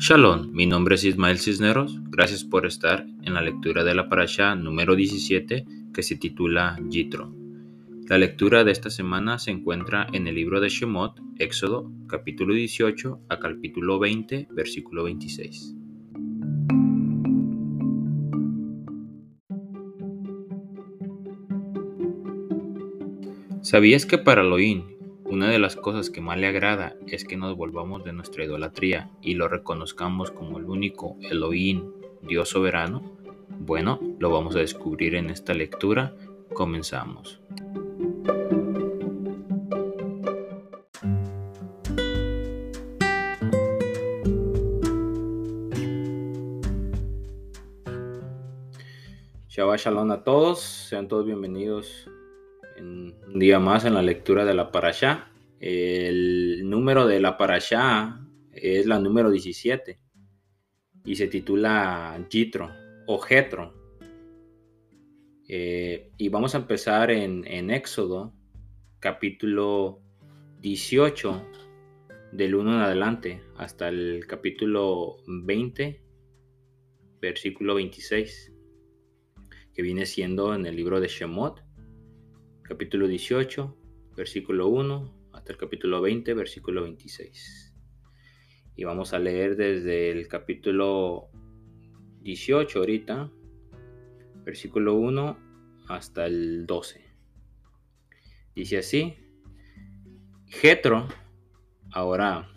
Shalom, 0.00 0.52
mi 0.52 0.64
nombre 0.64 0.94
es 0.94 1.02
Ismael 1.02 1.40
Cisneros. 1.40 2.00
Gracias 2.10 2.44
por 2.44 2.66
estar 2.66 3.04
en 3.22 3.34
la 3.34 3.42
lectura 3.42 3.82
de 3.82 3.96
la 3.96 4.08
parasha 4.08 4.54
número 4.54 4.94
17 4.94 5.66
que 5.92 6.02
se 6.04 6.14
titula 6.14 6.78
Yitro. 6.88 7.34
La 8.08 8.16
lectura 8.16 8.62
de 8.62 8.70
esta 8.70 8.90
semana 8.90 9.40
se 9.40 9.50
encuentra 9.50 10.06
en 10.12 10.28
el 10.28 10.36
libro 10.36 10.60
de 10.60 10.68
Shemot, 10.68 11.20
Éxodo, 11.38 11.90
capítulo 12.06 12.54
18 12.54 13.22
a 13.28 13.38
capítulo 13.40 13.98
20, 13.98 14.46
versículo 14.52 15.02
26. 15.02 15.74
¿Sabías 23.62 24.06
que 24.06 24.18
para 24.18 24.42
Elohim 24.42 24.97
una 25.30 25.50
de 25.50 25.58
las 25.58 25.76
cosas 25.76 26.08
que 26.08 26.22
más 26.22 26.38
le 26.38 26.46
agrada 26.46 26.96
es 27.06 27.24
que 27.24 27.36
nos 27.36 27.56
volvamos 27.56 28.02
de 28.02 28.12
nuestra 28.12 28.44
idolatría 28.44 29.10
y 29.20 29.34
lo 29.34 29.46
reconozcamos 29.46 30.30
como 30.30 30.58
el 30.58 30.64
único 30.64 31.16
Elohim, 31.20 31.92
Dios 32.22 32.48
soberano? 32.48 33.02
Bueno, 33.60 34.00
lo 34.18 34.30
vamos 34.30 34.56
a 34.56 34.60
descubrir 34.60 35.14
en 35.14 35.28
esta 35.28 35.52
lectura. 35.52 36.14
Comenzamos. 36.54 37.40
Shabbat 49.48 49.80
Shalom 49.80 50.10
a 50.12 50.22
todos, 50.22 50.60
sean 50.60 51.08
todos 51.08 51.26
bienvenidos 51.26 52.08
un 53.32 53.38
día 53.38 53.58
más 53.58 53.84
en 53.84 53.94
la 53.94 54.02
lectura 54.02 54.44
de 54.44 54.54
la 54.54 54.72
Parashá. 54.72 55.30
El 55.60 56.68
número 56.68 57.06
de 57.06 57.20
la 57.20 57.36
Parashá 57.36 58.20
es 58.52 58.86
la 58.86 58.98
número 58.98 59.30
17 59.30 59.98
y 61.04 61.16
se 61.16 61.28
titula 61.28 62.26
Jitro 62.30 62.70
o 63.06 63.18
Jetro. 63.18 63.74
Eh, 65.48 66.10
y 66.16 66.28
vamos 66.28 66.54
a 66.54 66.58
empezar 66.58 67.10
en, 67.10 67.46
en 67.46 67.70
Éxodo, 67.70 68.34
capítulo 69.00 70.00
18, 70.60 71.42
del 72.32 72.54
1 72.54 72.74
en 72.74 72.80
adelante, 72.80 73.42
hasta 73.56 73.88
el 73.88 74.26
capítulo 74.26 75.16
20, 75.26 76.02
versículo 77.20 77.74
26, 77.74 78.52
que 79.72 79.82
viene 79.82 80.04
siendo 80.04 80.54
en 80.54 80.66
el 80.66 80.76
libro 80.76 81.00
de 81.00 81.08
Shemot 81.08 81.67
capítulo 82.68 83.08
18, 83.08 83.76
versículo 84.14 84.68
1 84.68 85.30
hasta 85.32 85.52
el 85.52 85.58
capítulo 85.58 86.02
20, 86.02 86.34
versículo 86.34 86.82
26. 86.82 87.74
Y 88.76 88.84
vamos 88.84 89.14
a 89.14 89.18
leer 89.18 89.56
desde 89.56 90.10
el 90.10 90.28
capítulo 90.28 91.30
18 92.20 92.78
ahorita, 92.78 93.32
versículo 94.44 94.96
1 94.96 95.38
hasta 95.88 96.26
el 96.26 96.66
12. 96.66 97.02
Dice 98.54 98.76
así, 98.76 99.16
Jetro, 100.48 101.08
ahora 101.92 102.50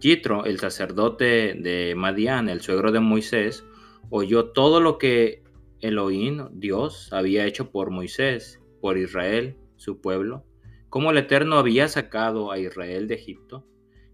Jitro, 0.00 0.44
el 0.44 0.60
sacerdote 0.60 1.54
de 1.54 1.94
Madián, 1.96 2.48
el 2.48 2.60
suegro 2.60 2.92
de 2.92 3.00
Moisés, 3.00 3.64
oyó 4.10 4.52
todo 4.52 4.80
lo 4.80 4.96
que 4.96 5.42
Elohim, 5.80 6.46
Dios, 6.52 7.12
había 7.12 7.46
hecho 7.46 7.72
por 7.72 7.90
Moisés 7.90 8.60
por 8.80 8.98
Israel, 8.98 9.56
su 9.76 10.00
pueblo, 10.00 10.44
cómo 10.88 11.10
el 11.10 11.18
Eterno 11.18 11.56
había 11.56 11.88
sacado 11.88 12.50
a 12.50 12.58
Israel 12.58 13.08
de 13.08 13.14
Egipto, 13.14 13.66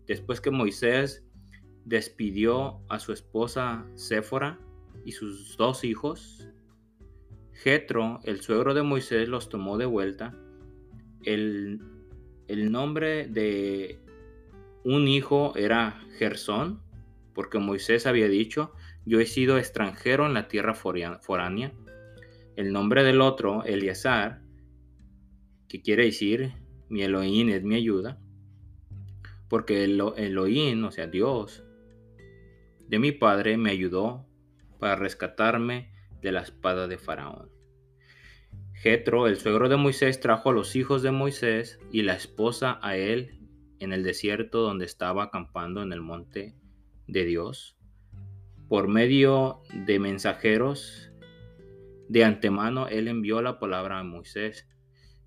después 0.06 0.40
que 0.40 0.50
Moisés 0.50 1.24
despidió 1.84 2.80
a 2.88 2.98
su 2.98 3.12
esposa 3.12 3.86
Séfora 3.94 4.58
y 5.04 5.12
sus 5.12 5.56
dos 5.56 5.84
hijos. 5.84 6.48
Jetro, 7.52 8.20
el 8.24 8.40
suegro 8.40 8.74
de 8.74 8.82
Moisés, 8.82 9.28
los 9.28 9.48
tomó 9.48 9.78
de 9.78 9.86
vuelta. 9.86 10.34
El, 11.22 11.80
el 12.48 12.72
nombre 12.72 13.26
de 13.28 14.00
un 14.84 15.08
hijo 15.08 15.54
era 15.56 16.02
Gersón, 16.18 16.82
porque 17.34 17.58
Moisés 17.58 18.06
había 18.06 18.28
dicho, 18.28 18.72
yo 19.04 19.20
he 19.20 19.26
sido 19.26 19.58
extranjero 19.58 20.26
en 20.26 20.34
la 20.34 20.48
tierra 20.48 20.74
foránea. 20.74 21.72
El 22.56 22.72
nombre 22.72 23.02
del 23.02 23.20
otro, 23.20 23.64
Eleazar, 23.64 24.43
que 25.74 25.82
quiere 25.82 26.04
decir 26.04 26.52
mi 26.88 27.02
Elohim 27.02 27.48
es 27.48 27.64
mi 27.64 27.74
ayuda, 27.74 28.20
porque 29.48 29.82
el 29.82 30.00
Elohim, 30.16 30.84
o 30.84 30.92
sea, 30.92 31.08
Dios 31.08 31.64
de 32.86 33.00
mi 33.00 33.10
padre, 33.10 33.56
me 33.56 33.72
ayudó 33.72 34.24
para 34.78 34.94
rescatarme 34.94 35.90
de 36.22 36.30
la 36.30 36.42
espada 36.42 36.86
de 36.86 36.96
Faraón. 36.96 37.50
Jetro, 38.74 39.26
el 39.26 39.36
suegro 39.36 39.68
de 39.68 39.76
Moisés, 39.76 40.20
trajo 40.20 40.50
a 40.50 40.52
los 40.52 40.76
hijos 40.76 41.02
de 41.02 41.10
Moisés 41.10 41.80
y 41.90 42.02
la 42.02 42.14
esposa 42.14 42.78
a 42.80 42.96
él 42.96 43.40
en 43.80 43.92
el 43.92 44.04
desierto 44.04 44.60
donde 44.60 44.84
estaba 44.84 45.24
acampando 45.24 45.82
en 45.82 45.92
el 45.92 46.02
monte 46.02 46.54
de 47.08 47.24
Dios. 47.24 47.76
Por 48.68 48.86
medio 48.86 49.62
de 49.72 49.98
mensajeros, 49.98 51.10
de 52.08 52.22
antemano 52.22 52.86
él 52.86 53.08
envió 53.08 53.42
la 53.42 53.58
palabra 53.58 53.98
a 53.98 54.04
Moisés 54.04 54.68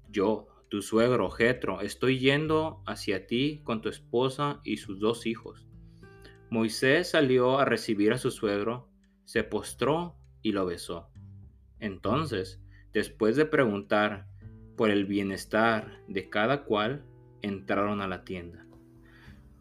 yo, 0.09 0.47
tu 0.69 0.81
suegro 0.81 1.29
Jetro, 1.29 1.81
estoy 1.81 2.19
yendo 2.19 2.81
hacia 2.85 3.28
ti 3.28 3.62
con 3.63 3.81
tu 3.81 3.90
esposa 3.90 4.59
y 4.63 4.78
sus 4.78 5.00
dos 5.00 5.25
hijos. 5.25 5.68
Moisés 6.50 7.09
salió 7.09 7.59
a 7.59 7.66
recibir 7.66 8.13
a 8.13 8.18
su 8.18 8.31
suegro, 8.31 8.90
se 9.25 9.44
postró 9.44 10.16
y 10.41 10.51
lo 10.51 10.66
besó. 10.66 11.09
Entonces, 11.79 12.62
después 12.94 13.35
de 13.35 13.45
preguntar 13.45 14.28
por 14.75 14.90
el 14.90 15.06
bienestar 15.06 16.01
de 16.07 16.29
cada 16.29 16.63
cual, 16.63 17.06
entraron 17.41 18.01
a 18.01 18.07
la 18.07 18.24
tienda. 18.24 18.66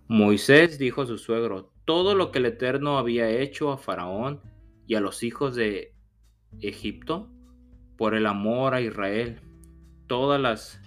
Moisés 0.08 0.78
dijo 0.78 1.02
a 1.02 1.06
su 1.06 1.18
suegro 1.18 1.72
todo 1.84 2.14
lo 2.14 2.30
que 2.30 2.38
el 2.38 2.46
Eterno 2.46 2.98
había 2.98 3.28
hecho 3.28 3.72
a 3.72 3.78
Faraón 3.78 4.40
y 4.86 4.94
a 4.94 5.00
los 5.00 5.22
hijos 5.22 5.54
de 5.56 5.94
Egipto 6.60 7.28
por 7.96 8.14
el 8.14 8.26
amor 8.26 8.74
a 8.74 8.80
Israel 8.80 9.40
todas 10.06 10.40
las 10.40 10.80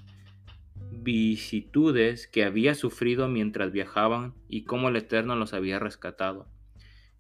vicitudes 0.91 2.27
que 2.27 2.43
había 2.43 2.75
sufrido 2.75 3.27
mientras 3.27 3.71
viajaban 3.71 4.33
y 4.47 4.63
cómo 4.63 4.89
el 4.89 4.95
Eterno 4.95 5.35
los 5.35 5.53
había 5.53 5.79
rescatado. 5.79 6.47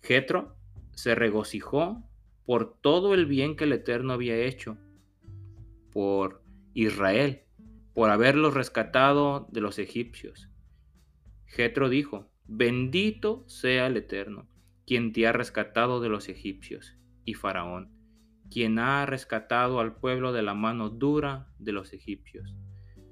Jetro 0.01 0.55
se 0.93 1.15
regocijó 1.15 2.03
por 2.45 2.79
todo 2.81 3.13
el 3.13 3.25
bien 3.25 3.55
que 3.55 3.65
el 3.65 3.73
Eterno 3.73 4.13
había 4.13 4.37
hecho 4.37 4.77
por 5.91 6.43
Israel, 6.73 7.43
por 7.93 8.09
haberlos 8.09 8.53
rescatado 8.53 9.47
de 9.51 9.61
los 9.61 9.79
egipcios. 9.79 10.49
Jetro 11.45 11.89
dijo: 11.89 12.31
Bendito 12.45 13.43
sea 13.47 13.87
el 13.87 13.97
Eterno, 13.97 14.47
quien 14.85 15.13
te 15.13 15.27
ha 15.27 15.31
rescatado 15.31 16.01
de 16.01 16.09
los 16.09 16.29
egipcios 16.29 16.95
y 17.25 17.33
Faraón 17.35 17.98
quien 18.49 18.79
ha 18.79 19.05
rescatado 19.05 19.79
al 19.79 19.95
pueblo 19.95 20.33
de 20.33 20.41
la 20.41 20.53
mano 20.53 20.89
dura 20.89 21.47
de 21.59 21.71
los 21.71 21.93
egipcios. 21.93 22.55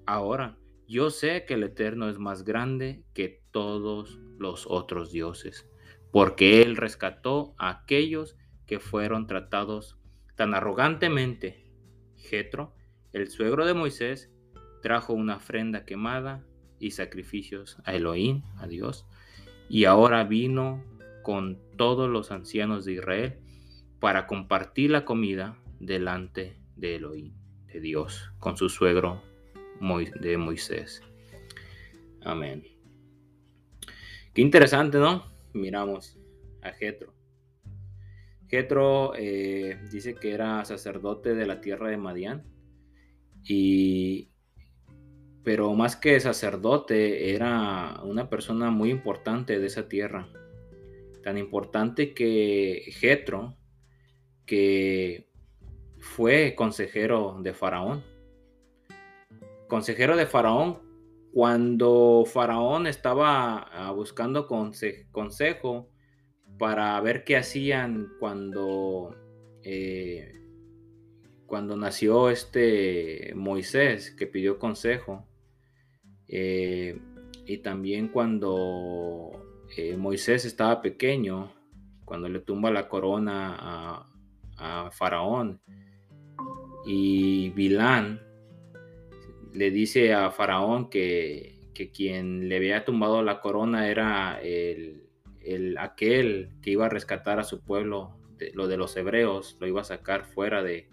Ahora, 0.06 0.58
yo 0.88 1.10
sé 1.10 1.46
que 1.46 1.56
el 1.56 1.64
Eterno 1.64 2.10
es 2.10 2.18
más 2.18 2.44
grande 2.44 3.04
que 3.14 3.44
todos 3.52 4.20
los 4.40 4.66
otros 4.68 5.12
dioses, 5.12 5.70
porque 6.12 6.62
Él 6.62 6.78
rescató 6.78 7.56
a 7.58 7.70
aquellos 7.70 8.38
que 8.66 8.80
fueron 8.80 9.28
tratados 9.28 9.98
tan 10.36 10.54
arrogantemente. 10.54 11.66
Jetro, 12.16 12.74
el 13.12 13.28
suegro 13.28 13.66
de 13.66 13.74
Moisés, 13.74 14.32
trajo 14.82 15.14
una 15.14 15.38
ofrenda 15.38 15.86
quemada 15.86 16.46
y 16.80 16.92
sacrificios 16.92 17.78
a 17.84 17.94
Elohim, 17.94 18.44
a 18.58 18.68
Dios, 18.68 19.06
y 19.70 19.86
ahora 19.86 20.24
vino 20.24 20.84
con 21.24 21.60
todos 21.76 22.10
los 22.10 22.32
ancianos 22.32 22.86
de 22.86 22.94
Israel 22.94 23.40
para 24.00 24.28
compartir 24.28 24.92
la 24.92 25.06
comida 25.06 25.58
delante 25.80 26.58
de 26.76 26.96
Elohim, 26.96 27.34
de 27.68 27.80
Dios, 27.80 28.32
con 28.40 28.58
su 28.58 28.70
suegro 28.70 29.22
de 30.20 30.38
Moisés. 30.38 31.02
Amén. 32.24 32.64
Qué 34.34 34.42
interesante, 34.42 34.98
¿no? 34.98 35.32
Miramos 35.54 36.18
a 36.62 36.72
Jetro. 36.72 37.14
Jetro 38.48 39.14
eh, 39.16 39.80
dice 39.92 40.16
que 40.16 40.32
era 40.32 40.64
sacerdote 40.66 41.36
de 41.36 41.46
la 41.46 41.60
tierra 41.60 41.90
de 41.90 41.98
Madián 41.98 42.46
y 43.44 44.30
pero 45.44 45.74
más 45.76 45.96
que 45.96 46.20
sacerdote 46.20 47.34
era 47.34 48.02
una 48.04 48.30
persona 48.30 48.70
muy 48.70 48.92
importante 48.92 49.60
de 49.60 49.68
esa 49.68 49.88
tierra. 49.88 50.28
Tan 51.24 51.38
importante 51.38 52.14
que 52.14 52.84
Jetro 53.00 53.56
que 54.48 55.28
fue 56.00 56.56
consejero 56.56 57.38
de 57.44 57.54
Faraón. 57.54 58.04
Consejero 59.68 60.18
de 60.18 60.26
Faraón 60.26 60.80
cuando 61.34 62.24
Faraón 62.26 62.88
estaba 62.88 63.60
ah, 63.60 63.92
buscando 63.92 64.48
consejo 64.48 65.88
para 66.58 67.00
ver 67.02 67.24
qué 67.24 67.38
hacían 67.38 68.14
cuando, 68.20 69.16
eh, 69.62 70.34
cuando 71.46 71.78
nació 71.78 72.32
este 72.32 73.34
Moisés, 73.36 74.16
que 74.18 74.26
pidió 74.26 74.58
consejo, 74.58 75.28
eh, 76.28 77.00
y 77.46 77.60
también 77.60 78.08
cuando 78.08 79.66
eh, 79.78 79.96
Moisés 79.96 80.44
estaba 80.46 80.82
pequeño, 80.82 81.54
cuando 82.04 82.30
le 82.30 82.40
tumba 82.40 82.72
la 82.72 82.90
corona 82.90 83.56
a, 83.60 84.17
Faraón, 84.92 85.62
y 86.86 87.50
Bilán 87.52 88.22
le 89.54 89.72
dice 89.72 90.14
a 90.14 90.32
Faraón 90.32 90.90
que, 90.90 91.56
quien 91.94 92.50
le 92.50 92.58
había 92.58 92.86
tumbado 92.86 93.22
la 93.22 93.40
corona 93.40 93.88
era 93.88 94.40
el, 94.42 95.08
aquel 95.80 96.50
que 96.62 96.72
iba 96.72 96.88
a 96.88 96.90
rescatar 96.90 97.40
a 97.40 97.44
su 97.44 97.62
pueblo, 97.64 98.18
lo 98.54 98.68
de 98.68 98.78
los 98.78 98.98
hebreos, 98.98 99.58
lo 99.60 99.68
iba 99.68 99.82
a 99.82 99.86
sacar 99.86 100.26
fuera 100.26 100.64
de, 100.64 100.90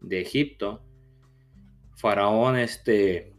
de 0.00 0.20
Egipto. 0.20 0.82
Faraón 1.94 2.56
este, 2.56 3.36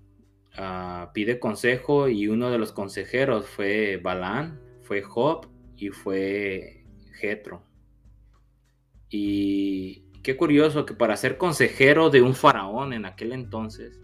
Ah, 0.59 1.11
pide 1.13 1.39
consejo 1.39 2.09
y 2.09 2.27
uno 2.27 2.49
de 2.49 2.57
los 2.57 2.71
consejeros 2.71 3.47
fue 3.47 3.97
Balán, 3.97 4.59
fue 4.81 5.03
Job 5.03 5.47
y 5.75 5.89
fue 5.89 6.83
Jetro. 7.13 7.63
Y 9.09 10.03
qué 10.23 10.35
curioso 10.35 10.85
que 10.85 10.93
para 10.93 11.17
ser 11.17 11.37
consejero 11.37 12.09
de 12.09 12.21
un 12.21 12.35
faraón 12.35 12.93
en 12.93 13.05
aquel 13.05 13.31
entonces 13.31 14.01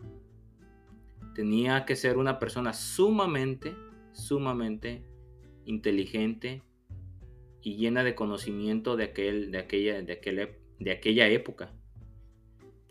tenía 1.36 1.86
que 1.86 1.96
ser 1.96 2.18
una 2.18 2.40
persona 2.40 2.74
sumamente, 2.74 3.76
sumamente 4.12 5.04
inteligente 5.66 6.64
y 7.62 7.78
llena 7.78 8.04
de 8.04 8.16
conocimiento 8.16 8.96
de, 8.96 9.06
aquel, 9.06 9.52
de, 9.52 9.58
aquella, 9.58 10.02
de, 10.02 10.14
aquel, 10.14 10.58
de 10.80 10.92
aquella 10.92 11.28
época 11.28 11.74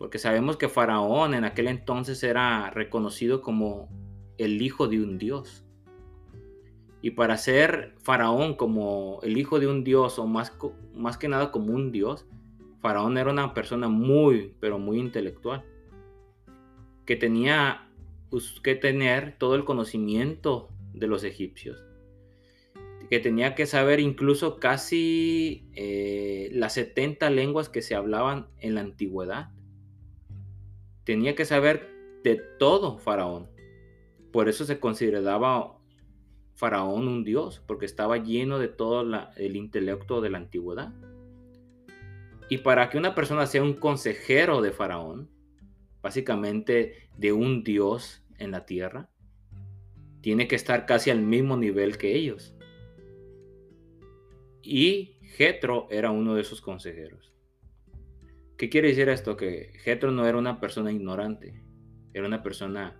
porque 0.03 0.19
sabemos 0.19 0.57
que 0.57 0.67
Faraón 0.67 1.33
en 1.33 1.45
aquel 1.45 1.69
entonces 1.69 2.21
era 2.23 2.69
reconocido 2.71 3.41
como 3.41 3.87
el 4.37 4.61
hijo 4.61 4.89
de 4.89 5.01
un 5.01 5.17
dios. 5.17 5.63
Y 7.03 7.11
para 7.11 7.35
ser 7.37 7.95
Faraón 7.97 8.55
como 8.55 9.19
el 9.23 9.37
hijo 9.37 9.59
de 9.59 9.67
un 9.67 9.83
dios, 9.83 10.17
o 10.19 10.25
más, 10.25 10.53
más 10.95 11.17
que 11.17 11.27
nada 11.27 11.51
como 11.51 11.73
un 11.73 11.91
dios, 11.91 12.25
Faraón 12.79 13.17
era 13.17 13.29
una 13.29 13.53
persona 13.53 13.89
muy, 13.89 14.55
pero 14.61 14.79
muy 14.79 14.99
intelectual, 14.99 15.65
que 17.05 17.17
tenía 17.17 17.89
que 18.63 18.75
tener 18.75 19.37
todo 19.37 19.55
el 19.55 19.65
conocimiento 19.65 20.69
de 20.93 21.07
los 21.07 21.25
egipcios, 21.25 21.83
que 23.09 23.19
tenía 23.19 23.53
que 23.53 23.65
saber 23.65 23.99
incluso 23.99 24.55
casi 24.55 25.67
eh, 25.75 26.51
las 26.53 26.73
70 26.75 27.29
lenguas 27.31 27.67
que 27.67 27.81
se 27.81 27.95
hablaban 27.95 28.47
en 28.61 28.75
la 28.75 28.81
antigüedad 28.81 29.51
tenía 31.03 31.35
que 31.35 31.43
saber 31.43 31.89
de 32.23 32.37
todo 32.57 32.97
Faraón. 32.97 33.49
Por 34.31 34.47
eso 34.47 34.63
se 34.63 34.79
consideraba 34.79 35.82
Faraón 36.55 37.07
un 37.07 37.23
dios, 37.23 37.61
porque 37.65 37.85
estaba 37.85 38.17
lleno 38.17 38.59
de 38.59 38.67
todo 38.67 39.05
el 39.35 39.55
intelecto 39.55 40.21
de 40.21 40.29
la 40.29 40.37
antigüedad. 40.37 40.93
Y 42.49 42.59
para 42.59 42.89
que 42.89 42.97
una 42.97 43.15
persona 43.15 43.47
sea 43.47 43.63
un 43.63 43.73
consejero 43.73 44.61
de 44.61 44.71
Faraón, 44.71 45.29
básicamente 46.01 47.09
de 47.17 47.33
un 47.33 47.63
dios 47.63 48.23
en 48.37 48.51
la 48.51 48.65
tierra, 48.65 49.09
tiene 50.21 50.47
que 50.47 50.55
estar 50.55 50.85
casi 50.85 51.09
al 51.09 51.21
mismo 51.21 51.57
nivel 51.57 51.97
que 51.97 52.15
ellos. 52.15 52.55
Y 54.61 55.17
Jetro 55.21 55.87
era 55.89 56.11
uno 56.11 56.35
de 56.35 56.41
esos 56.41 56.61
consejeros. 56.61 57.33
¿Qué 58.57 58.69
quiere 58.69 58.89
decir 58.89 59.09
esto? 59.09 59.35
Que 59.35 59.73
Jetro 59.83 60.11
no 60.11 60.27
era 60.27 60.37
una 60.37 60.59
persona 60.59 60.91
ignorante, 60.91 61.63
era 62.13 62.27
una 62.27 62.43
persona 62.43 62.99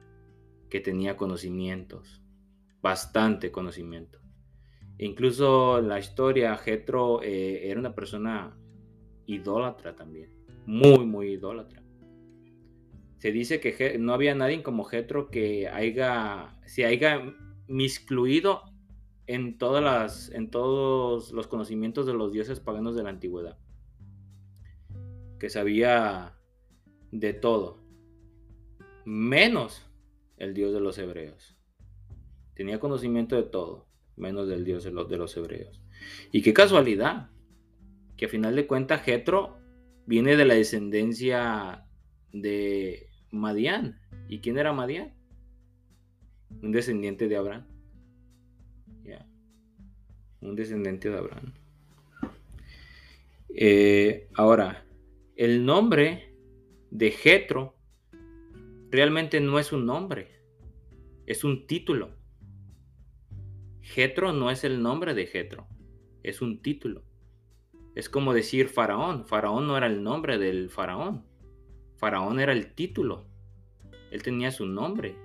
que 0.70 0.80
tenía 0.80 1.16
conocimientos, 1.16 2.23
bastante 2.84 3.52
conocimiento. 3.52 4.20
incluso 5.00 5.82
la 5.82 5.98
historia, 5.98 6.56
Jetro 6.56 7.24
eh, 7.24 7.70
era 7.70 7.80
una 7.80 7.96
persona 7.96 8.56
idólatra 9.26 9.96
también, 9.96 10.30
muy, 10.68 11.06
muy 11.06 11.32
idólatra. 11.32 11.82
Se 13.18 13.32
dice 13.32 13.60
que 13.60 13.98
no 13.98 14.14
había 14.14 14.36
nadie 14.36 14.62
como 14.62 14.84
Jetro 14.84 15.32
que 15.32 15.68
haya, 15.68 16.60
se 16.66 16.86
haya 16.86 17.34
miscluido 17.68 18.64
en, 19.26 19.58
todas 19.58 19.84
las, 19.84 20.30
en 20.30 20.52
todos 20.52 21.32
los 21.32 21.48
conocimientos 21.48 22.06
de 22.06 22.14
los 22.14 22.32
dioses 22.32 22.60
paganos 22.60 22.96
de 22.96 23.04
la 23.04 23.10
antigüedad 23.10 23.58
que 25.44 25.50
sabía 25.50 26.38
de 27.12 27.34
todo, 27.34 27.84
menos 29.04 29.86
el 30.38 30.54
Dios 30.54 30.74
de 30.74 30.80
los 30.80 30.98
hebreos. 30.98 31.53
Tenía 32.56 32.80
conocimiento 32.80 33.36
de 33.36 33.44
todo, 33.44 33.88
menos 34.16 34.48
del 34.48 34.64
Dios 34.64 34.84
de 34.84 34.92
los, 34.92 35.10
de 35.10 35.18
los 35.18 35.36
hebreos. 35.38 35.82
Y 36.32 36.42
qué 36.42 36.54
casualidad, 36.54 37.30
que 38.18 38.26
a 38.26 38.30
final 38.30 38.56
de 38.56 38.68
cuentas 38.68 39.02
Jetro 39.02 39.58
viene 40.06 40.36
de 40.36 40.46
la 40.46 40.54
descendencia 40.54 41.86
de 42.32 43.08
Madián. 43.32 44.00
¿Y 44.28 44.40
quién 44.40 44.58
era 44.58 44.74
Madián? 44.74 45.14
Un 46.62 46.72
descendiente 46.72 47.28
de 47.28 47.38
Abraham. 47.38 47.66
Un 50.44 50.56
descendiente 50.56 51.10
de 51.10 51.18
Abraham. 51.18 51.54
Eh, 53.56 54.28
ahora, 54.34 54.86
el 55.38 55.66
nombre 55.66 56.36
de 56.92 57.12
Jetro 57.12 57.76
realmente 58.92 59.40
no 59.40 59.58
es 59.58 59.72
un 59.72 59.86
nombre, 59.86 60.28
es 61.26 61.46
un 61.46 61.66
título. 61.66 62.18
Jetro 63.84 64.32
no 64.32 64.50
es 64.50 64.64
el 64.64 64.82
nombre 64.82 65.14
de 65.14 65.28
Jetro, 65.28 65.68
es 66.24 66.42
un 66.42 66.62
título. 66.62 67.04
Es 67.96 68.10
como 68.10 68.34
decir 68.34 68.70
faraón. 68.70 69.28
Faraón 69.28 69.68
no 69.68 69.78
era 69.78 69.88
el 69.88 70.02
nombre 70.02 70.38
del 70.38 70.70
faraón. 70.70 71.26
Faraón 71.98 72.40
era 72.40 72.54
el 72.54 72.74
título. 72.74 73.28
Él 74.10 74.24
tenía 74.24 74.52
su 74.52 74.66
nombre. 74.66 75.16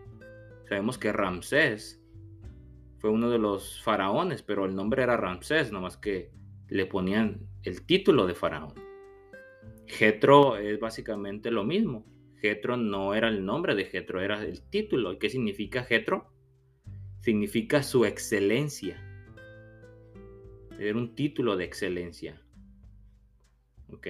Sabemos 0.68 0.98
que 0.98 1.12
Ramsés 1.12 2.02
fue 2.98 3.10
uno 3.10 3.30
de 3.30 3.38
los 3.38 3.80
faraones, 3.82 4.42
pero 4.42 4.66
el 4.66 4.74
nombre 4.74 5.04
era 5.04 5.16
Ramsés, 5.16 5.72
nomás 5.72 5.96
que 5.96 6.32
le 6.68 6.84
ponían 6.84 7.48
el 7.62 7.86
título 7.86 8.26
de 8.26 8.34
faraón. 8.34 8.74
Getro 9.86 10.58
es 10.58 10.78
básicamente 10.80 11.52
lo 11.52 11.64
mismo. 11.64 12.04
Getro 12.40 12.76
no 12.76 13.14
era 13.14 13.28
el 13.28 13.44
nombre 13.44 13.76
de 13.76 13.84
Getro, 13.84 14.20
era 14.20 14.42
el 14.42 14.62
título. 14.68 15.12
¿Y 15.12 15.18
qué 15.18 15.30
significa 15.30 15.84
Getro? 15.84 16.32
Significa 17.20 17.82
su 17.82 18.04
excelencia. 18.04 19.02
Era 20.78 20.96
un 20.96 21.14
título 21.14 21.56
de 21.56 21.64
excelencia. 21.64 22.40
¿Ok? 23.90 24.06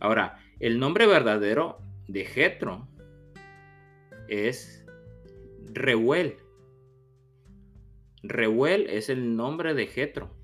Ahora, 0.00 0.38
el 0.58 0.78
nombre 0.78 1.06
verdadero 1.06 1.78
de 2.08 2.24
Getro 2.24 2.88
es 4.28 4.84
Reuel. 5.72 6.36
Reuel 8.22 8.88
es 8.90 9.08
el 9.08 9.36
nombre 9.36 9.74
de 9.74 9.86
Getro. 9.86 10.34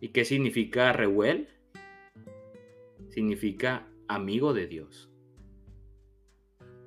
¿Y 0.00 0.08
qué 0.08 0.24
significa 0.24 0.92
Reuel? 0.92 1.48
significa 3.12 3.86
amigo 4.08 4.54
de 4.54 4.66
Dios. 4.66 5.10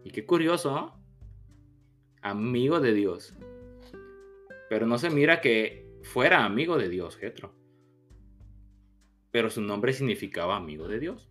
Y 0.04 0.10
qué 0.10 0.26
curioso, 0.26 0.72
¿no? 0.72 1.06
Amigo 2.22 2.80
de 2.80 2.94
Dios. 2.94 3.36
Pero 4.70 4.86
no 4.86 4.98
se 4.98 5.10
mira 5.10 5.42
que 5.42 6.00
fuera 6.04 6.46
amigo 6.46 6.78
de 6.78 6.90
Dios, 6.90 7.18
Jetro. 7.18 7.54
Pero 9.32 9.50
su 9.50 9.62
nombre 9.62 9.94
significaba 9.94 10.56
amigo 10.56 10.88
de 10.88 11.00
Dios. 11.00 11.30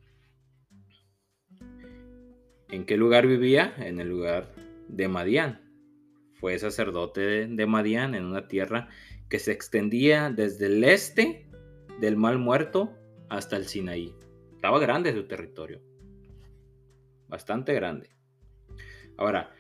¿En 2.71 2.87
qué 2.87 2.97
lugar 2.97 3.27
vivía? 3.27 3.75
En 3.79 4.01
el 4.01 4.09
lugar 4.09 4.53
de 4.89 5.09
Madián. 5.09 5.61
Fue 6.35 6.59
sacerdote 6.59 7.47
de 7.47 7.67
Madián 7.67 8.15
en 8.15 8.25
una 8.25 8.49
tierra 8.49 8.89
que 9.29 9.39
se 9.39 9.53
extendía 9.53 10.31
desde 10.31 10.67
el 10.67 10.85
este 10.85 11.49
del 12.01 12.17
Mal 12.17 12.39
Muerto 12.39 12.93
hasta 13.29 13.57
el 13.57 13.67
Sinaí. 13.67 14.15
Estaba 14.53 14.79
grande 14.79 15.13
su 15.13 15.27
territorio. 15.27 15.81
Bastante 17.29 17.75
grande. 17.75 18.11
Ahora, 19.17 19.55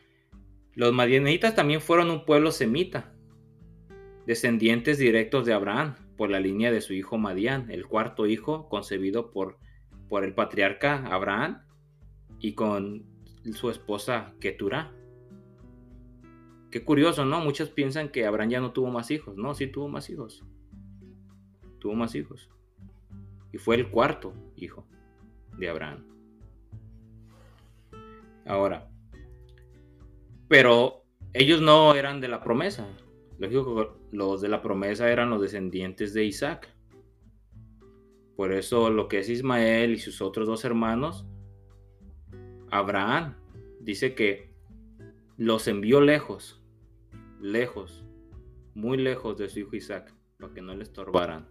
los 0.74 0.92
madianitas 0.92 1.54
también 1.54 1.80
fueron 1.80 2.10
un 2.10 2.24
pueblo 2.24 2.50
semita, 2.50 3.13
descendientes 4.26 4.98
directos 4.98 5.44
de 5.46 5.52
Abraham 5.52 5.96
por 6.16 6.30
la 6.30 6.40
línea 6.40 6.70
de 6.70 6.80
su 6.80 6.92
hijo 6.94 7.18
Madián, 7.18 7.70
el 7.70 7.86
cuarto 7.86 8.26
hijo 8.26 8.68
concebido 8.68 9.30
por, 9.30 9.58
por 10.08 10.24
el 10.24 10.34
patriarca 10.34 11.06
Abraham 11.06 11.62
y 12.38 12.54
con 12.54 13.04
su 13.52 13.70
esposa 13.70 14.34
Keturah. 14.40 14.92
Qué 16.70 16.84
curioso, 16.84 17.24
¿no? 17.24 17.40
Muchos 17.40 17.70
piensan 17.70 18.08
que 18.08 18.26
Abraham 18.26 18.50
ya 18.50 18.60
no 18.60 18.72
tuvo 18.72 18.90
más 18.90 19.10
hijos. 19.10 19.36
No, 19.36 19.54
sí 19.54 19.68
tuvo 19.68 19.88
más 19.88 20.10
hijos. 20.10 20.44
Tuvo 21.78 21.94
más 21.94 22.14
hijos. 22.14 22.50
Y 23.52 23.58
fue 23.58 23.76
el 23.76 23.90
cuarto 23.90 24.34
hijo 24.56 24.86
de 25.56 25.68
Abraham. 25.68 26.04
Ahora, 28.46 28.90
pero 30.48 31.04
ellos 31.32 31.60
no 31.60 31.94
eran 31.94 32.20
de 32.20 32.28
la 32.28 32.42
promesa. 32.42 32.86
Los 34.12 34.40
de 34.40 34.48
la 34.48 34.62
promesa 34.62 35.10
eran 35.10 35.30
los 35.30 35.40
descendientes 35.40 36.14
de 36.14 36.24
Isaac. 36.24 36.68
Por 38.36 38.52
eso 38.52 38.90
lo 38.90 39.08
que 39.08 39.18
es 39.18 39.28
Ismael 39.28 39.92
y 39.92 39.98
sus 39.98 40.20
otros 40.20 40.46
dos 40.46 40.64
hermanos, 40.64 41.26
Abraham 42.70 43.36
dice 43.80 44.14
que 44.14 44.52
los 45.36 45.68
envió 45.68 46.00
lejos, 46.00 46.60
lejos, 47.40 48.04
muy 48.74 48.96
lejos 48.96 49.36
de 49.36 49.48
su 49.48 49.60
hijo 49.60 49.76
Isaac, 49.76 50.12
para 50.38 50.52
que 50.52 50.62
no 50.62 50.74
le 50.74 50.82
estorbaran 50.82 51.48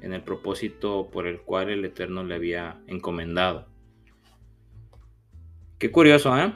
en 0.00 0.12
el 0.12 0.22
propósito 0.22 1.08
por 1.10 1.26
el 1.26 1.40
cual 1.40 1.70
el 1.70 1.84
Eterno 1.84 2.24
le 2.24 2.34
había 2.34 2.82
encomendado. 2.88 3.68
Qué 5.78 5.92
curioso, 5.92 6.36
¿eh? 6.36 6.52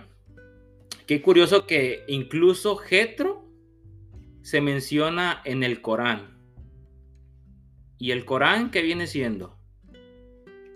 Qué 1.07 1.23
curioso 1.23 1.67
que 1.67 2.05
incluso 2.09 2.77
Jetro 2.77 3.48
se 4.43 4.61
menciona 4.61 5.43
en 5.45 5.63
el 5.63 5.81
Corán. 5.81 6.39
¿Y 7.99 8.13
el 8.13 8.25
Corán 8.25 8.71
qué 8.71 8.83
viene 8.83 9.07
siendo? 9.07 9.59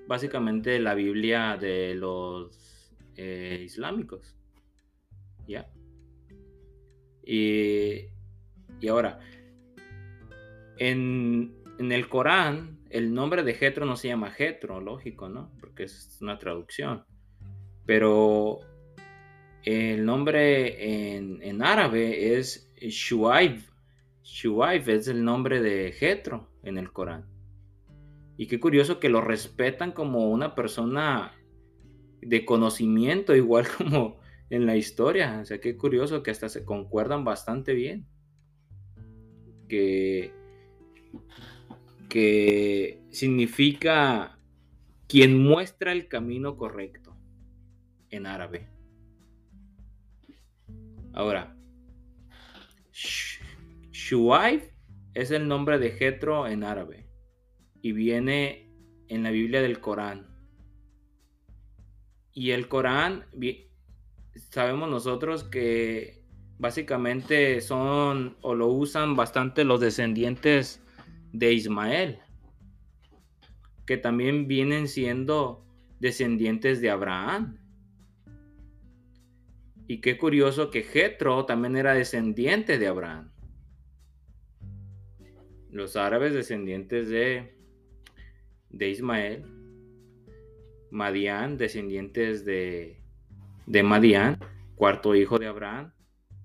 Básicamente 0.09 0.78
la 0.81 0.95
Biblia 0.95 1.57
de 1.57 1.95
los 1.95 2.92
eh, 3.16 3.62
islámicos. 3.64 4.35
¿Ya? 5.47 5.71
Y, 7.25 8.07
y 8.81 8.88
ahora, 8.88 9.21
en, 10.78 11.54
en, 11.78 11.92
el 11.92 12.09
Corán, 12.09 12.81
el 12.90 13.14
nombre 13.14 13.42
de 13.42 13.54
Jetro 13.54 13.87
no 13.87 13.97
se 13.97 14.09
llama 14.09 14.31
Jetro, 14.31 14.81
lógico, 14.81 15.28
¿no? 15.28 15.52
Porque 15.61 15.85
es 15.85 16.19
una 16.21 16.38
traducción. 16.38 17.04
Pero 17.87 18.61
el 19.64 20.04
nombre 20.04 21.14
en, 21.16 21.62
árabe 21.62 22.37
es 22.37 22.72
Shuaib. 22.91 23.61
Es 24.89 25.09
el 25.09 25.25
nombre 25.25 25.61
de 25.61 25.93
Jetro 25.93 26.49
en 26.62 26.79
el 26.79 26.93
Corán. 26.93 27.27
Y 28.37 28.47
qué 28.47 28.61
curioso 28.61 28.99
que 28.99 29.09
lo 29.09 29.21
respetan 29.21 29.93
como 29.93 30.31
una 30.31 30.55
persona 30.55 31.33
de 32.21 32.45
conocimiento, 32.45 33.35
igual 33.35 33.67
como 33.79 34.19
en 34.51 34.67
la 34.67 34.77
historia. 34.77 35.41
O 35.43 35.45
sea, 35.45 35.61
qué 35.61 35.77
curioso 35.77 36.23
que 36.23 36.31
hasta 36.31 36.49
se 36.49 36.65
concuerdan 36.65 37.25
bastante 37.25 37.75
bien. 37.75 38.07
Que, 39.69 40.33
que 42.09 43.01
significa 43.11 44.39
quien 45.09 45.39
muestra 45.39 45.93
el 45.93 46.09
camino 46.09 46.57
correcto 46.57 47.17
en 48.11 48.27
árabe. 48.27 48.69
Ahora, 51.12 51.57
Shuaib 52.92 54.62
es 55.14 55.30
el 55.30 55.49
nombre 55.49 55.78
de 55.78 55.90
Jetro 55.90 56.46
en 56.46 56.64
árabe 56.64 57.06
y 57.80 57.92
viene 57.92 58.70
en 59.08 59.22
la 59.22 59.30
Biblia 59.30 59.61
del 59.61 59.80
Corán. 59.80 60.28
Y 62.32 62.50
el 62.50 62.68
Corán, 62.68 63.26
sabemos 64.50 64.88
nosotros 64.88 65.44
que 65.44 66.25
básicamente 66.58 67.61
son 67.61 68.37
o 68.40 68.54
lo 68.54 68.68
usan 68.68 69.16
bastante 69.16 69.64
los 69.64 69.80
descendientes 69.80 70.82
de 71.32 71.52
Ismael, 71.52 72.20
que 73.87 73.96
también 73.96 74.46
vienen 74.46 74.88
siendo 74.88 75.66
descendientes 75.99 76.80
de 76.80 76.90
Abraham. 76.90 77.58
Y 79.92 80.00
qué 80.00 80.16
curioso 80.16 80.70
que 80.70 80.84
Jetro 80.84 81.44
también 81.44 81.76
era 81.76 81.92
descendiente 81.92 82.78
de 82.78 82.87
Abraham. 82.87 83.30
Los 85.70 85.96
árabes 85.96 86.32
descendientes 86.32 87.11
de, 87.11 87.54
de 88.70 88.88
Ismael. 88.88 89.44
Madián, 90.90 91.58
descendientes 91.58 92.46
de, 92.46 93.02
de 93.66 93.82
Madián, 93.82 94.38
cuarto 94.76 95.14
hijo 95.14 95.38
de 95.38 95.49
Abraham. 95.49 95.92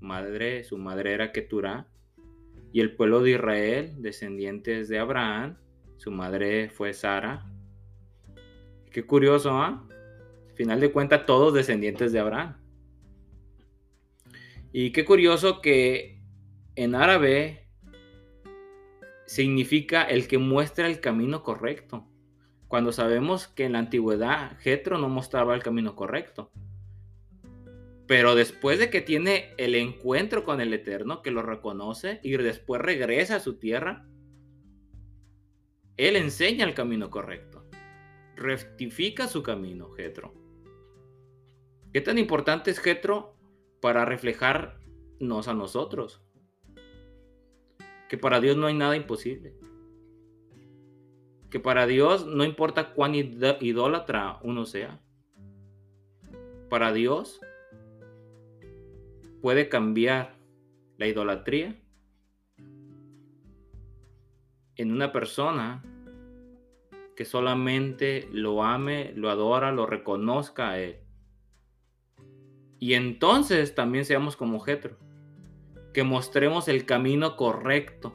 Madre, 0.01 0.65
su 0.65 0.77
madre 0.77 1.13
era 1.13 1.31
Keturah. 1.31 1.87
Y 2.73 2.81
el 2.81 2.97
pueblo 2.97 3.21
de 3.21 3.31
Israel, 3.31 3.93
descendientes 3.99 4.89
de 4.89 4.99
Abraham, 4.99 5.55
su 5.95 6.11
madre 6.11 6.69
fue 6.69 6.93
Sara. 6.93 7.45
Qué 8.91 9.05
curioso, 9.05 9.51
¿ah? 9.51 9.87
Final 10.55 10.81
de 10.81 10.91
cuentas, 10.91 11.25
todos 11.25 11.53
descendientes 11.53 12.11
de 12.11 12.19
Abraham. 12.19 12.66
Y 14.79 14.91
qué 14.91 15.05
curioso 15.05 15.59
que 15.59 16.21
en 16.75 16.93
árabe 16.93 17.67
significa 19.25 20.03
el 20.03 20.27
que 20.27 20.37
muestra 20.37 20.85
el 20.85 20.99
camino 20.99 21.41
correcto. 21.41 22.07
Cuando 22.67 22.91
sabemos 22.91 23.47
que 23.47 23.63
en 23.65 23.71
la 23.71 23.79
antigüedad 23.79 24.55
Jetro 24.59 24.99
no 24.99 25.09
mostraba 25.09 25.55
el 25.55 25.63
camino 25.63 25.95
correcto. 25.95 26.51
Pero 28.05 28.35
después 28.35 28.77
de 28.77 28.91
que 28.91 29.01
tiene 29.01 29.55
el 29.57 29.73
encuentro 29.73 30.43
con 30.43 30.61
el 30.61 30.71
Eterno, 30.71 31.23
que 31.23 31.31
lo 31.31 31.41
reconoce 31.41 32.19
y 32.21 32.37
después 32.37 32.79
regresa 32.79 33.37
a 33.37 33.39
su 33.39 33.57
tierra, 33.57 34.05
él 35.97 36.15
enseña 36.15 36.65
el 36.65 36.75
camino 36.75 37.09
correcto. 37.09 37.67
Rectifica 38.35 39.25
su 39.25 39.41
camino, 39.41 39.89
Jetro. 39.93 40.35
¿Qué 41.91 42.01
tan 42.01 42.19
importante 42.19 42.69
es 42.69 42.77
Jetro 42.77 43.36
para 43.81 44.05
reflejarnos 44.05 45.47
a 45.47 45.53
nosotros. 45.53 46.21
Que 48.09 48.17
para 48.17 48.39
Dios 48.39 48.57
no 48.57 48.67
hay 48.67 48.73
nada 48.73 48.95
imposible. 48.95 49.55
Que 51.49 51.59
para 51.59 51.85
Dios 51.87 52.25
no 52.25 52.43
importa 52.43 52.93
cuán 52.93 53.15
idólatra 53.15 54.39
uno 54.43 54.65
sea. 54.65 55.01
Para 56.69 56.91
Dios 56.91 57.39
puede 59.41 59.69
cambiar 59.69 60.35
la 60.97 61.07
idolatría 61.07 61.75
en 64.75 64.91
una 64.91 65.11
persona 65.11 65.83
que 67.15 67.25
solamente 67.25 68.29
lo 68.31 68.63
ame, 68.63 69.11
lo 69.15 69.29
adora, 69.29 69.71
lo 69.71 69.87
reconozca 69.87 70.69
a 70.69 70.79
Él. 70.79 70.99
Y 72.79 72.93
entonces 72.93 73.73
también 73.75 74.05
seamos 74.05 74.35
como 74.35 74.59
Jetro, 74.59 74.97
que 75.93 76.03
mostremos 76.03 76.67
el 76.67 76.85
camino 76.85 77.35
correcto, 77.35 78.13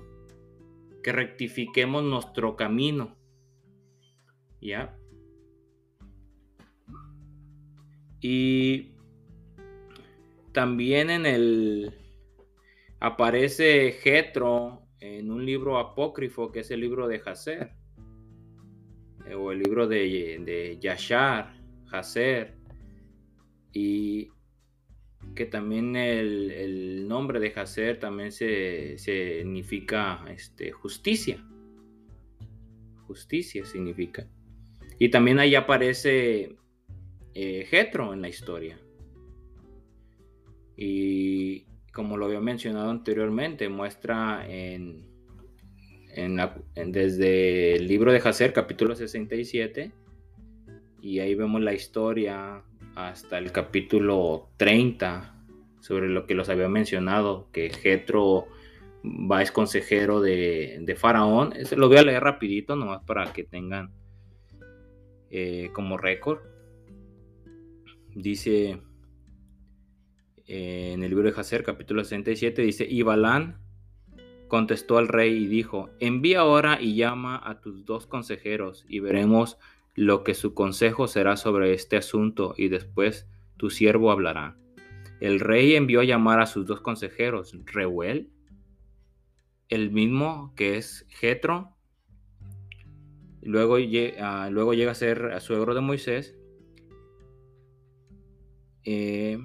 que 1.03 1.13
rectifiquemos 1.13 2.05
nuestro 2.05 2.57
camino. 2.57 3.17
¿Ya? 4.61 4.97
Y 8.21 8.93
también 10.53 11.11
en 11.11 11.27
el 11.27 11.99
aparece 13.01 13.91
Jetro 14.01 14.87
en 15.01 15.33
un 15.33 15.45
libro 15.45 15.79
apócrifo 15.79 16.53
que 16.53 16.61
es 16.61 16.71
el 16.71 16.81
libro 16.81 17.09
de 17.09 17.21
Hazer 17.27 17.73
eh, 19.27 19.35
o 19.35 19.51
el 19.51 19.59
libro 19.59 19.89
de, 19.89 20.41
de 20.45 20.79
Yashar, 20.81 21.53
Hazer 21.91 22.55
y 23.73 24.31
que 25.35 25.47
también 25.47 25.97
el, 25.97 27.09
nombre 27.09 27.41
de 27.41 27.53
Hacer 27.55 27.99
también 27.99 28.33
se, 28.33 28.97
significa 28.99 30.25
este, 30.29 30.73
justicia. 30.73 31.45
Justicia 33.07 33.65
significa. 33.65 34.27
Y 34.99 35.11
también 35.11 35.39
ahí 35.39 35.55
aparece 35.55 36.57
eh, 37.35 37.67
Jetro 37.69 38.13
en 38.13 38.23
la 38.23 38.29
historia. 38.29 38.79
Y 40.77 41.67
como 41.93 42.17
lo 42.17 42.27
había 42.27 42.41
mencionado 42.41 42.91
anteriormente, 42.91 43.69
muestra 43.69 44.47
en, 44.49 45.07
desde 46.87 47.77
el 47.77 47.87
libro 47.87 48.13
de 48.13 48.19
Hacer, 48.19 48.53
capítulo 48.53 48.95
67, 48.95 49.93
y 51.03 51.19
ahí 51.19 51.35
vemos 51.35 51.61
la 51.61 51.75
historia 51.75 52.65
hasta 52.95 53.39
el 53.39 53.53
capítulo 53.53 54.51
30, 54.57 55.35
sobre 55.81 56.09
lo 56.09 56.27
que 56.27 56.35
los 56.35 56.49
había 56.49 56.69
mencionado, 56.69 57.49
que 57.53 57.71
Jetro 57.71 58.47
va 59.05 59.43
es 59.43 59.51
consejero 59.51 60.21
de, 60.21 60.97
Faraón. 60.99 61.53
Ese 61.55 61.77
lo 61.77 61.89
voy 61.89 61.99
a 61.99 62.03
leer 62.03 62.23
rapidito, 62.23 62.77
nomás 62.77 63.03
para 63.05 63.33
que 63.33 63.45
tengan 63.45 63.91
eh, 65.31 65.71
como 65.73 65.97
récord. 65.97 66.41
Dice, 68.15 68.81
eh, 70.47 70.93
en 70.93 71.03
el 71.03 71.11
libro 71.11 71.31
de 71.31 71.41
Hacer, 71.41 71.65
capítulo 71.65 72.05
67, 72.05 72.63
dice, 72.63 72.87
y 72.89 73.03
Balán 73.03 73.59
contestó 74.49 74.99
al 74.99 75.09
rey 75.09 75.45
y 75.45 75.47
dijo, 75.47 75.89
envía 75.99 76.41
ahora 76.41 76.79
y 76.79 76.95
llama 76.95 77.41
a 77.43 77.63
tus 77.63 77.87
dos 77.87 78.07
consejeros 78.07 78.85
y 78.87 79.01
veremos 79.01 79.57
lo 79.95 80.25
que 80.25 80.35
su 80.35 80.55
consejo 80.55 81.07
será 81.07 81.37
sobre 81.37 81.75
este 81.75 81.97
asunto 81.97 82.55
y 82.57 82.69
después 82.69 83.29
tu 83.57 83.71
siervo 83.71 84.11
hablará. 84.11 84.57
El 85.21 85.41
rey 85.41 85.75
envió 85.77 86.01
a 86.01 86.05
llamar 86.05 86.41
a 86.41 86.47
sus 86.47 86.67
dos 86.67 86.81
consejeros, 86.81 87.57
Reuel, 87.67 88.31
el 89.69 89.91
mismo 89.91 90.53
que 90.57 90.77
es 90.77 91.07
Jetro, 91.09 91.77
luego, 93.41 93.75
uh, 93.75 94.51
luego 94.51 94.75
llega 94.75 94.93
a 94.93 94.97
ser 94.97 95.41
suegro 95.41 95.75
de 95.75 95.81
Moisés, 95.81 96.37
eh, 98.85 99.39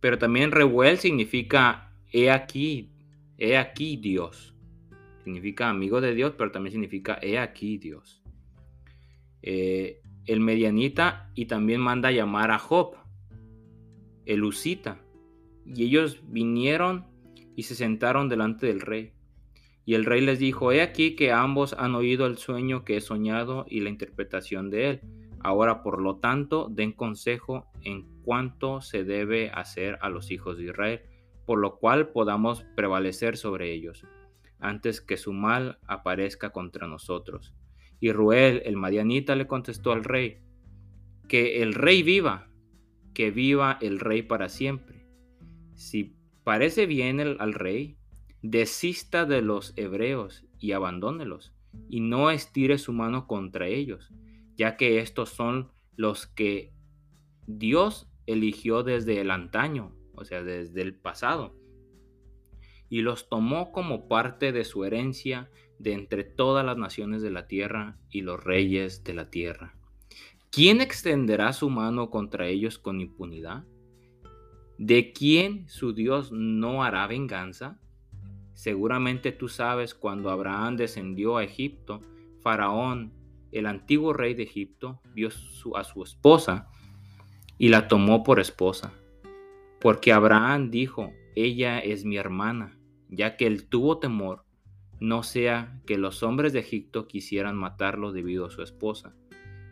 pero 0.00 0.18
también 0.18 0.52
Reuel 0.52 0.98
significa 0.98 1.92
he 2.12 2.30
aquí, 2.30 2.92
he 3.38 3.56
aquí 3.56 3.96
Dios. 3.96 4.54
Significa 5.24 5.68
amigo 5.68 6.00
de 6.00 6.14
Dios, 6.14 6.34
pero 6.38 6.52
también 6.52 6.72
significa 6.72 7.18
he 7.20 7.38
aquí 7.38 7.78
Dios. 7.78 8.22
Eh, 9.46 10.00
el 10.26 10.40
medianita 10.40 11.30
y 11.34 11.46
también 11.46 11.80
manda 11.80 12.10
llamar 12.10 12.50
a 12.50 12.58
Job, 12.58 12.96
el 14.24 14.42
usita. 14.42 15.00
Y 15.64 15.84
ellos 15.84 16.20
vinieron 16.28 17.06
y 17.54 17.62
se 17.62 17.76
sentaron 17.76 18.28
delante 18.28 18.66
del 18.66 18.80
rey. 18.80 19.12
Y 19.84 19.94
el 19.94 20.04
rey 20.04 20.20
les 20.20 20.40
dijo, 20.40 20.72
he 20.72 20.82
aquí 20.82 21.14
que 21.14 21.30
ambos 21.30 21.74
han 21.78 21.94
oído 21.94 22.26
el 22.26 22.38
sueño 22.38 22.84
que 22.84 22.96
he 22.96 23.00
soñado 23.00 23.66
y 23.68 23.80
la 23.80 23.88
interpretación 23.88 24.68
de 24.68 24.90
él. 24.90 25.00
Ahora, 25.38 25.84
por 25.84 26.02
lo 26.02 26.16
tanto, 26.16 26.66
den 26.68 26.90
consejo 26.90 27.70
en 27.82 28.04
cuanto 28.22 28.80
se 28.80 29.04
debe 29.04 29.50
hacer 29.50 29.96
a 30.00 30.08
los 30.08 30.32
hijos 30.32 30.58
de 30.58 30.64
Israel, 30.64 31.02
por 31.46 31.60
lo 31.60 31.78
cual 31.78 32.08
podamos 32.08 32.64
prevalecer 32.74 33.36
sobre 33.36 33.72
ellos, 33.72 34.04
antes 34.58 35.00
que 35.00 35.16
su 35.16 35.32
mal 35.32 35.78
aparezca 35.86 36.50
contra 36.50 36.88
nosotros. 36.88 37.54
Y 38.00 38.12
Ruel, 38.12 38.62
el 38.64 38.76
madianita, 38.76 39.34
le 39.36 39.46
contestó 39.46 39.92
al 39.92 40.04
rey, 40.04 40.38
que 41.28 41.62
el 41.62 41.74
rey 41.74 42.02
viva, 42.02 42.48
que 43.14 43.30
viva 43.30 43.78
el 43.80 43.98
rey 43.98 44.22
para 44.22 44.48
siempre. 44.48 45.06
Si 45.74 46.14
parece 46.44 46.86
bien 46.86 47.20
al 47.20 47.54
rey, 47.54 47.96
desista 48.42 49.24
de 49.24 49.42
los 49.42 49.72
hebreos 49.76 50.44
y 50.58 50.72
abandónelos, 50.72 51.52
y 51.88 52.00
no 52.00 52.30
estire 52.30 52.78
su 52.78 52.92
mano 52.92 53.26
contra 53.26 53.66
ellos, 53.66 54.12
ya 54.56 54.76
que 54.76 55.00
estos 55.00 55.30
son 55.30 55.70
los 55.96 56.26
que 56.26 56.72
Dios 57.46 58.08
eligió 58.26 58.82
desde 58.82 59.20
el 59.20 59.30
antaño, 59.30 59.96
o 60.14 60.24
sea, 60.24 60.42
desde 60.42 60.82
el 60.82 60.94
pasado, 60.94 61.56
y 62.88 63.02
los 63.02 63.28
tomó 63.28 63.72
como 63.72 64.08
parte 64.08 64.52
de 64.52 64.64
su 64.64 64.84
herencia 64.84 65.50
de 65.78 65.92
entre 65.92 66.24
todas 66.24 66.64
las 66.64 66.76
naciones 66.76 67.22
de 67.22 67.30
la 67.30 67.46
tierra 67.46 67.98
y 68.10 68.22
los 68.22 68.42
reyes 68.42 69.04
de 69.04 69.14
la 69.14 69.30
tierra. 69.30 69.74
¿Quién 70.50 70.80
extenderá 70.80 71.52
su 71.52 71.68
mano 71.68 72.10
contra 72.10 72.46
ellos 72.46 72.78
con 72.78 73.00
impunidad? 73.00 73.64
¿De 74.78 75.12
quién 75.12 75.68
su 75.68 75.92
Dios 75.92 76.32
no 76.32 76.82
hará 76.82 77.06
venganza? 77.06 77.78
Seguramente 78.54 79.32
tú 79.32 79.48
sabes 79.48 79.94
cuando 79.94 80.30
Abraham 80.30 80.76
descendió 80.76 81.36
a 81.36 81.44
Egipto, 81.44 82.00
Faraón, 82.40 83.12
el 83.52 83.66
antiguo 83.66 84.14
rey 84.14 84.34
de 84.34 84.44
Egipto, 84.44 85.00
vio 85.14 85.28
a 85.74 85.84
su 85.84 86.02
esposa 86.02 86.68
y 87.58 87.68
la 87.68 87.88
tomó 87.88 88.22
por 88.22 88.40
esposa, 88.40 88.94
porque 89.80 90.12
Abraham 90.12 90.70
dijo, 90.70 91.12
ella 91.34 91.78
es 91.80 92.06
mi 92.06 92.16
hermana, 92.16 92.78
ya 93.10 93.36
que 93.36 93.46
él 93.46 93.68
tuvo 93.68 93.98
temor, 93.98 94.45
no 95.00 95.22
sea 95.22 95.80
que 95.86 95.98
los 95.98 96.22
hombres 96.22 96.52
de 96.52 96.60
Egipto 96.60 97.06
quisieran 97.06 97.56
matarlo 97.56 98.12
debido 98.12 98.46
a 98.46 98.50
su 98.50 98.62
esposa. 98.62 99.14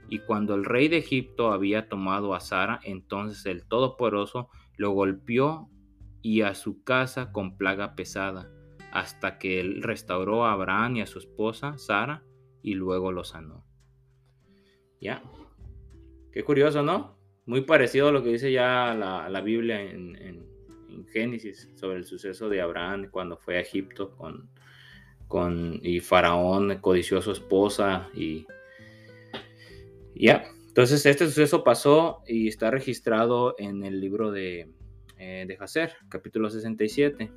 Y 0.09 0.19
cuando 0.21 0.55
el 0.55 0.65
rey 0.65 0.89
de 0.89 0.99
Egipto 0.99 1.53
había 1.53 1.89
tomado 1.89 2.35
a 2.35 2.41
Sara, 2.41 2.81
entonces 2.85 3.47
el 3.47 3.67
Todopoderoso 3.67 4.51
lo 4.77 4.91
golpeó 4.91 5.71
y 6.21 6.43
a 6.43 6.55
su 6.55 6.83
casa 6.85 7.33
con 7.33 7.57
plaga 7.57 7.95
pesada 7.95 8.51
hasta 8.95 9.39
que 9.39 9.61
él 9.61 9.83
restauró 9.83 10.47
a 10.47 10.53
Abraham 10.53 10.97
y 10.97 11.01
a 11.01 11.07
su 11.07 11.19
esposa 11.19 11.77
Sara 11.79 12.23
y 12.63 12.75
luego 12.75 13.13
lo 13.13 13.25
sanó. 13.25 13.67
Ya. 15.01 15.23
Qué 16.33 16.45
curioso, 16.45 16.83
¿no? 16.83 17.19
Muy 17.45 17.63
parecido 17.63 18.09
a 18.09 18.13
lo 18.13 18.23
que 18.23 18.31
dice 18.31 18.53
ya 18.53 18.95
la, 18.95 19.41
Biblia 19.41 19.83
en, 19.83 20.49
Génesis 21.13 21.71
sobre 21.75 21.99
el 21.99 22.05
suceso 22.05 22.49
de 22.49 22.61
Abraham 22.61 23.09
cuando 23.11 23.37
fue 23.37 23.57
a 23.57 23.61
Egipto 23.61 24.17
con, 24.17 24.49
con 25.29 25.81
y 25.83 26.01
Faraón 26.01 26.79
codició 26.81 27.19
a 27.19 27.23
su 27.23 27.33
esposa 27.33 28.09
y 28.15 28.47
ya. 30.15 30.45
Entonces 30.69 31.07
este 31.07 31.27
suceso 31.27 31.63
pasó 31.63 32.23
y 32.27 32.49
está 32.49 32.71
registrado 32.71 33.55
en 33.59 33.85
el 33.85 34.01
libro 34.01 34.33
de, 34.33 34.73
eh, 35.19 35.45
de 35.47 35.57
Hacer, 35.61 35.95
capítulo 36.09 36.51
67. 36.51 37.31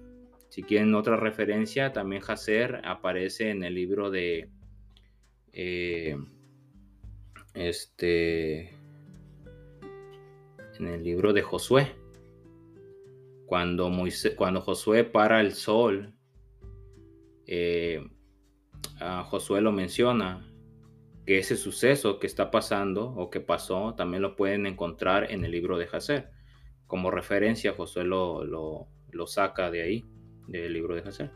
Si 0.50 0.63
quieren 0.63 0.95
otra 0.95 1.17
referencia, 1.17 1.93
también 1.93 2.23
Hacer 2.28 2.82
aparece 2.84 3.50
en 3.52 3.63
el 3.63 3.76
libro 3.76 4.10
de 4.10 4.50
eh, 5.54 6.17
este 7.54 8.69
en 10.80 10.88
el 10.88 11.04
libro 11.04 11.34
de 11.34 11.41
Josué. 11.41 11.95
Cuando, 13.45 13.91
cuando 14.36 14.62
Josué 14.62 15.04
para 15.04 15.41
el 15.41 15.54
sol, 15.54 16.13
eh, 17.48 18.06
Josué 19.26 19.62
lo 19.62 19.72
menciona, 19.72 20.46
que 21.26 21.40
ese 21.40 21.58
suceso 21.58 22.20
que 22.20 22.28
está 22.28 22.52
pasando 22.52 23.10
o 23.10 23.30
que 23.30 23.40
pasó 23.40 23.96
también 23.96 24.22
lo 24.22 24.36
pueden 24.36 24.66
encontrar 24.66 25.32
en 25.32 25.44
el 25.44 25.52
libro 25.52 25.78
de 25.78 25.90
Hacer. 25.92 26.30
Como 26.86 27.12
referencia, 27.12 27.74
Josué 27.74 28.04
lo, 28.04 28.44
lo 28.44 29.28
saca 29.28 29.72
de 29.72 29.82
ahí 29.82 30.06
del 30.48 30.74
libro 30.74 30.96
de 30.96 31.02
Hacer. 31.02 31.32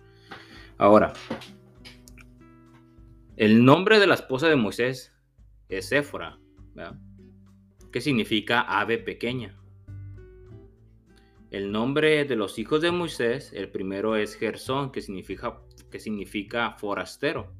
Ahora, 0.77 1.13
el 3.37 3.65
nombre 3.65 3.99
de 3.99 4.07
la 4.07 4.13
esposa 4.13 4.47
de 4.47 4.55
Moisés 4.55 5.13
es 5.67 5.91
Éfora, 5.91 6.39
que 7.91 8.01
significa 8.01 8.61
ave 8.61 8.97
pequeña. 8.97 9.57
El 11.49 11.71
nombre 11.71 12.23
de 12.25 12.35
los 12.35 12.59
hijos 12.59 12.81
de 12.81 12.91
Moisés, 12.91 13.51
el 13.53 13.69
primero 13.69 14.15
es 14.15 14.35
Gersón, 14.35 14.91
que 14.91 15.01
significa, 15.01 15.59
que 15.91 15.99
significa 15.99 16.71
forastero. 16.79 17.53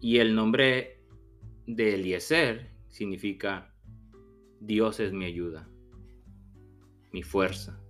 Y 0.00 0.18
el 0.18 0.34
nombre 0.34 1.00
de 1.66 1.94
Eliezer 1.94 2.70
significa 2.88 3.74
Dios 4.60 5.00
es 5.00 5.12
mi 5.12 5.24
ayuda, 5.24 5.68
mi 7.12 7.22
fuerza. 7.22 7.80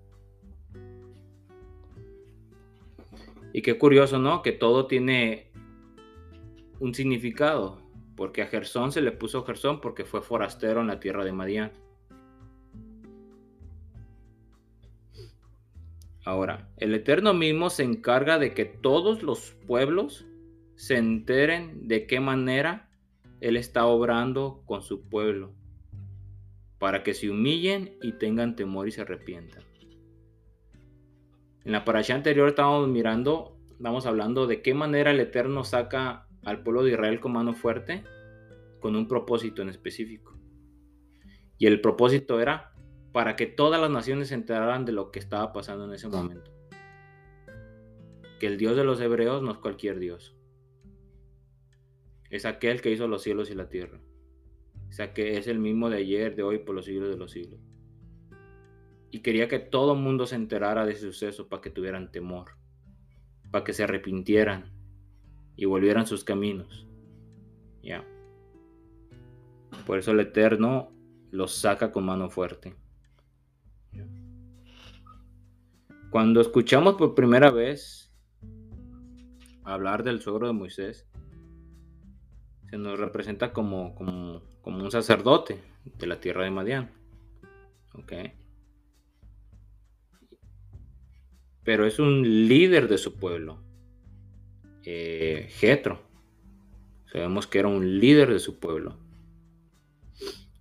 Y 3.52 3.62
qué 3.62 3.78
curioso, 3.78 4.18
¿no? 4.18 4.42
Que 4.42 4.52
todo 4.52 4.86
tiene 4.86 5.50
un 6.80 6.94
significado. 6.94 7.80
Porque 8.16 8.42
a 8.42 8.46
Gersón 8.46 8.92
se 8.92 9.02
le 9.02 9.12
puso 9.12 9.44
Gersón 9.44 9.80
porque 9.80 10.04
fue 10.04 10.22
forastero 10.22 10.80
en 10.80 10.86
la 10.86 11.00
tierra 11.00 11.24
de 11.24 11.32
Madián. 11.32 11.72
Ahora, 16.26 16.68
el 16.78 16.92
Eterno 16.92 17.34
mismo 17.34 17.70
se 17.70 17.84
encarga 17.84 18.40
de 18.40 18.52
que 18.52 18.64
todos 18.64 19.22
los 19.22 19.52
pueblos 19.68 20.26
se 20.74 20.96
enteren 20.96 21.86
de 21.86 22.08
qué 22.08 22.18
manera 22.18 22.90
Él 23.40 23.56
está 23.56 23.86
obrando 23.86 24.60
con 24.66 24.82
su 24.82 25.08
pueblo, 25.08 25.54
para 26.80 27.04
que 27.04 27.14
se 27.14 27.30
humillen 27.30 27.96
y 28.02 28.10
tengan 28.10 28.56
temor 28.56 28.88
y 28.88 28.90
se 28.90 29.02
arrepientan. 29.02 29.62
En 31.64 31.70
la 31.70 31.84
parasha 31.84 32.16
anterior 32.16 32.48
estábamos 32.48 32.88
mirando, 32.88 33.56
vamos 33.78 34.04
hablando 34.04 34.48
de 34.48 34.62
qué 34.62 34.74
manera 34.74 35.12
el 35.12 35.20
Eterno 35.20 35.62
saca 35.62 36.26
al 36.42 36.64
pueblo 36.64 36.82
de 36.82 36.90
Israel 36.90 37.20
con 37.20 37.34
mano 37.34 37.54
fuerte, 37.54 38.02
con 38.80 38.96
un 38.96 39.06
propósito 39.06 39.62
en 39.62 39.68
específico. 39.68 40.36
Y 41.56 41.66
el 41.68 41.80
propósito 41.80 42.40
era 42.40 42.72
para 43.16 43.34
que 43.34 43.46
todas 43.46 43.80
las 43.80 43.90
naciones 43.90 44.28
se 44.28 44.34
enteraran 44.34 44.84
de 44.84 44.92
lo 44.92 45.10
que 45.10 45.18
estaba 45.18 45.54
pasando 45.54 45.86
en 45.86 45.94
ese 45.94 46.06
momento. 46.06 46.52
Que 48.38 48.46
el 48.46 48.58
Dios 48.58 48.76
de 48.76 48.84
los 48.84 49.00
hebreos 49.00 49.42
no 49.42 49.52
es 49.52 49.56
cualquier 49.56 49.98
Dios. 49.98 50.36
Es 52.28 52.44
aquel 52.44 52.82
que 52.82 52.90
hizo 52.90 53.08
los 53.08 53.22
cielos 53.22 53.50
y 53.50 53.54
la 53.54 53.70
tierra. 53.70 54.00
O 54.90 54.92
sea 54.92 55.14
que 55.14 55.38
es 55.38 55.46
el 55.46 55.58
mismo 55.58 55.88
de 55.88 55.96
ayer, 55.96 56.36
de 56.36 56.42
hoy, 56.42 56.58
por 56.58 56.74
los 56.74 56.84
siglos 56.84 57.08
de 57.08 57.16
los 57.16 57.30
siglos 57.30 57.58
y 59.10 59.20
quería 59.20 59.48
que 59.48 59.58
todo 59.58 59.94
el 59.94 60.00
mundo 60.00 60.26
se 60.26 60.36
enterara 60.36 60.84
de 60.84 60.92
ese 60.92 61.00
suceso 61.00 61.48
para 61.48 61.62
que 61.62 61.70
tuvieran 61.70 62.12
temor, 62.12 62.50
para 63.50 63.64
que 63.64 63.72
se 63.72 63.84
arrepintieran 63.84 64.72
y 65.56 65.64
volvieran 65.64 66.06
sus 66.06 66.22
caminos. 66.22 66.86
Ya. 67.82 68.04
Por 69.86 69.98
eso 69.98 70.10
el 70.10 70.20
Eterno 70.20 70.92
los 71.30 71.54
saca 71.54 71.92
con 71.92 72.04
mano 72.04 72.28
fuerte. 72.28 72.74
Cuando 76.10 76.40
escuchamos 76.40 76.94
por 76.94 77.14
primera 77.14 77.50
vez 77.50 78.12
hablar 79.64 80.04
del 80.04 80.20
suegro 80.20 80.46
de 80.46 80.52
Moisés, 80.52 81.06
se 82.70 82.78
nos 82.78 82.98
representa 82.98 83.52
como, 83.52 83.94
un 84.64 84.90
sacerdote 84.90 85.60
de 85.84 86.06
la 86.06 86.20
tierra 86.20 86.44
de 86.44 86.50
Madián. 86.50 86.90
Pero 91.64 91.86
es 91.86 91.98
un 91.98 92.48
líder 92.48 92.88
de 92.88 92.98
su 92.98 93.16
pueblo. 93.16 93.62
Eh, 94.84 95.48
Jetro. 95.50 96.00
Sabemos 97.10 97.46
que 97.46 97.58
era 97.58 97.68
un 97.68 97.98
líder 97.98 98.32
de 98.32 98.38
su 98.38 98.58
pueblo. 98.60 98.98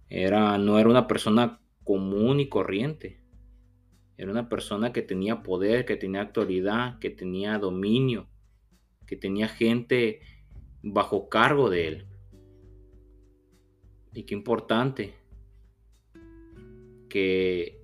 Era, 0.10 0.58
no 0.58 0.80
era 0.80 0.90
una 0.90 1.08
persona 1.08 1.60
común 1.84 2.40
y 2.40 2.50
corriente. 2.50 3.20
Era 4.17 4.32
una 4.32 4.47
persona 4.47 4.93
que 4.93 5.01
tenía 5.01 5.43
poder, 5.43 5.86
que 5.86 5.97
tenía 5.97 6.21
autoridad, 6.21 6.99
que 6.99 7.10
tenía 7.10 7.60
dominio, 7.60 8.28
que 9.06 9.17
tenía 9.17 9.47
gente 9.47 10.21
bajo 10.82 11.30
cargo 11.30 11.69
de 11.69 11.88
él. 11.88 12.08
Y 14.13 14.23
qué 14.23 14.34
importante 14.34 15.13
que 17.10 17.82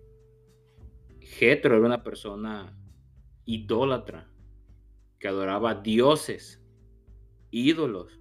Jetro 1.19 1.75
era 1.75 1.85
una 1.85 2.03
persona 2.03 2.77
idólatra, 3.45 4.29
que 5.19 5.27
adoraba 5.27 5.75
dioses, 5.75 6.63
ídolos. 7.49 8.19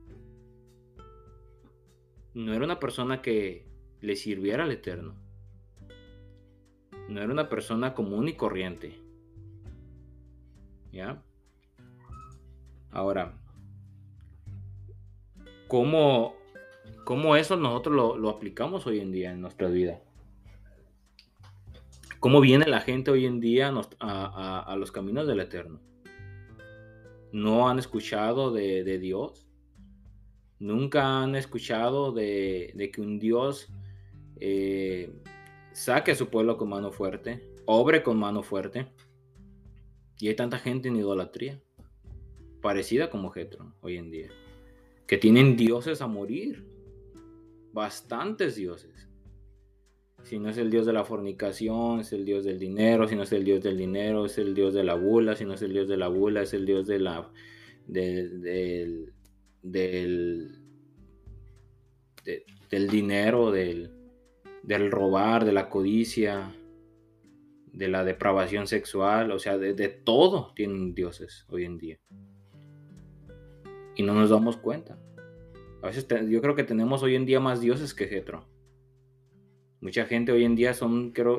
No 2.35 2.55
era 2.55 2.65
una 2.65 2.81
persona 2.81 3.23
que 3.23 3.67
le 4.01 4.17
sirviera 4.17 4.65
al 4.65 4.73
Eterno. 4.73 5.20
No 7.11 7.21
era 7.21 7.33
una 7.33 7.49
persona 7.49 7.93
común 7.93 8.29
y 8.29 8.35
corriente. 8.35 8.97
¿Ya? 10.93 11.21
Ahora, 12.93 13.33
¿cómo, 15.67 16.37
cómo 17.05 17.35
eso 17.35 17.57
nosotros 17.57 18.17
lo, 18.17 18.31
aplicamos 18.31 18.87
hoy 18.87 19.01
en 19.01 19.11
día 19.11 19.33
en 19.33 19.41
nuestra 19.41 19.67
vida? 19.67 20.01
¿Cómo 22.21 22.41
viene 22.41 22.67
la 22.67 22.81
gente 22.81 23.11
hoy 23.11 23.27
en 23.27 23.41
día 23.41 23.75
a, 23.99 24.77
los 24.79 24.93
caminos 24.93 25.27
del 25.27 25.41
Eterno? 25.41 25.81
¿No 27.33 27.69
han 27.69 27.81
escuchado 27.81 28.53
de, 28.53 28.99
Dios? 29.01 29.49
¿Nunca 30.61 31.23
han 31.23 31.35
escuchado 31.35 32.13
de, 32.13 32.91
que 32.95 33.01
un 33.01 33.19
Dios 33.19 33.69
eh, 34.37 35.13
saque 35.73 36.13
a 36.13 36.15
su 36.15 36.29
pueblo 36.29 36.57
con 36.57 36.69
mano 36.69 36.93
fuerte, 36.93 37.43
obre 37.67 38.03
con 38.03 38.19
mano 38.19 38.43
fuerte? 38.43 38.87
Y 40.19 40.29
hay 40.29 40.37
tanta 40.37 40.59
gente 40.59 40.89
en 40.89 40.97
idolatría, 40.97 41.61
parecida 42.61 43.11
como 43.11 43.31
Jetro 43.31 43.75
hoy 43.81 43.97
en 43.97 44.11
día, 44.11 44.29
que 45.07 45.17
tienen 45.17 45.57
dioses 45.57 46.03
a 46.03 46.07
morir, 46.07 46.67
bastantes 47.73 48.57
dioses 48.57 49.11
si 50.25 50.39
no 50.39 50.49
es 50.49 50.59
el 50.59 50.71
Dios 50.71 50.87
de 50.87 50.93
la 50.93 51.05
fornicación, 51.05 52.01
es 52.01 52.13
el 52.13 52.25
Dios 52.25 52.45
del 52.45 52.59
dinero. 52.59 53.09
Si 53.09 53.17
no 53.17 53.23
es 53.23 53.33
el 53.33 53.45
Dios 53.45 53.63
del 53.63 53.77
dinero, 53.77 54.27
es 54.27 54.39
el 54.39 54.55
Dios 54.55 54.75
de 54.75 54.85
la 54.85 54.95
bula. 54.95 55.37
Si 55.37 55.45
no 55.45 55.55
es 55.55 55.63
el 55.63 55.73
Dios 55.73 55.89
de 55.89 55.97
la 55.97 56.09
bula, 56.09 56.43
es 56.43 56.53
el 56.53 56.67
Dios 56.67 56.87
de 56.87 56.99
la, 56.99 57.31
del, 57.87 58.43
del, 59.63 60.51
del 62.71 62.89
dinero, 62.89 63.51
del, 63.51 63.91
del 64.63 64.91
robar, 64.91 65.45
de 65.45 65.53
la 65.53 65.69
codicia, 65.69 66.55
de 67.73 67.89
la 67.89 68.05
depravación 68.05 68.67
sexual. 68.67 69.31
O 69.31 69.39
sea, 69.39 69.59
de, 69.59 69.89
todo 69.89 70.53
tienen 70.55 70.95
dioses 70.95 71.47
hoy 71.49 71.65
en 71.65 71.79
día. 71.79 71.99
Y 73.97 74.03
no 74.03 74.15
nos 74.15 74.31
damos 74.31 74.57
cuenta. 74.57 74.99
A 75.83 75.87
veces 75.87 76.07
yo 76.29 76.41
creo 76.43 76.55
que 76.55 76.65
tenemos 76.65 77.03
hoy 77.03 77.15
en 77.15 77.27
día 77.27 77.41
más 77.41 77.61
dioses 77.61 77.95
que 77.95 78.07
Jetro. 78.07 78.47
Mucha 79.81 80.05
gente 80.05 80.33
hoy 80.33 80.45
en 80.45 80.57
día 80.57 80.75
son, 80.75 81.13
creo, 81.13 81.39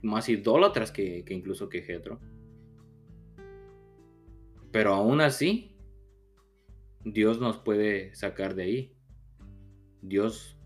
más 0.00 0.28
idólatras 0.28 0.90
que, 0.90 1.24
incluso 1.28 1.68
que 1.68 1.82
Jetro. 1.82 2.18
Pero 4.70 4.94
aún 4.94 5.20
así, 5.20 5.76
Dios 7.04 7.40
nos 7.40 7.58
puede 7.58 8.14
sacar 8.14 8.54
de 8.54 8.62
ahí. 8.62 8.96
Dios 10.00 10.56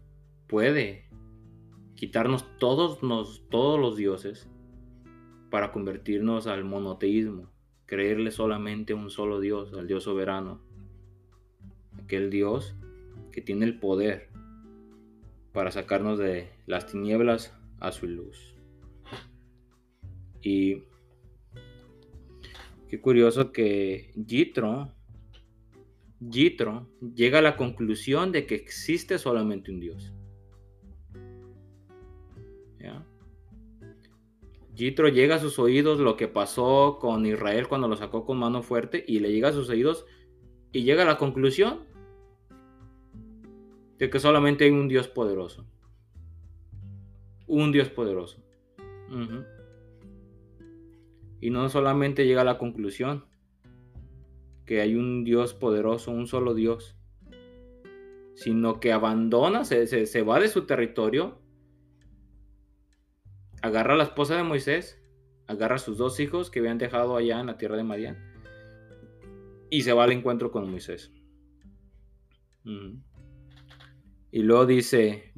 puede 0.47 1.06
quitarnos 1.97 2.45
todos, 2.59 3.01
todos 3.49 3.81
los 3.81 3.97
dioses 3.97 4.49
para 5.51 5.73
convertirnos 5.73 6.47
al 6.47 6.65
monoteísmo, 6.65 7.51
creerle 7.87 8.31
solamente 8.31 8.95
un 8.95 9.11
solo 9.11 9.41
Dios, 9.41 9.73
al 9.73 9.87
Dios 9.87 10.05
soberano. 10.05 10.61
Aquel 12.03 12.31
Dios 12.31 12.75
que 13.33 13.41
tiene 13.41 13.65
el 13.65 13.79
poder 13.79 14.29
para 15.53 15.71
sacarnos 15.71 16.19
de 16.19 16.51
las 16.67 16.87
tinieblas 16.87 17.57
a 17.81 17.91
su 17.91 18.07
luz. 18.07 18.55
Y 20.43 20.85
qué 22.89 23.01
curioso 23.01 23.53
que 23.53 24.13
Jitro, 24.27 24.93
Jitro 26.31 26.89
llega 27.15 27.39
a 27.39 27.43
la 27.43 27.57
conclusión 27.57 28.33
de 28.33 28.47
que 28.47 28.55
existe 28.55 29.19
solamente 29.19 29.71
un 29.71 29.81
Dios. 29.81 30.13
Jitro 34.77 35.09
llega 35.09 35.37
a 35.37 35.41
sus 35.41 35.59
oídos 35.59 35.99
lo 35.99 36.17
que 36.17 36.29
pasó 36.29 36.99
con 37.01 37.25
Israel 37.25 37.67
cuando 37.67 37.89
lo 37.89 37.97
sacó 37.97 38.27
con 38.27 38.39
mano 38.39 38.63
fuerte 38.63 39.03
y 39.09 39.21
le 39.21 39.33
llega 39.33 39.49
a 39.49 39.53
sus 39.53 39.71
oídos 39.71 40.05
y 40.71 40.83
llega 40.83 41.03
a 41.03 41.07
la 41.07 41.17
conclusión 41.17 41.87
de 43.99 44.11
que 44.11 44.21
solamente 44.21 44.65
hay 44.65 44.71
un 44.71 44.89
Dios 44.89 45.09
poderoso. 45.09 45.65
Un 47.47 47.73
Dios 47.73 47.89
poderoso. 47.89 48.43
Y 51.41 51.51
no 51.51 51.69
solamente 51.71 52.27
llega 52.27 52.43
a 52.43 52.45
la 52.45 52.59
conclusión 52.59 53.25
que 54.67 54.83
hay 54.83 54.97
un 54.97 55.25
Dios 55.25 55.55
poderoso, 55.55 56.11
un 56.11 56.27
solo 56.27 56.53
Dios, 56.53 56.97
sino 58.35 58.81
que 58.81 58.93
abandona, 58.93 59.65
se, 59.65 59.87
se, 59.87 60.23
va 60.23 60.41
de 60.41 60.49
su 60.49 60.67
territorio, 60.67 61.39
agarra 63.67 63.95
a 63.95 63.97
la 63.97 64.05
esposa 64.05 64.37
de 64.37 64.43
Moisés, 64.43 65.01
agarra 65.47 65.77
a 65.77 65.79
sus 65.79 65.99
dos 65.99 66.19
hijos 66.21 66.51
que 66.51 66.61
habían 66.61 66.79
dejado 66.79 67.17
allá 67.17 67.41
en 67.41 67.47
la 67.47 67.57
tierra 67.57 67.77
de 67.77 67.85
Madián 67.85 68.17
y 69.71 69.83
se 69.83 69.93
va 69.93 70.05
al 70.05 70.13
encuentro 70.13 70.51
con 70.51 70.71
Moisés. 70.71 71.13
Y 74.33 74.43
luego 74.43 74.67
dice, 74.67 75.33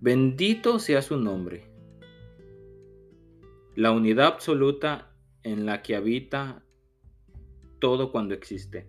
bendito 0.00 0.78
sea 0.78 1.02
su 1.02 1.16
nombre, 1.16 1.66
la 3.74 3.90
unidad 3.90 4.26
absoluta 4.26 5.10
en 5.42 5.66
la 5.66 5.82
que 5.82 5.96
habita 5.96 6.62
todo 7.80 8.12
cuando 8.12 8.34
existe. 8.34 8.86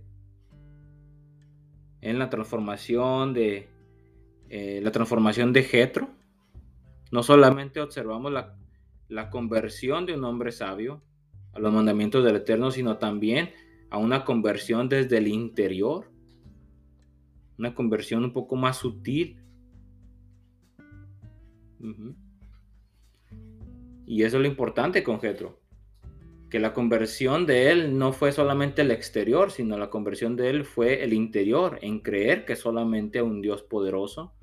En 2.02 2.20
la 2.20 2.30
transformación 2.30 3.34
de 3.34 3.68
eh, 4.50 4.80
la 4.84 4.92
transformación 4.92 5.54
de 5.54 5.64
Jetro, 5.64 6.10
no 7.16 7.24
solamente 7.24 7.80
observamos 7.80 8.30
la, 8.30 8.58
la 9.08 9.30
conversión 9.30 10.06
de 10.06 10.16
un 10.16 10.26
hombre 10.26 10.52
sabio 10.52 11.02
a 11.54 11.60
los 11.60 11.72
mandamientos 11.72 12.26
del 12.26 12.36
Eterno, 12.36 12.72
sino 12.72 12.98
también 12.98 13.52
a 13.90 13.98
una 13.98 14.26
conversión 14.26 14.90
desde 14.90 15.20
el 15.20 15.30
interior 15.30 16.12
una 17.58 17.74
conversión 17.74 18.26
un 18.26 18.34
poco 18.34 18.58
más 18.58 18.80
sutil. 18.80 19.42
Y 24.06 24.24
eso 24.24 24.36
es 24.36 24.42
lo 24.42 24.48
importante 24.48 25.02
con 25.02 25.22
Jetro. 25.22 25.62
Que 26.50 26.60
la 26.60 26.74
conversión 26.74 27.46
de 27.46 27.72
él 27.72 27.98
no 27.98 28.12
fue 28.12 28.34
solamente 28.34 28.82
el 28.82 28.92
exterior, 28.92 29.52
sino 29.52 29.78
la 29.78 29.90
conversión 29.90 30.36
de 30.36 30.50
él 30.50 30.66
fue 30.66 31.02
el 31.02 31.14
interior, 31.14 31.80
en 31.82 32.00
creer 32.00 32.44
que 32.44 32.58
solamente 32.58 33.22
un 33.22 33.42
Dios 33.42 33.64
poderoso, 33.64 34.34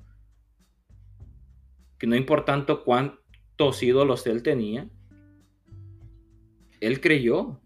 que 2.03 2.07
no 2.07 2.17
importando 2.17 2.83
cuántos 2.83 3.81
ídolos 3.81 4.27
él 4.27 4.43
tenía, 4.43 4.89
él 6.81 6.99
creyó, 6.99 7.61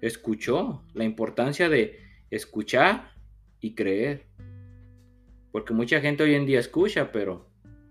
escuchó 0.00 0.86
la 0.94 1.04
importancia 1.04 1.68
de 1.68 1.98
escuchar 2.30 3.12
y 3.60 3.74
creer. 3.74 4.26
Porque 5.52 5.74
mucha 5.74 6.00
gente 6.00 6.22
hoy 6.22 6.34
en 6.34 6.46
día 6.46 6.60
escucha, 6.60 7.12
pero 7.12 7.50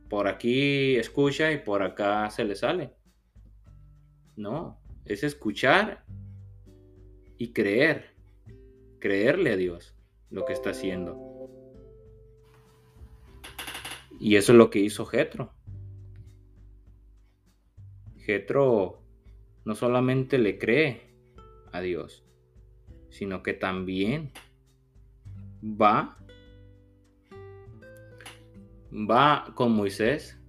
por 0.10 0.28
aquí 0.28 0.96
escucha 0.96 1.52
y 1.52 1.60
por 1.60 1.84
acá 1.84 2.28
se 2.32 2.44
le 2.44 2.56
sale. 2.56 2.96
No, 4.36 4.82
es 5.06 5.24
escuchar 5.24 6.06
y 7.38 7.54
creer. 7.54 8.16
Creerle 8.98 9.52
a 9.52 9.58
Dios 9.58 9.96
lo 10.32 10.44
que 10.46 10.54
está 10.54 10.72
haciendo. 10.72 11.29
Y 14.20 14.36
eso 14.36 14.52
es 14.52 14.58
lo 14.58 14.70
que 14.70 14.80
hizo 14.80 15.06
Jetro. 15.06 15.54
Jetro 18.18 19.02
no 19.66 19.76
solamente 19.76 20.38
le 20.38 20.58
cree 20.58 21.10
a 21.72 21.82
Dios, 21.82 22.26
sino 23.10 23.42
que 23.44 23.54
también 23.54 24.32
va 25.64 26.18
va 28.92 29.54
con 29.56 29.72
Moisés 29.74 30.40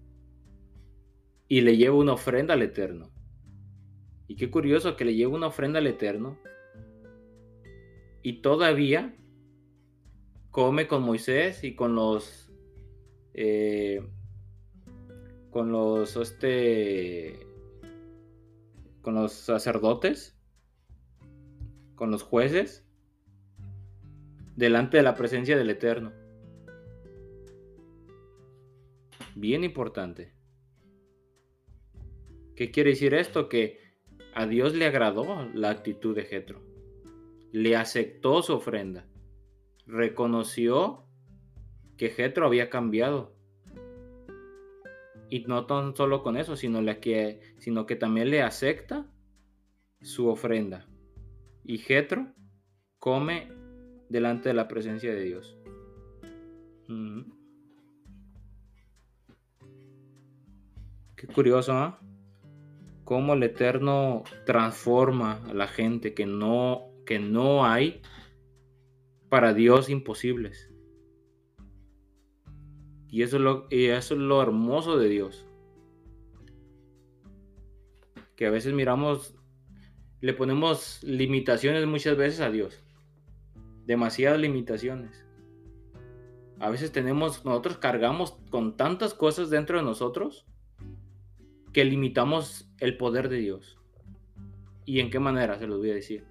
y 1.48 1.60
le 1.60 1.76
lleva 1.76 1.96
una 1.96 2.14
ofrenda 2.14 2.54
al 2.54 2.62
Eterno. 2.62 3.10
Y 4.28 4.36
qué 4.36 4.50
curioso 4.50 4.96
que 4.96 5.04
le 5.04 5.14
lleva 5.14 5.34
una 5.34 5.48
ofrenda 5.48 5.78
al 5.78 5.86
Eterno 5.86 6.38
y 8.22 8.42
todavía 8.42 9.16
come 10.50 10.86
con 10.86 11.02
Moisés 11.02 11.64
y 11.64 11.74
con 11.74 11.94
los 11.94 12.49
eh, 13.42 14.06
con 15.50 15.72
los 15.72 16.14
este 16.16 17.46
con 19.00 19.14
los 19.14 19.32
sacerdotes 19.32 20.38
con 21.94 22.10
los 22.10 22.22
jueces 22.22 22.86
delante 24.56 24.98
de 24.98 25.04
la 25.04 25.14
presencia 25.14 25.56
del 25.56 25.70
Eterno. 25.70 26.12
Bien 29.34 29.64
importante. 29.64 30.34
¿Qué 32.54 32.70
quiere 32.70 32.90
decir 32.90 33.14
esto? 33.14 33.48
Que 33.48 33.80
a 34.34 34.46
Dios 34.46 34.74
le 34.74 34.84
agradó 34.84 35.48
la 35.54 35.70
actitud 35.70 36.14
de 36.14 36.24
Jetro. 36.24 36.60
Le 37.52 37.74
aceptó 37.74 38.42
su 38.42 38.52
ofrenda. 38.52 39.08
Reconoció 39.86 41.06
que 42.00 42.08
Jetro 42.08 42.46
había 42.46 42.70
cambiado. 42.70 43.36
Y 45.28 45.40
no 45.40 45.66
tan 45.66 45.94
solo 45.94 46.22
con 46.22 46.38
eso, 46.38 46.56
sino, 46.56 46.82
que, 46.98 47.42
sino 47.58 47.84
que 47.84 47.94
también 47.94 48.30
le 48.30 48.40
acepta 48.40 49.06
su 50.00 50.28
ofrenda. 50.28 50.88
Y 51.62 51.76
Jetro 51.76 52.32
come 52.98 53.52
delante 54.08 54.48
de 54.48 54.54
la 54.54 54.66
presencia 54.66 55.12
de 55.12 55.22
Dios. 55.22 55.58
Qué 61.16 61.26
curioso, 61.26 61.74
¿ah? 61.74 62.00
Cómo 63.04 63.34
el 63.34 63.42
Eterno 63.42 64.24
transforma 64.46 65.42
a 65.50 65.52
la 65.52 65.66
gente 65.66 66.14
que 66.14 66.24
no, 66.24 66.94
que 67.04 67.18
no 67.18 67.66
hay 67.66 68.00
para 69.28 69.52
Dios 69.52 69.90
imposibles. 69.90 70.69
Y 73.10 73.22
eso, 73.22 73.36
es 73.36 73.42
lo, 73.42 73.66
eso 73.70 74.14
es 74.14 74.20
lo 74.20 74.40
hermoso 74.40 74.96
de 74.96 75.08
Dios. 75.08 75.46
Que 78.36 78.46
a 78.46 78.50
veces 78.50 78.72
miramos, 78.72 79.34
le 80.20 80.32
ponemos 80.32 81.02
limitaciones 81.02 81.86
muchas 81.86 82.16
veces 82.16 82.40
a 82.40 82.50
Dios. 82.50 82.80
Demasiadas 83.84 84.40
limitaciones. 84.40 85.26
A 86.60 86.70
veces 86.70 86.92
tenemos, 86.92 87.44
nosotros 87.44 87.78
cargamos 87.78 88.38
con 88.50 88.76
tantas 88.76 89.14
cosas 89.14 89.50
dentro 89.50 89.78
de 89.78 89.84
nosotros 89.84 90.46
que 91.72 91.84
limitamos 91.84 92.70
el 92.78 92.96
poder 92.96 93.28
de 93.28 93.38
Dios. 93.38 93.78
¿Y 94.84 95.00
en 95.00 95.10
qué 95.10 95.18
manera? 95.18 95.58
Se 95.58 95.66
los 95.66 95.78
voy 95.78 95.90
a 95.90 95.94
decir. 95.94 96.24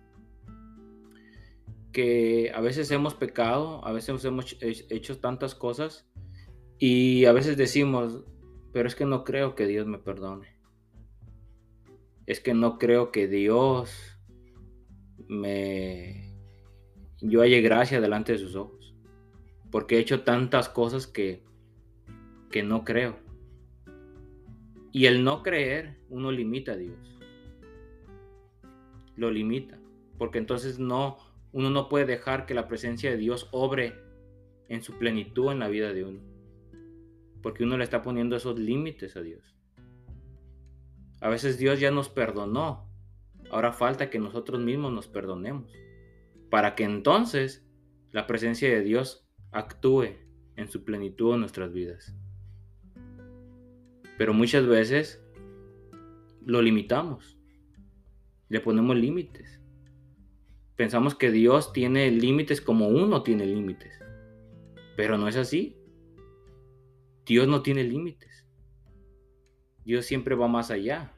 Que 1.91 2.51
a 2.53 2.61
veces 2.61 2.89
hemos 2.91 3.15
pecado, 3.15 3.85
a 3.85 3.91
veces 3.91 4.23
hemos 4.23 4.55
hecho 4.61 5.17
tantas 5.19 5.55
cosas 5.55 6.08
y 6.79 7.25
a 7.25 7.33
veces 7.33 7.57
decimos, 7.57 8.23
pero 8.71 8.87
es 8.87 8.95
que 8.95 9.05
no 9.05 9.25
creo 9.25 9.53
que 9.53 9.67
Dios 9.67 9.85
me 9.85 9.97
perdone. 9.97 10.47
Es 12.25 12.39
que 12.39 12.53
no 12.53 12.77
creo 12.77 13.11
que 13.11 13.27
Dios 13.27 14.17
me... 15.27 16.33
Yo 17.21 17.41
halle 17.41 17.59
gracia 17.61 17.99
delante 17.99 18.31
de 18.31 18.37
sus 18.37 18.55
ojos. 18.55 18.95
Porque 19.71 19.97
he 19.97 19.99
hecho 19.99 20.23
tantas 20.23 20.69
cosas 20.69 21.05
que, 21.05 21.43
que 22.49 22.63
no 22.63 22.85
creo. 22.85 23.19
Y 24.93 25.07
el 25.07 25.25
no 25.25 25.43
creer, 25.43 25.97
uno 26.09 26.31
limita 26.31 26.71
a 26.71 26.77
Dios. 26.77 27.19
Lo 29.17 29.31
limita. 29.31 29.79
Porque 30.17 30.37
entonces 30.37 30.79
no, 30.79 31.17
uno 31.51 31.69
no 31.69 31.89
puede 31.89 32.05
dejar 32.05 32.45
que 32.45 32.53
la 32.53 32.69
presencia 32.69 33.11
de 33.11 33.17
Dios 33.17 33.49
obre 33.51 33.95
en 34.69 34.81
su 34.81 34.93
plenitud 34.97 35.51
en 35.51 35.59
la 35.59 35.67
vida 35.67 35.91
de 35.91 36.05
uno. 36.05 36.28
Porque 37.41 37.63
uno 37.63 37.77
le 37.77 37.83
está 37.83 38.01
poniendo 38.01 38.35
esos 38.35 38.59
límites 38.59 39.15
a 39.15 39.21
Dios. 39.21 39.55
A 41.21 41.29
veces 41.29 41.57
Dios 41.57 41.79
ya 41.79 41.91
nos 41.91 42.09
perdonó. 42.09 42.89
Ahora 43.51 43.73
falta 43.73 44.09
que 44.09 44.19
nosotros 44.19 44.61
mismos 44.61 44.93
nos 44.93 45.07
perdonemos. 45.07 45.71
Para 46.49 46.75
que 46.75 46.83
entonces 46.83 47.65
la 48.11 48.27
presencia 48.27 48.69
de 48.69 48.81
Dios 48.81 49.27
actúe 49.51 50.15
en 50.55 50.67
su 50.67 50.83
plenitud 50.83 51.33
en 51.33 51.41
nuestras 51.41 51.71
vidas. 51.71 52.15
Pero 54.17 54.33
muchas 54.33 54.67
veces 54.67 55.23
lo 56.45 56.61
limitamos. 56.61 57.37
Le 58.49 58.59
ponemos 58.59 58.97
límites. 58.97 59.61
Pensamos 60.75 61.15
que 61.15 61.31
Dios 61.31 61.73
tiene 61.73 62.09
límites 62.11 62.61
como 62.61 62.87
uno 62.87 63.23
tiene 63.23 63.45
límites. 63.45 63.99
Pero 64.95 65.17
no 65.17 65.27
es 65.27 65.35
así. 65.35 65.78
Dios 67.29 67.47
no 67.47 67.61
tiene 67.61 67.85
límites. 67.85 68.45
Dios 69.85 70.05
siempre 70.05 70.35
va 70.35 70.49
más 70.49 70.69
allá. 70.69 71.13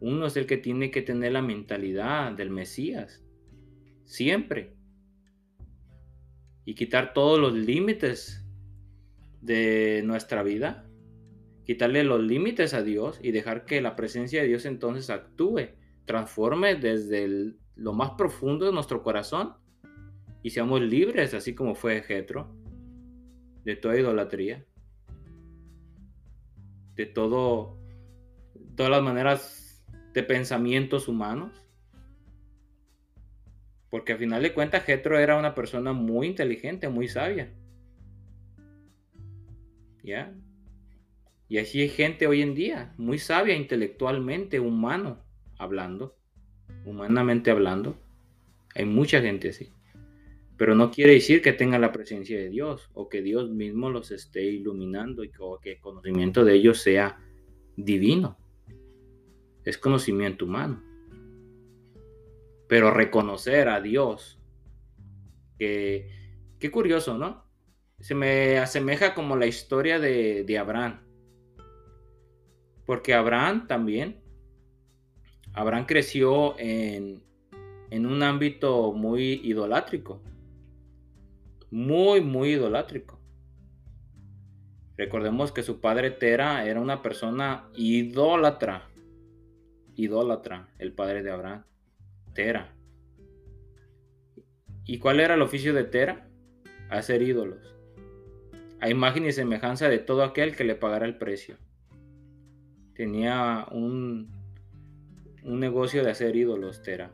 Uno 0.00 0.26
es 0.26 0.36
el 0.38 0.46
que 0.46 0.56
tiene 0.56 0.90
que 0.90 1.02
tener 1.02 1.32
la 1.32 1.42
mentalidad 1.42 2.32
del 2.32 2.48
Mesías. 2.48 3.22
Siempre. 4.04 4.74
Y 6.64 6.74
quitar 6.74 7.12
todos 7.12 7.38
los 7.38 7.52
límites 7.52 8.46
de 9.42 10.02
nuestra 10.06 10.42
vida 10.42 10.90
quitarle 11.70 12.02
los 12.02 12.20
límites 12.20 12.74
a 12.74 12.82
Dios 12.82 13.20
y 13.22 13.30
dejar 13.30 13.64
que 13.64 13.80
la 13.80 13.94
presencia 13.94 14.42
de 14.42 14.48
Dios 14.48 14.64
entonces 14.64 15.08
actúe, 15.08 15.68
transforme 16.04 16.74
desde 16.74 17.54
lo 17.76 17.92
más 17.92 18.10
profundo 18.18 18.66
de 18.66 18.72
nuestro 18.72 19.04
corazón 19.04 19.54
y 20.42 20.50
seamos 20.50 20.80
libres, 20.80 21.32
así 21.32 21.54
como 21.54 21.76
fue 21.76 22.02
Jetro, 22.02 22.52
de 23.70 23.76
toda 23.76 23.96
idolatría, 23.96 24.64
de 26.96 27.06
todo, 27.06 27.78
todas 28.74 28.90
las 28.90 29.00
maneras 29.00 29.86
de 30.12 30.24
pensamientos 30.24 31.06
humanos. 31.06 31.52
Porque 33.88 34.12
al 34.12 34.18
final 34.18 34.42
de 34.42 34.54
cuentas 34.54 34.82
Jetro 34.82 35.20
era 35.20 35.38
una 35.38 35.54
persona 35.54 35.92
muy 35.92 36.26
inteligente, 36.26 36.88
muy 36.88 37.06
sabia. 37.06 37.52
¿Ya? 40.02 40.34
Y 41.48 41.58
así 41.58 41.82
hay 41.82 41.90
gente 41.90 42.26
hoy 42.26 42.42
en 42.42 42.56
día, 42.56 42.92
muy 42.96 43.18
sabia 43.20 43.54
intelectualmente, 43.54 44.58
humano, 44.58 45.22
hablando, 45.58 46.16
humanamente 46.84 47.52
hablando. 47.52 47.96
Hay 48.74 48.84
mucha 48.84 49.20
gente 49.20 49.50
así. 49.50 49.72
Pero 50.60 50.74
no 50.74 50.90
quiere 50.90 51.14
decir 51.14 51.40
que 51.40 51.54
tenga 51.54 51.78
la 51.78 51.90
presencia 51.90 52.36
de 52.36 52.50
Dios 52.50 52.90
o 52.92 53.08
que 53.08 53.22
Dios 53.22 53.48
mismo 53.48 53.88
los 53.88 54.10
esté 54.10 54.42
iluminando 54.42 55.24
y 55.24 55.30
que, 55.30 55.72
el 55.72 55.80
conocimiento 55.80 56.44
de 56.44 56.52
ellos 56.52 56.82
sea 56.82 57.18
divino. 57.78 58.36
Es 59.64 59.78
conocimiento 59.78 60.44
humano. 60.44 60.82
Pero 62.68 62.90
reconocer 62.90 63.70
a 63.70 63.80
Dios, 63.80 64.38
que, 65.58 66.10
qué 66.58 66.70
curioso, 66.70 67.16
¿no? 67.16 67.46
Se 67.98 68.14
me 68.14 68.58
asemeja 68.58 69.14
como 69.14 69.36
la 69.36 69.46
historia 69.46 69.98
de, 69.98 70.44
de 70.44 70.58
Abraham. 70.58 71.00
Porque 72.84 73.14
Abraham 73.14 73.66
también, 73.66 74.20
Abraham 75.54 75.86
creció 75.86 76.54
en, 76.58 77.22
en 77.88 78.04
un 78.04 78.22
ámbito 78.22 78.92
muy 78.92 79.40
idolátrico. 79.42 80.22
Muy, 81.70 82.20
muy 82.20 82.50
idolátrico. 82.50 83.20
Recordemos 84.96 85.52
que 85.52 85.62
su 85.62 85.80
padre 85.80 86.10
Tera 86.10 86.64
era 86.66 86.80
una 86.80 87.02
persona 87.02 87.70
idólatra. 87.74 88.88
Idólatra, 89.94 90.68
el 90.78 90.92
padre 90.92 91.22
de 91.22 91.30
Abraham. 91.30 91.64
Tera. 92.34 92.74
¿Y 94.84 94.98
cuál 94.98 95.20
era 95.20 95.34
el 95.34 95.42
oficio 95.42 95.72
de 95.72 95.84
Tera? 95.84 96.28
Hacer 96.88 97.22
ídolos. 97.22 97.74
A 98.80 98.88
imagen 98.88 99.26
y 99.26 99.32
semejanza 99.32 99.88
de 99.88 99.98
todo 99.98 100.24
aquel 100.24 100.56
que 100.56 100.64
le 100.64 100.74
pagara 100.74 101.06
el 101.06 101.16
precio 101.16 101.56
tenía 103.00 103.66
un, 103.70 104.30
un 105.42 105.58
negocio 105.58 106.04
de 106.04 106.10
hacer 106.10 106.36
ídolos, 106.36 106.82
Tera. 106.82 107.10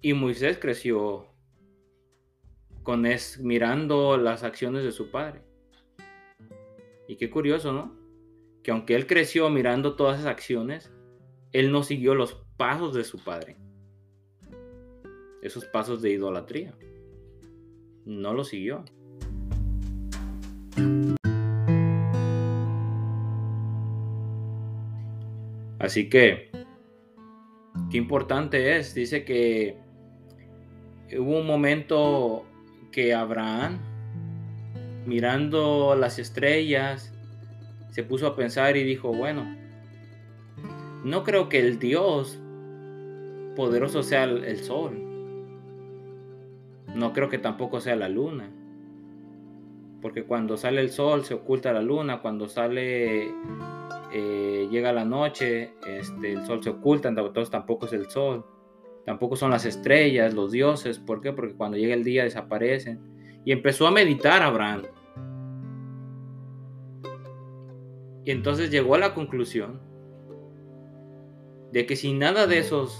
Y 0.00 0.12
Moisés 0.12 0.58
creció 0.58 1.28
con 2.86 3.04
es, 3.04 3.40
mirando 3.40 4.16
las 4.16 4.44
acciones 4.44 4.84
de 4.84 4.92
su 4.92 5.10
padre. 5.10 5.42
Y 7.08 7.16
qué 7.16 7.28
curioso, 7.28 7.72
¿no? 7.72 8.06
que 8.66 8.72
aunque 8.72 8.96
él 8.96 9.06
creció 9.06 9.48
mirando 9.48 9.94
todas 9.94 10.18
esas 10.18 10.30
acciones, 10.32 10.92
él 11.52 11.70
no 11.70 11.84
siguió 11.84 12.16
los 12.16 12.34
pasos 12.56 12.94
de 12.94 13.04
su 13.04 13.22
padre. 13.22 13.56
Esos 15.40 15.64
pasos 15.66 16.02
de 16.02 16.10
idolatría. 16.10 16.74
No 18.04 18.34
lo 18.34 18.42
siguió. 18.42 18.84
Así 25.78 26.08
que, 26.08 26.50
qué 27.88 27.98
importante 27.98 28.78
es. 28.78 28.96
Dice 28.96 29.24
que 29.24 29.78
hubo 31.16 31.38
un 31.38 31.46
momento 31.46 32.44
que 32.96 33.12
Abraham, 33.12 33.76
mirando 35.04 35.94
las 35.96 36.18
estrellas, 36.18 37.12
se 37.90 38.02
puso 38.02 38.26
a 38.26 38.34
pensar 38.34 38.78
y 38.78 38.84
dijo, 38.84 39.12
bueno, 39.12 39.44
no 41.04 41.22
creo 41.22 41.50
que 41.50 41.58
el 41.58 41.78
Dios 41.78 42.40
poderoso 43.54 44.02
sea 44.02 44.24
el, 44.24 44.56
sol. 44.60 44.98
No 46.94 47.12
creo 47.12 47.28
que 47.28 47.36
tampoco 47.36 47.82
sea 47.82 47.96
la 47.96 48.08
luna. 48.08 48.48
Porque 50.00 50.24
cuando 50.24 50.56
sale 50.56 50.80
el 50.80 50.88
sol 50.88 51.22
se 51.26 51.34
oculta 51.34 51.74
la 51.74 51.82
luna, 51.82 52.22
cuando 52.22 52.48
sale, 52.48 53.30
eh, 54.10 54.68
llega 54.70 54.94
la 54.94 55.04
noche, 55.04 55.74
este, 55.86 56.32
el 56.32 56.46
sol 56.46 56.62
se 56.64 56.70
oculta, 56.70 57.10
entonces 57.10 57.50
tampoco 57.50 57.84
es 57.84 57.92
el 57.92 58.08
sol. 58.08 58.55
Tampoco 59.06 59.36
son 59.36 59.52
las 59.52 59.64
estrellas, 59.64 60.34
los 60.34 60.50
dioses. 60.50 60.98
¿Por 60.98 61.20
qué? 61.20 61.32
Porque 61.32 61.54
cuando 61.54 61.76
llega 61.76 61.94
el 61.94 62.02
día 62.02 62.24
desaparecen. 62.24 62.98
Y 63.44 63.52
empezó 63.52 63.86
a 63.86 63.92
meditar 63.92 64.42
Abraham. 64.42 64.82
Y 68.24 68.32
entonces 68.32 68.68
llegó 68.68 68.96
a 68.96 68.98
la 68.98 69.14
conclusión 69.14 69.80
de 71.70 71.86
que 71.86 71.94
si 71.94 72.12
nada 72.12 72.48
de 72.48 72.58
esos 72.58 72.98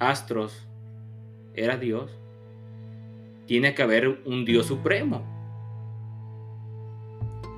astros 0.00 0.66
era 1.54 1.76
Dios, 1.76 2.18
tiene 3.46 3.76
que 3.76 3.82
haber 3.84 4.22
un 4.24 4.44
Dios 4.44 4.66
supremo. 4.66 5.22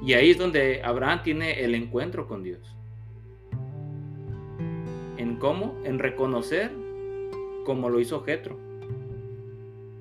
Y 0.02 0.12
ahí 0.12 0.32
es 0.32 0.38
donde 0.38 0.82
Abraham 0.84 1.22
tiene 1.24 1.64
el 1.64 1.74
encuentro 1.74 2.28
con 2.28 2.42
Dios. 2.42 2.75
¿En 5.36 5.40
cómo? 5.40 5.76
En 5.84 5.98
reconocer 5.98 6.72
como 7.66 7.90
lo 7.90 8.00
hizo 8.00 8.24
Jetro. 8.24 8.58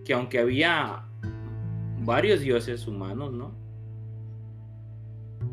Que 0.05 0.13
aunque 0.13 0.39
había 0.39 1.03
varios 2.05 2.39
dioses 2.39 2.87
humanos, 2.87 3.33
¿no? 3.33 3.51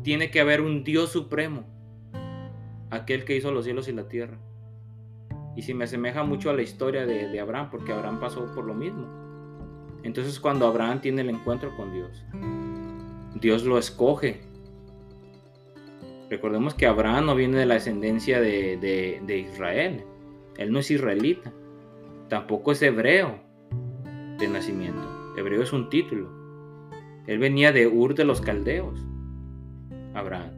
tiene 0.03 0.31
que 0.31 0.39
haber 0.39 0.61
un 0.61 0.85
Dios 0.85 1.11
supremo, 1.11 1.65
aquel 2.91 3.25
que 3.25 3.35
hizo 3.35 3.51
los 3.51 3.65
cielos 3.65 3.89
y 3.89 3.91
la 3.91 4.07
tierra. 4.07 4.37
Y 5.55 5.63
si 5.63 5.73
me 5.73 5.83
asemeja 5.83 6.23
mucho 6.23 6.49
a 6.49 6.53
la 6.53 6.61
historia 6.61 7.05
de, 7.05 7.39
Abraham, 7.41 7.69
porque 7.69 7.91
Abraham 7.91 8.19
pasó 8.21 8.45
por 8.55 8.65
lo 8.65 8.73
mismo. 8.73 9.07
Entonces 10.03 10.39
cuando 10.39 10.65
Abraham 10.65 11.01
tiene 11.01 11.21
el 11.21 11.29
encuentro 11.29 11.75
con 11.75 11.91
Dios, 11.91 12.23
Dios 13.35 13.63
lo 13.63 13.77
escoge. 13.77 14.41
Recordemos 16.33 16.73
que 16.73 16.87
Abraham 16.87 17.27
no 17.27 17.35
viene 17.35 17.59
de 17.59 17.67
la 17.67 17.75
descendencia 17.75 18.41
de, 18.41 19.19
de 19.23 19.37
Israel. 19.37 20.03
Él 20.57 20.71
no 20.71 20.79
es 20.79 20.89
israelita. 20.89 21.53
Tampoco 22.27 22.71
es 22.71 22.81
hebreo 22.81 23.39
de 24.39 24.47
nacimiento. 24.47 25.35
Hebreo 25.37 25.61
es 25.61 25.71
un 25.73 25.91
título. 25.91 26.31
Él 27.27 27.37
venía 27.37 27.71
de 27.71 27.85
Ur 27.85 28.15
de 28.15 28.25
los 28.25 28.41
Caldeos. 28.41 28.99
Abraham. 30.15 30.53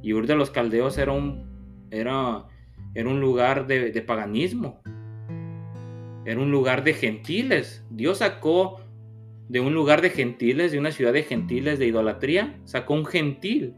Y 0.00 0.12
Ur 0.12 0.28
de 0.28 0.36
los 0.36 0.52
Caldeos 0.52 0.96
era 0.96 1.10
un, 1.10 1.88
era, 1.90 2.46
era 2.94 3.08
un 3.08 3.20
lugar 3.20 3.66
de, 3.66 3.90
de 3.90 4.00
paganismo. 4.00 4.80
Era 6.24 6.38
un 6.38 6.52
lugar 6.52 6.84
de 6.84 6.94
gentiles. 6.94 7.84
Dios 7.90 8.18
sacó 8.18 8.80
de 9.48 9.58
un 9.58 9.74
lugar 9.74 10.02
de 10.02 10.10
gentiles, 10.10 10.70
de 10.70 10.78
una 10.78 10.92
ciudad 10.92 11.12
de 11.12 11.24
gentiles, 11.24 11.80
de 11.80 11.86
idolatría, 11.86 12.60
sacó 12.62 12.94
un 12.94 13.06
gentil, 13.06 13.74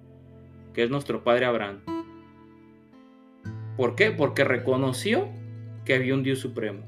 que 0.77 0.85
es 0.85 0.91
nuestro 0.91 1.25
padre 1.25 1.47
Abraham. 1.47 1.81
¿Por 3.77 3.97
qué? 3.97 4.13
Porque 4.13 4.45
reconoció 4.45 5.27
que 5.85 5.95
había 5.95 6.15
un 6.15 6.23
Dios 6.23 6.39
supremo. 6.39 6.85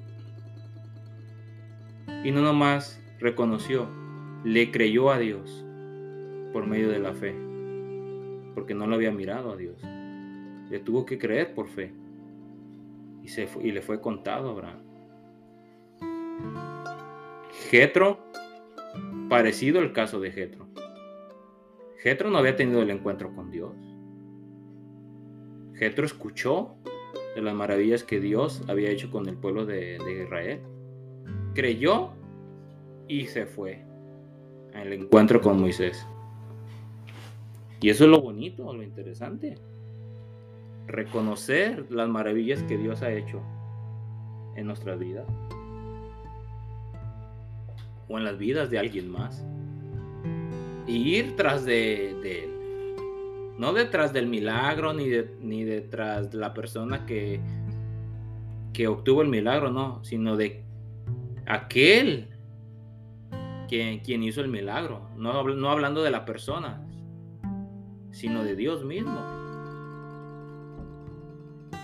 Y 2.22 2.30
no 2.30 2.42
nomás 2.42 3.02
reconoció, 3.18 3.88
le 4.44 4.70
creyó 4.70 5.10
a 5.10 5.18
Dios 5.18 5.64
por 6.52 6.66
medio 6.66 6.90
de 6.90 6.98
la 6.98 7.14
fe 7.14 7.48
porque 8.58 8.74
no 8.74 8.86
lo 8.86 8.96
había 8.96 9.10
mirado 9.10 9.52
a 9.52 9.56
Dios. 9.56 9.80
Le 10.68 10.80
tuvo 10.80 11.06
que 11.06 11.16
creer 11.16 11.54
por 11.54 11.68
fe. 11.68 11.92
Y, 13.22 13.28
se 13.28 13.48
y 13.62 13.70
le 13.70 13.80
fue 13.80 14.02
contado 14.02 14.48
a 14.48 14.52
Abraham. 14.52 14.80
Jetro, 17.70 18.18
parecido 19.30 19.80
al 19.80 19.92
caso 19.92 20.20
de 20.20 20.32
Jetro. 20.32 20.67
Jetro 21.98 22.30
no 22.30 22.38
había 22.38 22.54
tenido 22.54 22.80
el 22.80 22.90
encuentro 22.90 23.34
con 23.34 23.50
Dios. 23.50 23.72
Jetro 25.74 26.06
escuchó 26.06 26.76
de 27.34 27.42
las 27.42 27.54
maravillas 27.54 28.04
que 28.04 28.20
Dios 28.20 28.62
había 28.68 28.90
hecho 28.90 29.10
con 29.10 29.28
el 29.28 29.36
pueblo 29.36 29.66
de, 29.66 29.98
Israel. 30.24 30.60
Creyó 31.54 32.10
y 33.08 33.26
se 33.26 33.46
fue 33.46 33.84
al 34.74 34.92
encuentro 34.92 35.40
con 35.40 35.60
Moisés. 35.60 36.06
Y 37.80 37.90
eso 37.90 38.04
es 38.04 38.10
lo 38.10 38.20
bonito, 38.20 38.72
lo 38.72 38.82
interesante. 38.82 39.56
Reconocer 40.86 41.90
las 41.90 42.08
maravillas 42.08 42.62
que 42.62 42.78
Dios 42.78 43.02
ha 43.02 43.12
hecho 43.12 43.40
en 44.54 44.66
nuestra 44.66 44.94
vida. 44.94 45.24
O 48.08 48.18
en 48.18 48.24
las 48.24 48.38
vidas 48.38 48.70
de 48.70 48.78
alguien 48.78 49.10
más. 49.10 49.44
Y 50.88 51.16
ir 51.16 51.36
tras 51.36 51.64
de, 51.64 52.10
él. 52.10 52.50
No 53.58 53.72
detrás 53.72 54.12
del 54.12 54.26
milagro, 54.26 54.94
ni, 54.94 55.08
ni 55.40 55.64
detrás 55.64 56.30
de 56.30 56.38
la 56.38 56.54
persona 56.54 57.04
que, 57.04 57.40
que 58.72 58.88
obtuvo 58.88 59.22
el 59.22 59.28
milagro, 59.28 59.70
no, 59.70 60.02
sino 60.02 60.36
de 60.36 60.64
aquel 61.46 62.28
quien, 63.68 64.00
quien 64.00 64.22
hizo 64.22 64.40
el 64.40 64.48
milagro. 64.48 65.08
No, 65.16 65.44
no 65.44 65.70
hablando 65.70 66.02
de 66.02 66.10
la 66.10 66.24
persona, 66.24 66.82
sino 68.10 68.42
de 68.42 68.56
Dios 68.56 68.84
mismo. 68.84 69.20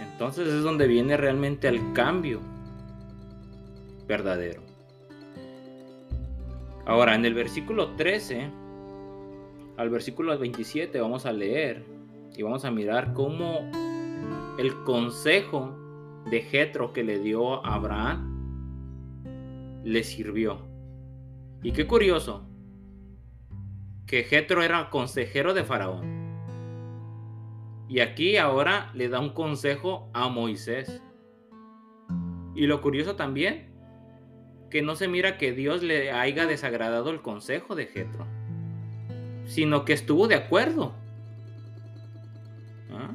Entonces 0.01 0.49
es 0.49 0.62
donde 0.62 0.87
viene 0.87 1.17
realmente 1.17 1.69
el 1.69 1.93
cambio 1.93 2.40
verdadero. 4.07 4.62
Ahora, 6.87 7.14
en 7.14 7.25
el 7.25 7.35
versículo 7.35 7.90
13 7.97 8.51
al 9.77 9.91
versículo 9.91 10.37
27 10.39 11.01
vamos 11.01 11.27
a 11.27 11.33
leer 11.33 11.85
y 12.37 12.43
vamos 12.43 12.65
a 12.65 12.71
mirar 12.71 13.13
cómo 13.13 13.71
el 14.59 14.75
consejo 14.85 15.77
de 16.31 16.43
Jetro 16.43 16.93
que 16.93 17.05
le 17.05 17.19
dio 17.19 17.65
a 17.65 17.75
Abraham 17.75 18.35
le 19.85 20.03
sirvió. 20.03 20.67
Y 21.63 21.73
qué 21.73 21.87
curioso 21.87 22.47
que 24.07 24.23
Jetro 24.25 24.63
era 24.63 24.91
consejero 24.91 25.55
de 25.55 25.65
Faraón. 25.65 26.15
Y 27.89 28.01
aquí 28.01 28.37
ahora 28.37 28.91
le 28.95 29.09
da 29.09 29.21
un 29.21 29.31
consejo 29.31 30.09
a 30.13 30.29
Moisés. 30.29 31.03
Y 32.55 32.67
lo 32.67 32.81
curioso 32.81 33.17
también, 33.17 33.73
que 34.71 34.83
no 34.83 34.95
se 34.97 35.09
mira 35.09 35.37
que 35.37 35.53
Dios 35.53 35.83
le 35.83 36.11
haya 36.13 36.47
desagradado 36.47 37.11
el 37.11 37.20
consejo 37.20 37.75
de 37.75 37.87
Jetro, 37.87 38.27
sino 39.47 39.84
que 39.84 39.92
estuvo 39.92 40.28
de 40.28 40.34
acuerdo. 40.34 40.92
¿Ah? 42.90 43.14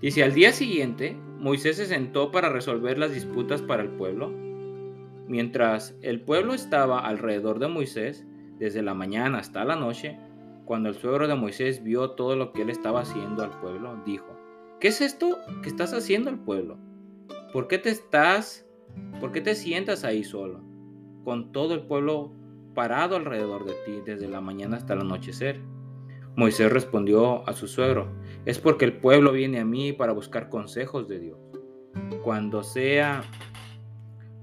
Dice, 0.00 0.22
al 0.22 0.34
día 0.34 0.52
siguiente, 0.52 1.16
Moisés 1.38 1.76
se 1.76 1.86
sentó 1.86 2.30
para 2.30 2.48
resolver 2.48 2.98
las 2.98 3.12
disputas 3.12 3.62
para 3.62 3.82
el 3.82 3.90
pueblo. 3.90 4.32
Mientras 5.26 5.94
el 6.02 6.20
pueblo 6.20 6.54
estaba 6.54 7.00
alrededor 7.00 7.58
de 7.58 7.68
Moisés, 7.68 8.24
desde 8.58 8.82
la 8.82 8.94
mañana 8.94 9.38
hasta 9.38 9.64
la 9.64 9.76
noche, 9.76 10.18
cuando 10.64 10.88
el 10.88 10.94
suegro 10.96 11.28
de 11.28 11.34
Moisés 11.34 11.82
vio 11.82 12.10
todo 12.10 12.36
lo 12.36 12.52
que 12.52 12.62
él 12.62 12.70
estaba 12.70 13.00
haciendo 13.00 13.42
al 13.42 13.58
pueblo, 13.60 14.00
dijo, 14.04 14.36
¿qué 14.80 14.88
es 14.88 15.00
esto 15.00 15.38
que 15.62 15.68
estás 15.68 15.92
haciendo 15.92 16.30
al 16.30 16.38
pueblo? 16.38 16.76
¿Por 17.52 17.68
qué 17.68 17.78
te 17.78 17.90
estás, 17.90 18.66
por 19.20 19.32
qué 19.32 19.40
te 19.40 19.54
sientas 19.54 20.04
ahí 20.04 20.24
solo, 20.24 20.60
con 21.24 21.52
todo 21.52 21.74
el 21.74 21.82
pueblo 21.82 22.32
parado 22.78 23.16
alrededor 23.16 23.64
de 23.64 23.72
ti 23.84 24.02
desde 24.06 24.28
la 24.28 24.40
mañana 24.40 24.76
hasta 24.76 24.94
el 24.94 25.00
anochecer? 25.00 25.60
Moisés 26.36 26.70
respondió 26.70 27.44
a 27.48 27.52
su 27.52 27.66
suegro, 27.66 28.06
es 28.44 28.60
porque 28.60 28.84
el 28.84 28.98
pueblo 28.98 29.32
viene 29.32 29.58
a 29.58 29.64
mí 29.64 29.92
para 29.92 30.12
buscar 30.12 30.48
consejos 30.48 31.08
de 31.08 31.18
Dios. 31.18 31.38
Cuando 32.22 32.62
sea, 32.62 33.24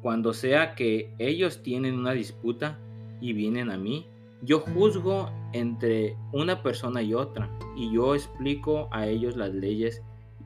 cuando 0.01 0.33
sea 0.33 0.75
que 0.75 1.15
ellos 1.17 1.63
tienen 1.63 1.97
una 1.97 2.11
disputa 2.11 2.77
y 3.21 3.31
vienen 3.31 3.71
a 3.71 3.77
mí, 3.77 4.09
yo 4.41 4.59
juzgo 4.59 5.31
entre 5.53 6.17
una 6.33 6.61
persona 6.61 7.01
y 7.01 7.13
otra, 7.13 7.49
y 7.77 7.93
yo 7.93 8.15
explico 8.15 8.89
a 8.91 9.07
ellos 9.07 9.37
las 9.37 9.53
leyes 9.53 10.03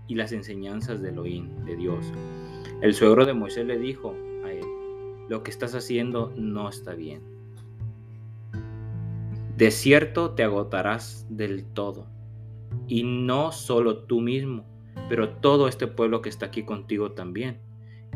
y 0.07 0.13
las 0.13 0.31
enseñanzas 0.31 1.01
de 1.01 1.09
Elohim, 1.09 1.65
de 1.65 1.75
Dios. 1.75 2.13
El 2.83 2.93
suegro 2.93 3.25
de 3.25 3.33
Moisés 3.33 3.65
le 3.65 3.79
dijo 3.79 4.13
a 4.45 4.51
él, 4.51 4.65
lo 5.27 5.41
que 5.41 5.49
estás 5.49 5.73
haciendo 5.73 6.31
no 6.35 6.69
está 6.69 6.93
bien. 6.93 7.38
De 9.59 9.71
cierto 9.71 10.31
te 10.35 10.43
agotarás 10.43 11.25
del 11.29 11.65
todo, 11.65 12.07
y 12.87 13.03
no 13.03 13.51
solo 13.51 14.03
tú 14.03 14.21
mismo, 14.21 14.63
pero 15.09 15.31
todo 15.31 15.67
este 15.67 15.85
pueblo 15.85 16.21
que 16.21 16.29
está 16.29 16.45
aquí 16.45 16.63
contigo 16.63 17.11
también. 17.11 17.59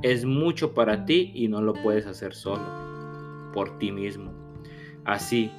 Es 0.03 0.23
mucho 0.23 0.73
para 0.73 1.03
ti 1.03 1.33
y 1.35 1.49
no 1.49 1.61
lo 1.61 1.73
puedes 1.73 2.07
hacer 2.07 2.33
solo, 2.33 2.63
por 3.53 3.77
ti 3.77 3.91
mismo. 3.91 4.31
Así 5.03 5.51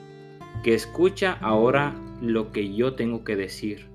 que 0.63 0.73
escucha 0.73 1.35
ahora 1.43 1.95
lo 2.23 2.51
que 2.51 2.75
yo 2.75 2.95
tengo 2.95 3.23
que 3.23 3.37
decir. 3.37 3.87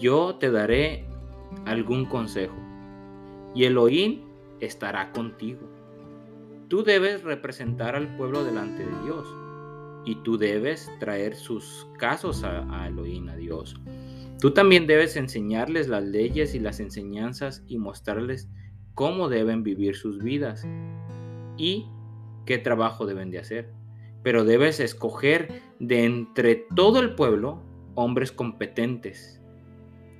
Yo 0.00 0.36
te 0.36 0.50
daré 0.50 1.04
algún 1.66 2.06
consejo 2.06 2.56
y 3.54 3.64
Elohim 3.64 4.22
estará 4.60 5.12
contigo. 5.12 5.68
Tú 6.68 6.82
debes 6.82 7.24
representar 7.24 7.94
al 7.94 8.16
pueblo 8.16 8.42
delante 8.42 8.86
de 8.86 9.02
Dios 9.04 9.41
y 10.04 10.16
tú 10.16 10.36
debes 10.36 10.90
traer 10.98 11.36
sus 11.36 11.86
casos 11.98 12.42
a, 12.44 12.86
Elohim, 12.86 13.28
a 13.28 13.36
Dios. 13.36 13.80
Tú 14.40 14.52
también 14.52 14.86
debes 14.86 15.16
enseñarles 15.16 15.88
las 15.88 16.02
leyes 16.02 16.54
y 16.54 16.58
las 16.58 16.80
enseñanzas 16.80 17.62
y 17.68 17.78
mostrarles 17.78 18.48
cómo 18.94 19.28
deben 19.28 19.62
vivir 19.62 19.94
sus 19.96 20.22
vidas 20.22 20.66
y 21.56 21.86
qué 22.44 22.58
trabajo 22.58 23.06
deben 23.06 23.30
de 23.30 23.38
hacer. 23.38 23.72
Pero 24.22 24.44
debes 24.44 24.80
escoger 24.80 25.62
de 25.78 26.04
entre 26.04 26.66
todo 26.74 27.00
el 27.00 27.14
pueblo 27.14 27.62
hombres 27.94 28.32
competentes, 28.32 29.40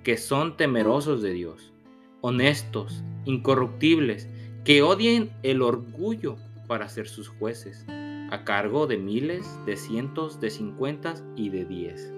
que 0.05 0.17
son 0.17 0.57
temerosos 0.57 1.23
de 1.23 1.33
Dios, 1.33 1.73
honestos, 2.21 3.03
incorruptibles, 3.25 4.29
que 4.65 4.83
odien 4.83 5.31
el 5.43 5.63
orgullo 5.63 6.37
para 6.69 6.89
ser 6.89 7.09
sus 7.09 7.29
jueces, 7.29 7.85
a 8.33 8.45
cargo 8.45 8.87
de 8.87 8.97
miles, 8.97 9.47
de 9.67 9.77
cientos, 9.77 10.41
de 10.41 10.49
cincuentas 10.49 11.23
y 11.37 11.51
de 11.51 11.67
diez. 11.67 12.11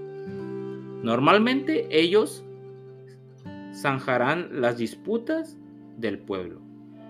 Normalmente 1.02 1.88
ellos 1.90 2.44
zanjarán 3.74 4.60
las 4.60 4.78
disputas 4.78 5.58
del 5.96 6.20
pueblo. 6.20 6.60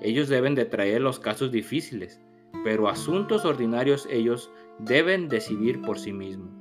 Ellos 0.01 0.31
deben 0.31 0.55
de 0.55 0.65
traer 0.65 1.03
los 1.03 1.21
casos 1.21 1.53
difíciles, 1.53 2.19
pero 2.65 2.89
asuntos 2.89 3.45
ordinarios 3.45 4.09
ellos 4.11 4.51
deben 4.79 5.29
decidir 5.29 5.83
por 5.83 5.99
sí 5.99 6.15
mismos. 6.15 6.55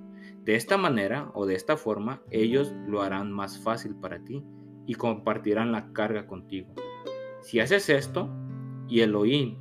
De 0.43 0.55
esta 0.55 0.75
manera 0.75 1.31
o 1.35 1.45
de 1.45 1.55
esta 1.55 1.77
forma 1.77 2.21
ellos 2.29 2.73
lo 2.89 3.03
harán 3.03 3.31
más 3.31 3.57
fácil 3.57 3.95
para 3.95 4.19
ti 4.19 4.43
y 4.85 4.95
compartirán 4.95 5.71
la 5.71 5.93
carga 5.93 6.27
contigo. 6.27 6.75
Si 7.41 7.61
haces 7.61 7.87
esto 7.87 8.29
y 8.89 8.99
Elohim 8.99 9.55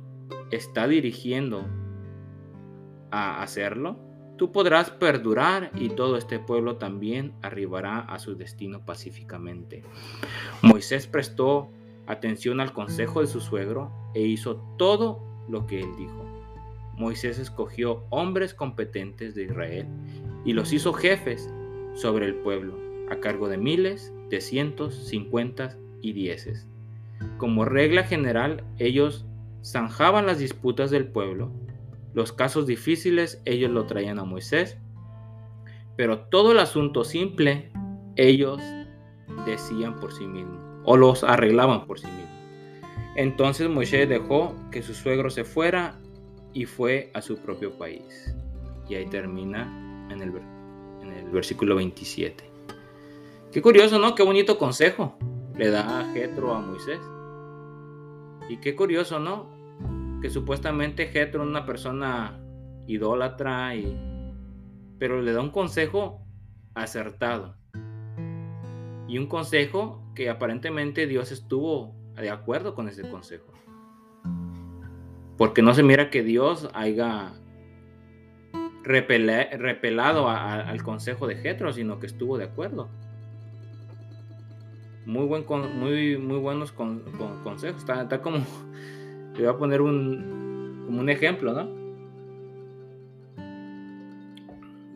está 0.51 0.85
dirigiendo 0.85 1.65
a 3.13 3.43
hacerlo, 3.43 3.95
tú 4.37 4.51
podrás 4.51 4.89
perdurar 4.89 5.71
y 5.75 5.89
todo 5.89 6.17
este 6.17 6.39
pueblo 6.39 6.77
también 6.77 7.33
arribará 7.43 7.99
a 7.99 8.17
su 8.17 8.35
destino 8.35 8.83
pacíficamente. 8.83 9.83
Moisés 10.63 11.05
prestó 11.05 11.69
atención 12.07 12.59
al 12.59 12.73
consejo 12.73 13.21
de 13.21 13.27
su 13.27 13.39
suegro 13.39 13.91
e 14.15 14.21
hizo 14.21 14.55
todo 14.77 15.23
lo 15.47 15.67
que 15.67 15.81
él 15.81 15.95
dijo. 15.95 16.25
Moisés 16.95 17.37
escogió 17.37 18.03
hombres 18.09 18.55
competentes 18.55 19.35
de 19.35 19.43
Israel 19.43 19.87
y 20.43 20.53
los 20.53 20.73
hizo 20.73 20.91
jefes 20.91 21.49
sobre 21.93 22.25
el 22.25 22.35
pueblo, 22.35 22.75
a 23.11 23.17
cargo 23.17 23.47
de 23.47 23.57
miles, 23.57 24.11
de 24.29 24.41
cientos, 24.41 24.95
cincuentas 25.07 25.77
y 26.01 26.13
dieces. 26.13 26.67
Como 27.37 27.65
regla 27.65 28.03
general, 28.03 28.63
ellos 28.79 29.25
zanjaban 29.63 30.25
las 30.25 30.39
disputas 30.39 30.89
del 30.91 31.07
pueblo, 31.07 31.51
los 32.13 32.31
casos 32.31 32.67
difíciles 32.67 33.41
ellos 33.45 33.71
lo 33.71 33.85
traían 33.85 34.19
a 34.19 34.23
Moisés, 34.23 34.77
pero 35.95 36.19
todo 36.25 36.51
el 36.51 36.59
asunto 36.59 37.03
simple 37.03 37.71
ellos 38.15 38.61
decían 39.45 39.99
por 39.99 40.13
sí 40.13 40.25
mismos 40.25 40.61
o 40.85 40.97
los 40.97 41.23
arreglaban 41.23 41.85
por 41.85 41.99
sí 41.99 42.07
mismos. 42.07 42.23
Entonces 43.15 43.69
Moisés 43.69 44.09
dejó 44.09 44.55
que 44.71 44.81
su 44.81 44.93
suegro 44.93 45.29
se 45.29 45.43
fuera 45.43 45.99
y 46.53 46.65
fue 46.65 47.11
a 47.13 47.21
su 47.21 47.37
propio 47.37 47.77
país. 47.77 48.33
Y 48.89 48.95
ahí 48.95 49.05
termina 49.05 50.07
en 50.09 50.21
el, 50.21 50.31
versículo 51.31 51.75
27. 51.75 52.43
Qué 53.51 53.61
curioso, 53.61 53.99
¿no? 53.99 54.13
Qué 54.15 54.23
bonito 54.23 54.57
consejo 54.57 55.17
le 55.55 55.69
da 55.69 56.11
Jetro 56.13 56.53
a 56.53 56.59
Moisés. 56.59 56.99
Y 58.49 58.57
qué 58.57 58.75
curioso, 58.75 59.19
¿no? 59.19 59.52
Que 60.23 60.29
supuestamente 60.29 61.07
Jetro 61.07 61.43
es 61.43 61.49
una 61.49 61.65
persona 61.65 62.39
idólatra 62.87 63.75
y 63.75 64.13
pero 64.97 65.21
le 65.21 65.33
da 65.33 65.41
un 65.41 65.49
consejo 65.49 66.25
acertado. 66.75 67.57
Y 69.05 69.17
un 69.17 69.27
consejo 69.27 70.01
que 70.15 70.29
aparentemente 70.29 71.07
Dios 71.07 71.33
estuvo 71.33 71.93
de 72.15 72.29
acuerdo 72.29 72.73
con 72.73 72.87
ese 72.87 73.01
consejo. 73.09 73.51
Porque 75.37 75.61
no 75.61 75.73
se 75.73 75.83
mira 75.83 76.09
que 76.09 76.23
Dios 76.23 76.69
haya 76.73 77.33
repelado 78.85 80.29
al 80.29 80.83
consejo 80.83 81.27
de 81.27 81.35
Jetro, 81.35 81.73
sino 81.73 81.99
que 81.99 82.07
estuvo 82.07 82.37
de 82.37 82.45
acuerdo. 82.45 82.87
Muy, 85.05 85.25
buen, 85.25 85.45
muy, 85.77 86.17
muy 86.17 86.37
buenos 86.37 86.71
consejos. 86.71 87.81
Está, 87.81 88.21
como, 88.21 88.37
te 89.33 89.41
voy 89.41 89.53
a 89.53 89.57
poner 89.57 89.81
un, 89.81 90.83
como 90.85 90.99
un 90.99 91.09
ejemplo, 91.09 91.53
¿no? 91.53 91.83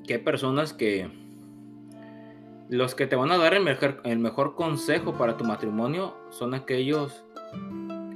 Que 0.05 0.15
hay 0.15 0.19
personas 0.19 0.73
que 0.73 1.09
los 2.69 2.95
que 2.95 3.07
te 3.07 3.15
van 3.15 3.31
a 3.31 3.37
dar 3.37 3.53
el 3.53 3.63
mejor, 3.63 4.01
el 4.03 4.19
mejor 4.19 4.55
consejo 4.55 5.13
para 5.13 5.37
tu 5.37 5.43
matrimonio 5.43 6.15
son 6.29 6.53
aquellos, 6.53 7.23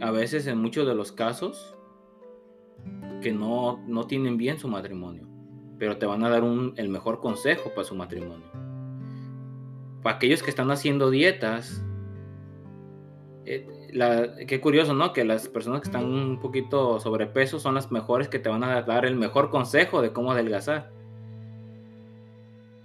a 0.02 0.12
veces 0.12 0.48
en 0.48 0.58
muchos 0.58 0.88
de 0.88 0.96
los 0.96 1.12
casos, 1.12 1.76
que 3.22 3.32
no, 3.32 3.80
no 3.88 4.08
tienen 4.08 4.38
bien 4.38 4.60
su 4.60 4.68
matrimonio, 4.68 5.28
pero 5.78 5.98
te 5.98 6.06
van 6.06 6.24
a 6.24 6.30
dar 6.30 6.44
un, 6.44 6.74
el 6.78 6.90
mejor 6.90 7.20
consejo 7.20 7.70
para 7.70 7.86
su 7.86 7.96
matrimonio. 7.96 8.48
Para 10.02 10.16
aquellos 10.16 10.42
que 10.42 10.50
están 10.50 10.72
haciendo 10.72 11.12
dietas, 11.12 11.86
eh, 13.46 13.68
qué 14.48 14.62
curioso, 14.62 14.94
¿no? 14.94 15.14
Que 15.14 15.24
las 15.26 15.48
personas 15.48 15.82
que 15.82 15.88
están 15.88 16.06
un 16.06 16.40
poquito 16.40 17.00
sobrepeso 17.00 17.60
son 17.60 17.76
las 17.76 17.92
mejores 17.92 18.28
que 18.28 18.40
te 18.40 18.50
van 18.50 18.64
a 18.64 18.82
dar 18.84 19.06
el 19.06 19.16
mejor 19.16 19.50
consejo 19.50 20.02
de 20.02 20.14
cómo 20.14 20.32
adelgazar. 20.32 20.92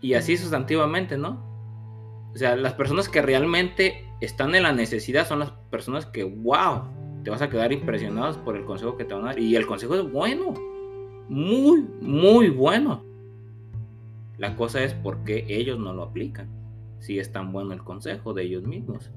Y 0.00 0.14
así 0.14 0.36
sustantivamente, 0.36 1.16
¿no? 1.16 1.44
O 2.34 2.38
sea, 2.38 2.54
las 2.56 2.74
personas 2.74 3.08
que 3.08 3.22
realmente 3.22 4.04
están 4.20 4.54
en 4.54 4.64
la 4.64 4.72
necesidad 4.72 5.26
son 5.26 5.38
las 5.38 5.52
personas 5.70 6.06
que, 6.06 6.24
wow, 6.24 6.82
te 7.24 7.30
vas 7.30 7.42
a 7.42 7.48
quedar 7.48 7.72
impresionados 7.72 8.36
por 8.36 8.56
el 8.56 8.64
consejo 8.64 8.96
que 8.96 9.04
te 9.04 9.14
van 9.14 9.24
a 9.24 9.26
dar. 9.28 9.38
Y 9.38 9.56
el 9.56 9.66
consejo 9.66 9.94
es 9.94 10.12
bueno, 10.12 10.54
muy, 11.28 11.86
muy 12.00 12.50
bueno. 12.50 13.02
La 14.38 14.54
cosa 14.54 14.84
es 14.84 14.92
por 14.92 15.24
qué 15.24 15.46
ellos 15.48 15.78
no 15.78 15.94
lo 15.94 16.02
aplican, 16.02 16.48
si 16.98 17.18
es 17.18 17.32
tan 17.32 17.52
bueno 17.52 17.72
el 17.72 17.82
consejo 17.82 18.34
de 18.34 18.42
ellos 18.42 18.64
mismos. 18.64 19.10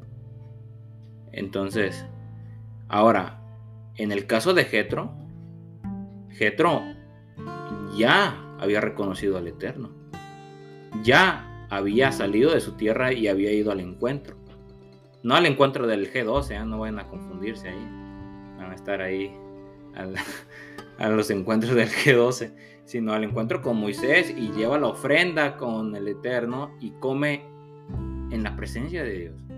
Entonces, 1.32 2.06
ahora, 2.88 3.42
en 3.96 4.12
el 4.12 4.26
caso 4.28 4.54
de 4.54 4.66
Jetro, 4.66 5.14
Jetro 6.32 6.82
ya 7.96 8.56
había 8.60 8.82
reconocido 8.82 9.38
al 9.38 9.48
Eterno. 9.48 9.92
Ya 11.04 11.68
había 11.70 12.12
salido 12.12 12.54
de 12.54 12.62
su 12.62 12.74
tierra 12.74 13.14
y 13.14 13.28
había 13.28 13.52
ido 13.52 13.72
al 13.72 13.80
encuentro. 13.80 14.38
No 15.22 15.36
al 15.36 15.46
encuentro 15.46 15.86
del 15.86 16.12
G12, 16.12 16.52
¿eh? 16.52 16.66
no 16.66 16.80
vayan 16.80 17.00
a 17.00 17.08
confundirse 17.08 17.70
ahí. 17.70 17.88
Van 18.58 18.72
a 18.72 18.76
estar 18.76 19.02
ahí 19.02 19.34
a 20.98 21.10
los 21.10 21.30
encuentros 21.30 21.76
del 21.76 21.90
G12, 21.90 22.54
sino 22.86 23.14
al 23.14 23.24
encuentro 23.24 23.62
con 23.62 23.78
Moisés 23.78 24.34
y 24.36 24.52
lleva 24.52 24.80
la 24.80 24.88
ofrenda 24.88 25.58
con 25.58 25.96
el 25.96 26.08
Eterno 26.08 26.76
y 26.80 26.92
come 26.92 27.46
en 28.32 28.44
la 28.44 28.56
presencia 28.56 29.04
de 29.04 29.20
Dios. 29.20 29.49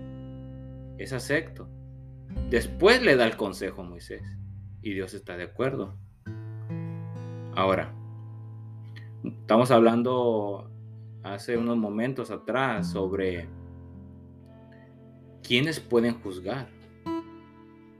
Es 0.98 1.12
acepto. 1.12 1.68
Después 2.50 3.02
le 3.02 3.16
da 3.16 3.26
el 3.26 3.36
consejo 3.36 3.82
a 3.82 3.84
Moisés 3.84 4.22
y 4.82 4.94
Dios 4.94 5.14
está 5.14 5.36
de 5.36 5.44
acuerdo. 5.44 5.96
Ahora, 7.54 7.94
estamos 9.24 9.70
hablando 9.70 10.70
hace 11.22 11.56
unos 11.56 11.76
momentos 11.76 12.30
atrás 12.30 12.90
sobre 12.90 13.48
quiénes 15.42 15.80
pueden 15.80 16.14
juzgar. 16.20 16.68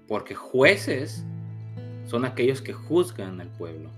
Porque 0.09 0.35
jueces 0.35 1.25
son 2.05 2.25
aquellos 2.25 2.61
que 2.61 2.73
juzgan 2.73 3.41
al 3.41 3.49
pueblo. 3.49 3.91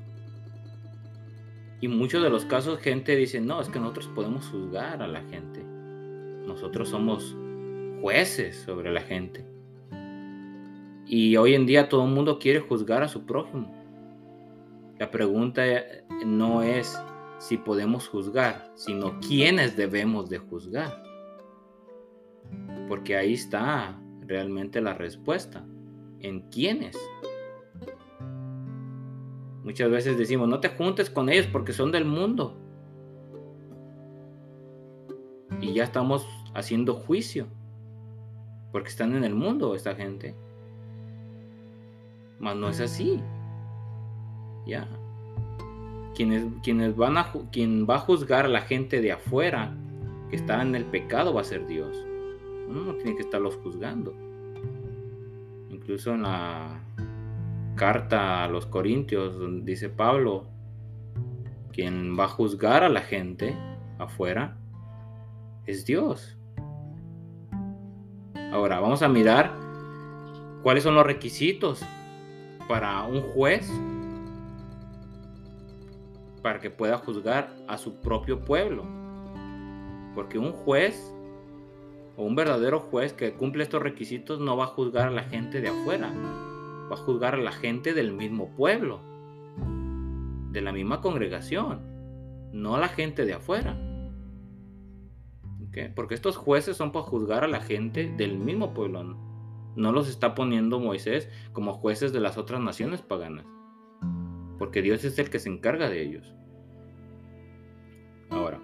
Y 1.80 1.88
muchos 1.88 2.22
de 2.22 2.30
los 2.30 2.44
casos 2.44 2.78
gente 2.78 3.16
dice, 3.16 3.40
no, 3.40 3.60
es 3.60 3.68
que 3.68 3.78
nosotros 3.78 4.08
podemos 4.14 4.48
juzgar 4.48 5.02
a 5.02 5.06
la 5.06 5.22
gente. 5.22 5.62
Nosotros 6.46 6.88
somos 6.88 7.36
jueces 8.04 8.56
sobre 8.56 8.92
la 8.92 9.00
gente. 9.00 9.46
Y 11.06 11.38
hoy 11.38 11.54
en 11.54 11.64
día 11.64 11.88
todo 11.88 12.04
el 12.04 12.12
mundo 12.12 12.38
quiere 12.38 12.60
juzgar 12.60 13.02
a 13.02 13.08
su 13.08 13.24
prójimo. 13.24 13.72
La 14.98 15.10
pregunta 15.10 15.62
no 16.26 16.62
es 16.62 17.00
si 17.38 17.56
podemos 17.56 18.06
juzgar, 18.06 18.70
sino 18.74 19.18
quiénes 19.20 19.74
debemos 19.78 20.28
de 20.28 20.36
juzgar. 20.36 21.02
Porque 22.88 23.16
ahí 23.16 23.32
está 23.32 23.98
realmente 24.20 24.82
la 24.82 24.92
respuesta. 24.92 25.64
¿En 26.20 26.42
quiénes? 26.50 26.98
Muchas 29.62 29.90
veces 29.90 30.18
decimos, 30.18 30.46
no 30.46 30.60
te 30.60 30.68
juntes 30.68 31.08
con 31.08 31.30
ellos 31.30 31.46
porque 31.46 31.72
son 31.72 31.90
del 31.90 32.04
mundo. 32.04 32.54
Y 35.62 35.72
ya 35.72 35.84
estamos 35.84 36.28
haciendo 36.52 36.92
juicio. 36.92 37.48
Porque 38.74 38.88
están 38.88 39.14
en 39.14 39.22
el 39.22 39.36
mundo 39.36 39.76
esta 39.76 39.94
gente. 39.94 40.34
Mas 42.40 42.56
no 42.56 42.68
es 42.68 42.80
así. 42.80 43.22
Ya. 44.66 44.88
Quienes, 46.16 46.46
quienes 46.64 46.96
van 46.96 47.16
a, 47.16 47.30
quien 47.52 47.86
va 47.88 47.94
a 47.94 48.00
juzgar 48.00 48.46
a 48.46 48.48
la 48.48 48.62
gente 48.62 49.00
de 49.00 49.12
afuera 49.12 49.76
que 50.28 50.34
está 50.34 50.60
en 50.60 50.74
el 50.74 50.86
pecado 50.86 51.32
va 51.32 51.42
a 51.42 51.44
ser 51.44 51.68
Dios. 51.68 52.04
Uno 52.68 52.80
no 52.80 52.94
tiene 52.94 53.14
que 53.14 53.22
estarlos 53.22 53.54
juzgando. 53.62 54.12
Incluso 55.70 56.12
en 56.12 56.22
la 56.22 56.80
carta 57.76 58.42
a 58.42 58.48
los 58.48 58.66
Corintios 58.66 59.36
dice 59.64 59.88
Pablo, 59.88 60.48
quien 61.70 62.18
va 62.18 62.24
a 62.24 62.28
juzgar 62.28 62.82
a 62.82 62.88
la 62.88 63.02
gente 63.02 63.56
afuera 64.00 64.56
es 65.64 65.86
Dios. 65.86 66.36
Ahora 68.54 68.78
vamos 68.78 69.02
a 69.02 69.08
mirar 69.08 69.52
cuáles 70.62 70.84
son 70.84 70.94
los 70.94 71.04
requisitos 71.04 71.84
para 72.68 73.02
un 73.02 73.20
juez 73.20 73.68
para 76.40 76.60
que 76.60 76.70
pueda 76.70 76.98
juzgar 76.98 77.52
a 77.66 77.76
su 77.78 78.00
propio 78.00 78.44
pueblo. 78.44 78.84
Porque 80.14 80.38
un 80.38 80.52
juez 80.52 81.12
o 82.16 82.22
un 82.22 82.36
verdadero 82.36 82.78
juez 82.78 83.12
que 83.12 83.32
cumple 83.32 83.64
estos 83.64 83.82
requisitos 83.82 84.38
no 84.38 84.56
va 84.56 84.66
a 84.66 84.68
juzgar 84.68 85.08
a 85.08 85.10
la 85.10 85.24
gente 85.24 85.60
de 85.60 85.70
afuera, 85.70 86.12
va 86.12 86.94
a 86.94 86.98
juzgar 86.98 87.34
a 87.34 87.38
la 87.38 87.50
gente 87.50 87.92
del 87.92 88.12
mismo 88.12 88.54
pueblo, 88.54 89.00
de 90.52 90.60
la 90.60 90.70
misma 90.70 91.00
congregación, 91.00 91.80
no 92.52 92.76
a 92.76 92.78
la 92.78 92.88
gente 92.88 93.24
de 93.24 93.34
afuera. 93.34 93.76
Porque 95.94 96.14
estos 96.14 96.36
jueces 96.36 96.76
son 96.76 96.92
para 96.92 97.04
juzgar 97.04 97.44
a 97.44 97.48
la 97.48 97.60
gente 97.60 98.12
del 98.16 98.38
mismo 98.38 98.74
pueblo. 98.74 99.16
No 99.76 99.92
los 99.92 100.08
está 100.08 100.34
poniendo 100.34 100.78
Moisés 100.78 101.28
como 101.52 101.72
jueces 101.72 102.12
de 102.12 102.20
las 102.20 102.38
otras 102.38 102.60
naciones 102.60 103.02
paganas. 103.02 103.46
Porque 104.58 104.82
Dios 104.82 105.04
es 105.04 105.18
el 105.18 105.30
que 105.30 105.40
se 105.40 105.48
encarga 105.48 105.88
de 105.88 106.02
ellos. 106.02 106.34
Ahora. 108.30 108.60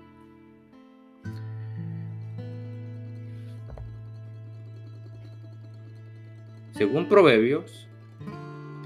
Según 6.71 7.09
Proverbios, 7.09 7.89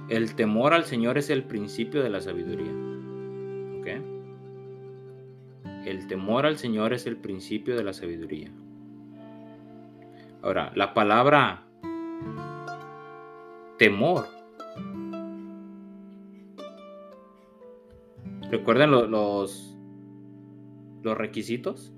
el 0.09 0.35
temor 0.35 0.73
al 0.75 0.85
Señor 0.85 1.19
es 1.19 1.31
el 1.31 1.45
principio 1.45 2.03
de 2.03 2.11
la 2.11 2.21
sabiduría. 2.21 2.84
El 5.85 6.07
temor 6.07 6.47
al 6.47 6.57
Señor 6.57 6.95
es 6.95 7.07
el 7.07 7.17
principio 7.19 7.77
de 7.77 7.85
la 7.85 7.93
sabiduría. 7.93 8.51
Ahora, 10.43 10.73
la 10.75 10.95
palabra 10.95 11.65
temor. 13.79 14.27
¿Recuerdan 18.51 18.91
los, 18.91 19.77
los 21.03 21.19
requisitos? 21.19 21.93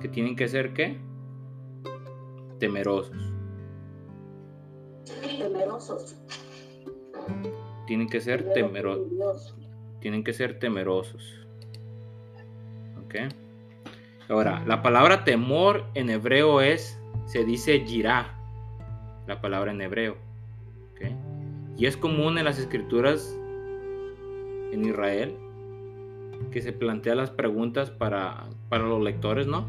Que 0.00 0.08
tienen 0.08 0.36
que 0.36 0.48
ser 0.48 0.74
qué? 0.74 1.00
Temerosos. 2.58 3.16
Temerosos. 5.06 6.16
Tienen 7.86 8.08
que 8.08 8.20
ser 8.20 8.52
temerosos. 8.52 9.56
Tienen 10.00 10.22
que 10.22 10.32
ser 10.32 10.58
temerosos. 10.58 11.47
Ahora, 14.28 14.62
la 14.66 14.82
palabra 14.82 15.24
temor 15.24 15.86
en 15.94 16.10
hebreo 16.10 16.60
es, 16.60 16.98
se 17.26 17.44
dice 17.44 17.84
yirá, 17.84 18.34
la 19.26 19.40
palabra 19.40 19.72
en 19.72 19.80
hebreo. 19.80 20.16
Y 21.76 21.86
es 21.86 21.96
común 21.96 22.38
en 22.38 22.44
las 22.44 22.58
escrituras 22.58 23.38
en 24.72 24.84
Israel 24.84 25.36
que 26.50 26.60
se 26.60 26.72
plantea 26.72 27.14
las 27.14 27.30
preguntas 27.30 27.90
para, 27.90 28.46
para 28.68 28.84
los 28.84 29.00
lectores, 29.02 29.46
¿no? 29.46 29.66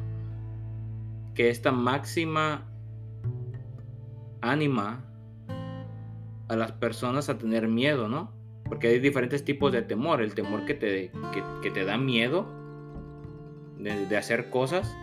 Que 1.35 1.49
esta 1.49 1.71
máxima 1.71 2.65
anima 4.41 5.05
a 6.47 6.55
las 6.55 6.71
personas 6.71 7.29
a 7.29 7.37
tener 7.37 7.67
miedo, 7.67 8.09
¿no? 8.09 8.31
Porque 8.65 8.87
hay 8.87 8.99
diferentes 8.99 9.45
tipos 9.45 9.71
de 9.71 9.83
temor. 9.83 10.21
El 10.21 10.33
temor 10.33 10.65
que 10.65 10.73
te, 10.73 11.11
que 11.61 11.71
te 11.71 11.85
da 11.85 11.97
miedo 11.97 12.58
de, 13.79 14.17
hacer 14.17 14.49
cosas 14.49 14.95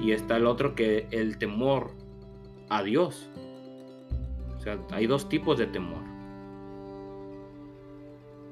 y 0.00 0.12
está 0.12 0.36
el 0.36 0.46
otro 0.46 0.74
que 0.74 1.06
el 1.10 1.38
temor 1.38 1.92
a 2.68 2.82
Dios. 2.82 3.30
O 4.56 4.60
sea, 4.60 4.78
hay 4.90 5.06
dos 5.06 5.28
tipos 5.28 5.58
de 5.58 5.66
temor. 5.66 6.02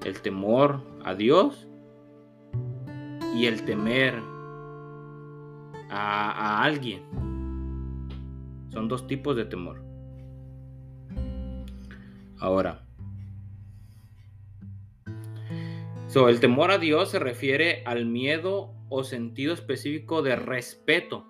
El 0.05 0.21
temor 0.21 0.83
a 1.05 1.15
Dios 1.15 1.67
y 3.35 3.47
el 3.47 3.65
temer 3.65 4.15
a, 5.91 6.31
a 6.31 6.63
alguien. 6.63 7.03
Son 8.71 8.89
dos 8.89 9.07
tipos 9.07 9.37
de 9.37 9.47
temor. 9.47 9.83
Ahora, 12.39 12.85
so, 16.07 16.29
el 16.29 16.39
temor 16.39 16.71
a 16.71 16.79
Dios 16.79 17.11
se 17.11 17.19
refiere 17.19 17.83
al 17.87 18.05
miedo 18.05 18.76
o 18.89 19.05
sentido 19.05 19.53
específico 19.55 20.23
de 20.23 20.37
respeto, 20.37 21.27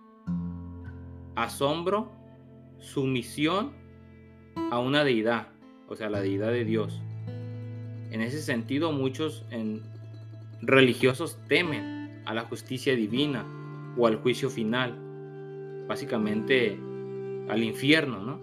asombro, 1.35 2.13
sumisión 2.79 3.73
a 4.71 4.79
una 4.79 5.05
deidad, 5.05 5.49
o 5.89 5.97
sea, 5.97 6.11
la 6.11 6.21
deidad 6.21 6.51
de 6.53 6.65
Dios. 6.65 7.01
En 8.11 8.21
ese 8.21 8.41
sentido, 8.43 8.93
muchos 8.93 9.45
religiosos 10.63 11.39
temen 11.49 12.23
a 12.25 12.35
la 12.35 12.43
justicia 12.43 12.95
divina 12.95 13.45
o 13.97 14.07
al 14.07 14.17
juicio 14.17 14.51
final, 14.51 15.85
básicamente 15.89 16.79
al 17.49 17.63
infierno, 17.63 18.21
¿no? 18.23 18.41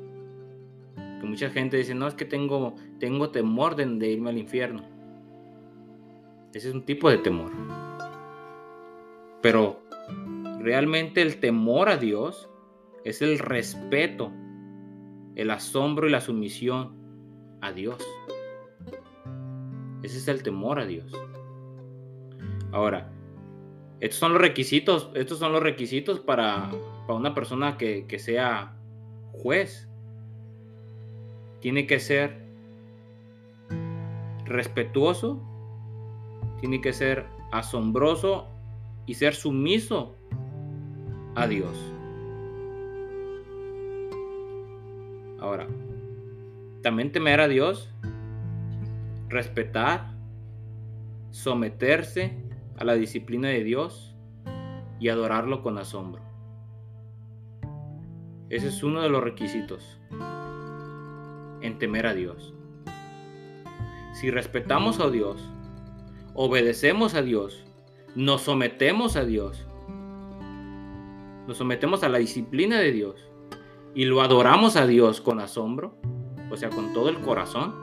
Que 1.20 1.28
mucha 1.28 1.49
gente 1.49 1.78
dice, 1.78 1.93
no, 1.95 2.07
es 2.07 2.14
que 2.14 2.26
tengo 2.26 2.76
temor 3.32 3.76
de 3.76 4.11
irme 4.11 4.30
al 4.30 4.38
infierno. 4.38 4.84
Ese 6.53 6.70
es 6.70 6.76
un 6.76 6.84
tipo 6.84 7.09
de 7.09 7.18
temor. 7.18 7.51
Pero 9.44 9.82
realmente 10.62 11.22
el 11.22 11.41
temor 11.41 11.89
a 11.89 11.98
Dios 11.98 12.50
es 13.04 13.22
el 13.22 13.39
respeto, 13.39 14.32
el 15.36 15.52
asombro 15.52 16.08
y 16.08 16.12
la 16.12 16.22
sumisión 16.22 16.96
a 17.60 17.74
Dios. 17.74 17.98
Ese 20.02 20.18
es 20.18 20.28
el 20.30 20.44
temor 20.44 20.80
a 20.80 20.86
Dios. 20.86 21.12
Ahora, 22.72 23.12
estos 24.00 24.18
son 24.18 24.32
los 24.32 24.41
requisitos, 24.41 25.12
estos 25.14 25.39
son 25.39 25.52
los 25.52 25.62
requisitos 25.62 26.22
para, 26.22 26.72
una 27.10 27.34
persona 27.34 27.78
que, 27.78 28.08
que 28.08 28.20
sea 28.20 28.78
juez. 29.34 29.89
Tiene 31.60 31.86
que 31.86 32.00
ser 32.00 32.46
respetuoso, 34.46 35.41
tiene 36.62 36.80
que 36.80 36.94
ser 36.94 37.26
asombroso 37.52 38.53
y 39.06 39.16
ser 39.16 39.36
sumiso 39.36 40.16
a 41.36 41.47
Dios. 41.47 41.78
Ahora, 45.39 45.68
también 46.82 47.12
temer 47.12 47.41
a 47.41 47.47
Dios, 47.47 47.89
respetar, 49.28 50.14
someterse 51.32 52.38
a 52.78 52.84
la 52.84 52.93
disciplina 52.93 53.49
de 53.49 53.64
Dios 53.64 54.16
y 54.99 55.10
adorarlo 55.10 55.62
con 55.62 55.78
asombro. 55.78 56.22
Ese 58.49 58.68
es 58.68 58.84
uno 58.84 59.01
de 59.01 59.10
los 59.10 59.24
requisitos 59.24 59.99
en 61.62 61.78
temer 61.80 62.06
a 62.06 62.14
Dios. 62.14 62.54
Si 64.14 64.30
respetamos 64.30 64.99
a 64.99 65.10
Dios, 65.10 65.49
obedecemos 66.36 67.16
a 67.16 67.22
Dios, 67.22 67.66
nos 68.16 68.41
sometemos 68.41 69.16
a 69.16 69.26
Dios, 69.26 69.66
nos 71.47 71.57
sometemos 71.57 72.03
a 72.03 72.09
la 72.09 72.20
disciplina 72.20 72.80
de 72.80 72.91
Dios. 72.91 73.30
Y 73.95 74.05
lo 74.05 74.22
adoramos 74.22 74.76
a 74.76 74.88
Dios 74.88 75.22
con 75.22 75.39
asombro, 75.39 75.95
o 76.49 76.57
sea, 76.57 76.70
con 76.70 76.93
todo 76.93 77.09
el 77.09 77.20
corazón, 77.22 77.76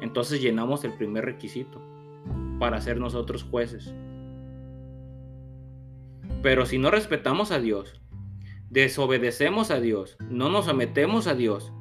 entonces 0.00 0.42
llenamos 0.42 0.84
el 0.84 0.92
primer 0.92 1.24
requisito 1.24 1.80
para 2.58 2.80
ser 2.80 2.98
nosotros 2.98 3.42
jueces. 3.42 3.94
Pero 6.42 6.66
si 6.66 6.78
no 6.78 6.90
respetamos 6.90 7.52
a 7.52 7.58
Dios, 7.58 8.00
desobedecemos 8.70 9.70
a 9.70 9.80
Dios, 9.80 10.16
no 10.28 10.50
nos 10.50 10.66
sometemos 10.66 11.26
a 11.26 11.34
Dios, 11.34 11.72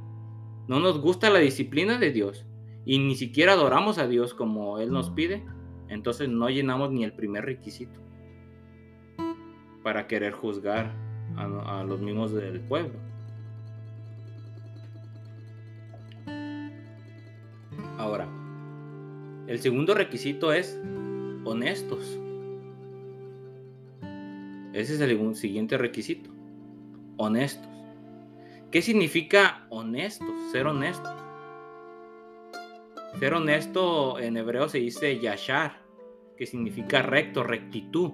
no 0.67 0.79
nos 0.79 0.99
gusta 0.99 1.29
la 1.29 1.39
disciplina 1.39 1.97
de 1.97 2.11
Dios 2.11 2.45
y 2.85 2.99
ni 2.99 3.15
siquiera 3.15 3.53
adoramos 3.53 3.97
a 3.97 4.07
Dios 4.07 4.33
como 4.33 4.79
Él 4.79 4.91
nos 4.91 5.09
pide, 5.09 5.45
entonces 5.95 6.29
no 6.29 6.49
llenamos 6.49 6.91
ni 6.91 7.03
el 7.03 7.13
primer 7.13 7.45
requisito 7.45 7.99
para 9.81 10.07
querer 10.07 10.33
juzgar 10.33 10.91
a, 11.37 11.83
los 11.83 11.99
mismos 11.99 12.33
del 12.33 12.59
pueblo. 12.59 12.99
Ahora, 17.97 18.27
el 19.47 19.59
segundo 19.59 19.93
requisito 19.93 20.51
es 20.51 20.79
honestos. 21.43 22.19
Ese 24.73 24.95
es 24.95 25.01
el 25.01 25.35
siguiente 25.35 25.77
requisito. 25.77 26.29
Honestos. 27.17 27.69
¿Qué 28.71 28.81
significa 28.81 29.65
honestos? 29.69 30.33
Ser 30.51 30.67
honesto. 30.67 31.09
Ser 33.19 33.33
honesto 33.33 34.19
en 34.19 34.35
hebreo 34.35 34.67
se 34.67 34.79
dice 34.79 35.19
yashar, 35.19 35.84
que 36.37 36.45
significa 36.45 37.01
recto, 37.01 37.43
rectitud. 37.43 38.11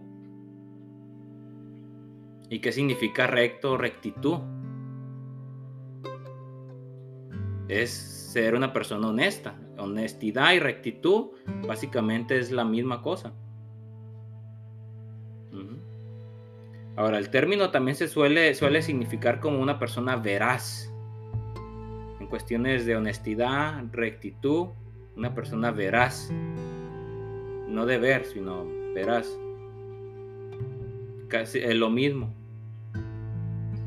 ¿Y 2.50 2.60
qué 2.60 2.72
significa 2.72 3.28
recto, 3.28 3.78
rectitud? 3.78 4.40
Es 7.68 7.92
ser 7.92 8.56
una 8.56 8.74
persona 8.74 9.08
honesta. 9.08 9.60
Honestidad 9.78 10.54
y 10.54 10.60
rectitud 10.60 11.32
básicamente 11.66 12.38
es 12.38 12.52
la 12.52 12.66
misma 12.66 13.02
cosa. 13.02 13.34
Ahora, 16.98 17.18
el 17.18 17.30
término 17.30 17.72
también 17.72 17.96
se 17.96 18.08
suele, 18.08 18.54
suele 18.54 18.82
significar 18.82 19.40
como 19.40 19.60
una 19.60 19.80
persona 19.80 20.18
veraz. 20.18 20.92
En 22.20 22.28
cuestiones 22.28 22.86
de 22.86 22.96
honestidad, 22.96 23.82
rectitud, 23.92 24.68
una 25.16 25.34
persona 25.34 25.72
veraz. 25.72 26.32
No 27.72 27.86
de 27.86 27.98
ver, 27.98 28.26
sino 28.26 28.66
veraz. 28.94 29.40
Casi 31.30 31.60
es 31.60 31.76
lo 31.76 31.90
mismo. 31.90 32.36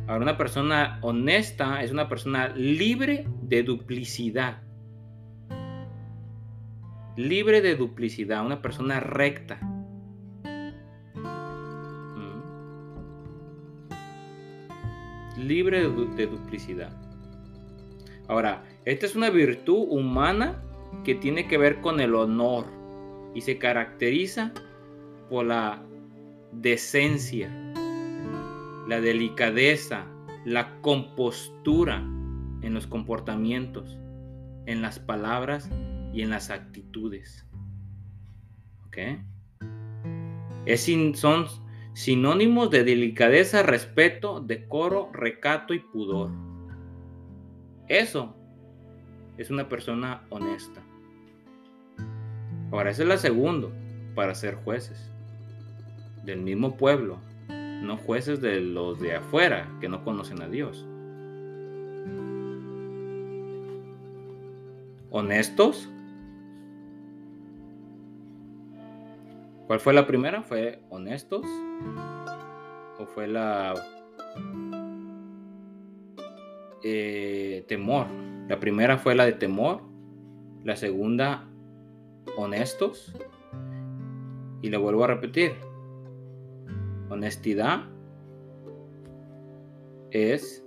Ahora, 0.06 0.22
una 0.22 0.38
persona 0.38 0.98
honesta 1.02 1.82
es 1.82 1.92
una 1.92 2.08
persona 2.08 2.48
libre 2.48 3.28
de 3.42 3.62
duplicidad. 3.62 4.62
Libre 7.16 7.60
de 7.60 7.76
duplicidad, 7.76 8.44
una 8.44 8.62
persona 8.62 9.00
recta. 9.00 9.60
Mm. 12.16 12.40
Libre 15.46 15.82
de, 15.82 16.26
duplicidad. 16.26 16.90
Ahora, 18.28 18.64
esta 18.86 19.04
es 19.04 19.14
una 19.14 19.28
virtud 19.28 19.88
humana 19.90 20.62
que 21.04 21.14
tiene 21.14 21.46
que 21.46 21.58
ver 21.58 21.82
con 21.82 22.00
el 22.00 22.14
honor 22.14 22.73
y 23.34 23.40
se 23.40 23.58
caracteriza 23.58 24.52
por 25.28 25.46
la 25.46 25.82
decencia 26.52 27.50
la 28.86 29.00
delicadeza, 29.00 30.06
la 30.44 30.80
compostura 30.80 31.98
en 31.98 32.74
los 32.74 32.86
comportamientos, 32.86 33.98
en 34.66 34.82
las 34.82 34.98
palabras 34.98 35.70
y 36.12 36.22
en 36.22 36.30
las 36.30 36.50
actitudes. 36.50 37.46
¿Ok? 38.86 38.98
Es 40.66 40.88
son 41.14 41.46
sinónimos 41.94 42.70
de 42.70 42.84
delicadeza, 42.84 43.62
respeto, 43.62 44.40
decoro, 44.40 45.10
recato 45.12 45.74
y 45.74 45.78
pudor. 45.78 46.30
Eso 47.88 48.36
es 49.36 49.50
una 49.50 49.68
persona 49.68 50.24
honesta. 50.30 50.83
Ahora, 52.74 52.90
esa 52.90 53.02
es 53.02 53.08
la 53.08 53.18
segunda 53.18 53.68
para 54.16 54.34
ser 54.34 54.56
jueces 54.56 55.08
del 56.24 56.40
mismo 56.40 56.76
pueblo, 56.76 57.18
no 57.48 57.96
jueces 57.96 58.40
de 58.40 58.60
los 58.60 58.98
de 58.98 59.14
afuera 59.14 59.68
que 59.80 59.88
no 59.88 60.02
conocen 60.02 60.42
a 60.42 60.48
Dios. 60.48 60.84
¿Honestos? 65.10 65.88
¿Cuál 69.68 69.78
fue 69.78 69.94
la 69.94 70.08
primera? 70.08 70.42
¿Fue 70.42 70.82
honestos? 70.90 71.46
¿O 72.98 73.06
fue 73.06 73.28
la 73.28 73.74
eh, 76.82 77.64
temor? 77.68 78.08
La 78.48 78.58
primera 78.58 78.98
fue 78.98 79.14
la 79.14 79.26
de 79.26 79.34
temor. 79.34 79.82
La 80.64 80.74
segunda, 80.74 81.46
honestos. 82.36 83.12
Y 84.62 84.70
le 84.70 84.76
vuelvo 84.78 85.04
a 85.04 85.08
repetir, 85.08 85.52
Honestidad 87.10 87.84
es 90.10 90.64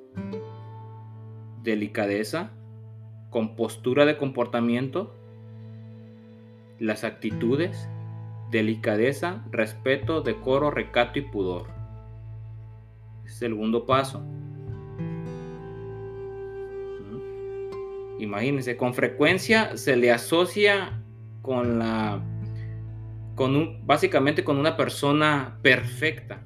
delicadeza, 1.64 2.51
compostura 3.32 4.05
de 4.05 4.18
comportamiento, 4.18 5.14
las 6.80 7.03
actitudes, 7.03 7.89
delicadeza, 8.51 9.43
respeto, 9.51 10.22
decoro, 10.22 10.70
recato 10.72 11.20
y 11.20 11.24
pudor. 11.24 11.68
es 13.26 13.34
segundo 13.34 13.86
paso. 13.86 14.24
Imagínense, 18.20 18.78
con 18.78 18.93
frecuencia 18.93 19.76
se 19.76 19.95
le 19.95 20.12
asocia 20.12 21.03
con 21.48 21.80
la 21.80 22.22
con 23.36 23.56
un, 23.56 23.88
básicamente 23.88 24.43
con 24.43 24.58
una 24.58 24.76
persona 24.76 25.60
perfecta. 25.62 26.41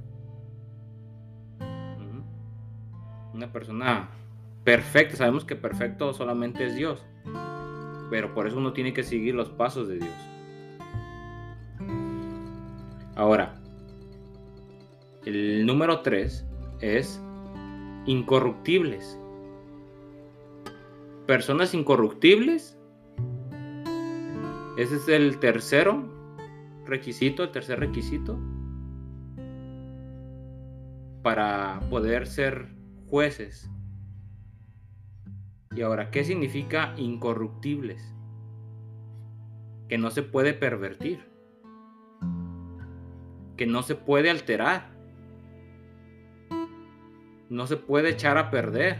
Una 3.33 3.51
persona 3.51 4.11
perfecta. 4.63 5.15
Sabemos 5.15 5.43
que 5.43 5.55
perfecto 5.55 6.13
solamente 6.13 6.67
es 6.67 6.75
Dios. 6.75 7.03
Pero 8.11 8.35
por 8.35 8.45
eso 8.45 8.57
uno 8.57 8.73
tiene 8.73 8.93
que 8.93 9.01
seguir 9.01 9.33
los 9.33 9.49
pasos 9.49 9.87
de 9.87 9.95
Dios. 9.95 10.13
Ahora, 13.15 13.55
el 15.25 15.65
número 15.65 16.01
3 16.01 16.45
es 16.81 17.19
incorruptibles. 18.05 19.17
Personas 21.25 21.73
incorruptibles. 21.73 22.77
Ese 24.81 24.95
es 24.95 25.07
el 25.09 25.37
tercero 25.37 26.09
requisito, 26.87 27.43
el 27.43 27.51
tercer 27.51 27.79
requisito, 27.79 28.39
para 31.21 31.79
poder 31.91 32.25
ser 32.25 32.67
jueces. 33.07 33.69
Y 35.75 35.83
ahora, 35.83 36.09
¿qué 36.09 36.23
significa 36.23 36.95
incorruptibles? 36.97 38.01
Que 39.87 39.99
no 39.99 40.09
se 40.09 40.23
puede 40.23 40.55
pervertir, 40.55 41.29
que 43.57 43.67
no 43.67 43.83
se 43.83 43.93
puede 43.93 44.31
alterar, 44.31 44.89
no 47.49 47.67
se 47.67 47.77
puede 47.77 48.09
echar 48.09 48.39
a 48.39 48.49
perder, 48.49 48.97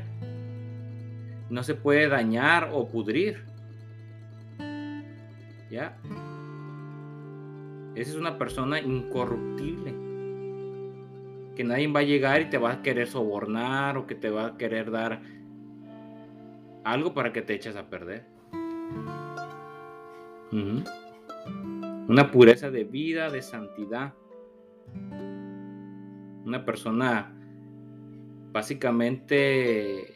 no 1.49 1.63
se 1.63 1.73
puede 1.73 2.07
dañar 2.07 2.69
o 2.71 2.88
pudrir. 2.88 3.49
¿Ya? 5.72 5.97
Esa 7.95 8.11
es 8.11 8.15
una 8.17 8.38
persona 8.38 8.80
incorruptible. 8.80 9.93
Que 11.55 11.63
nadie 11.63 11.88
va 11.88 12.01
a 12.01 12.03
llegar 12.03 12.41
y 12.41 12.49
te 12.49 12.57
va 12.57 12.74
a 12.74 12.82
querer 12.82 13.07
sobornar 13.07 13.97
o 13.97 14.05
que 14.05 14.15
te 14.15 14.30
va 14.30 14.47
a 14.47 14.57
querer 14.57 14.91
dar 14.91 15.22
algo 16.84 17.13
para 17.13 17.32
que 17.32 17.41
te 17.41 17.53
eches 17.53 17.76
a 17.76 17.89
perder. 17.89 18.26
Una 20.51 22.32
pureza 22.32 22.69
de 22.69 22.84
vida, 22.84 23.30
de 23.30 23.41
santidad. 23.41 24.13
Una 26.45 26.65
persona 26.65 27.34
básicamente 28.51 30.15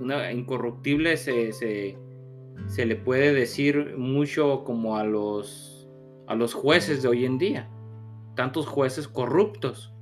una 0.00 0.32
incorruptible 0.32 1.16
se, 1.16 1.52
se, 1.52 1.96
se 2.66 2.86
le 2.86 2.96
puede 2.96 3.32
decir 3.32 3.94
mucho 3.96 4.64
como 4.64 4.96
a 4.96 5.04
los 5.04 5.88
a 6.26 6.36
los 6.36 6.54
jueces 6.54 7.02
de 7.02 7.08
hoy 7.08 7.24
en 7.24 7.38
día. 7.38 7.68
Tantos 8.36 8.66
jueces 8.66 9.08
corruptos 9.08 9.92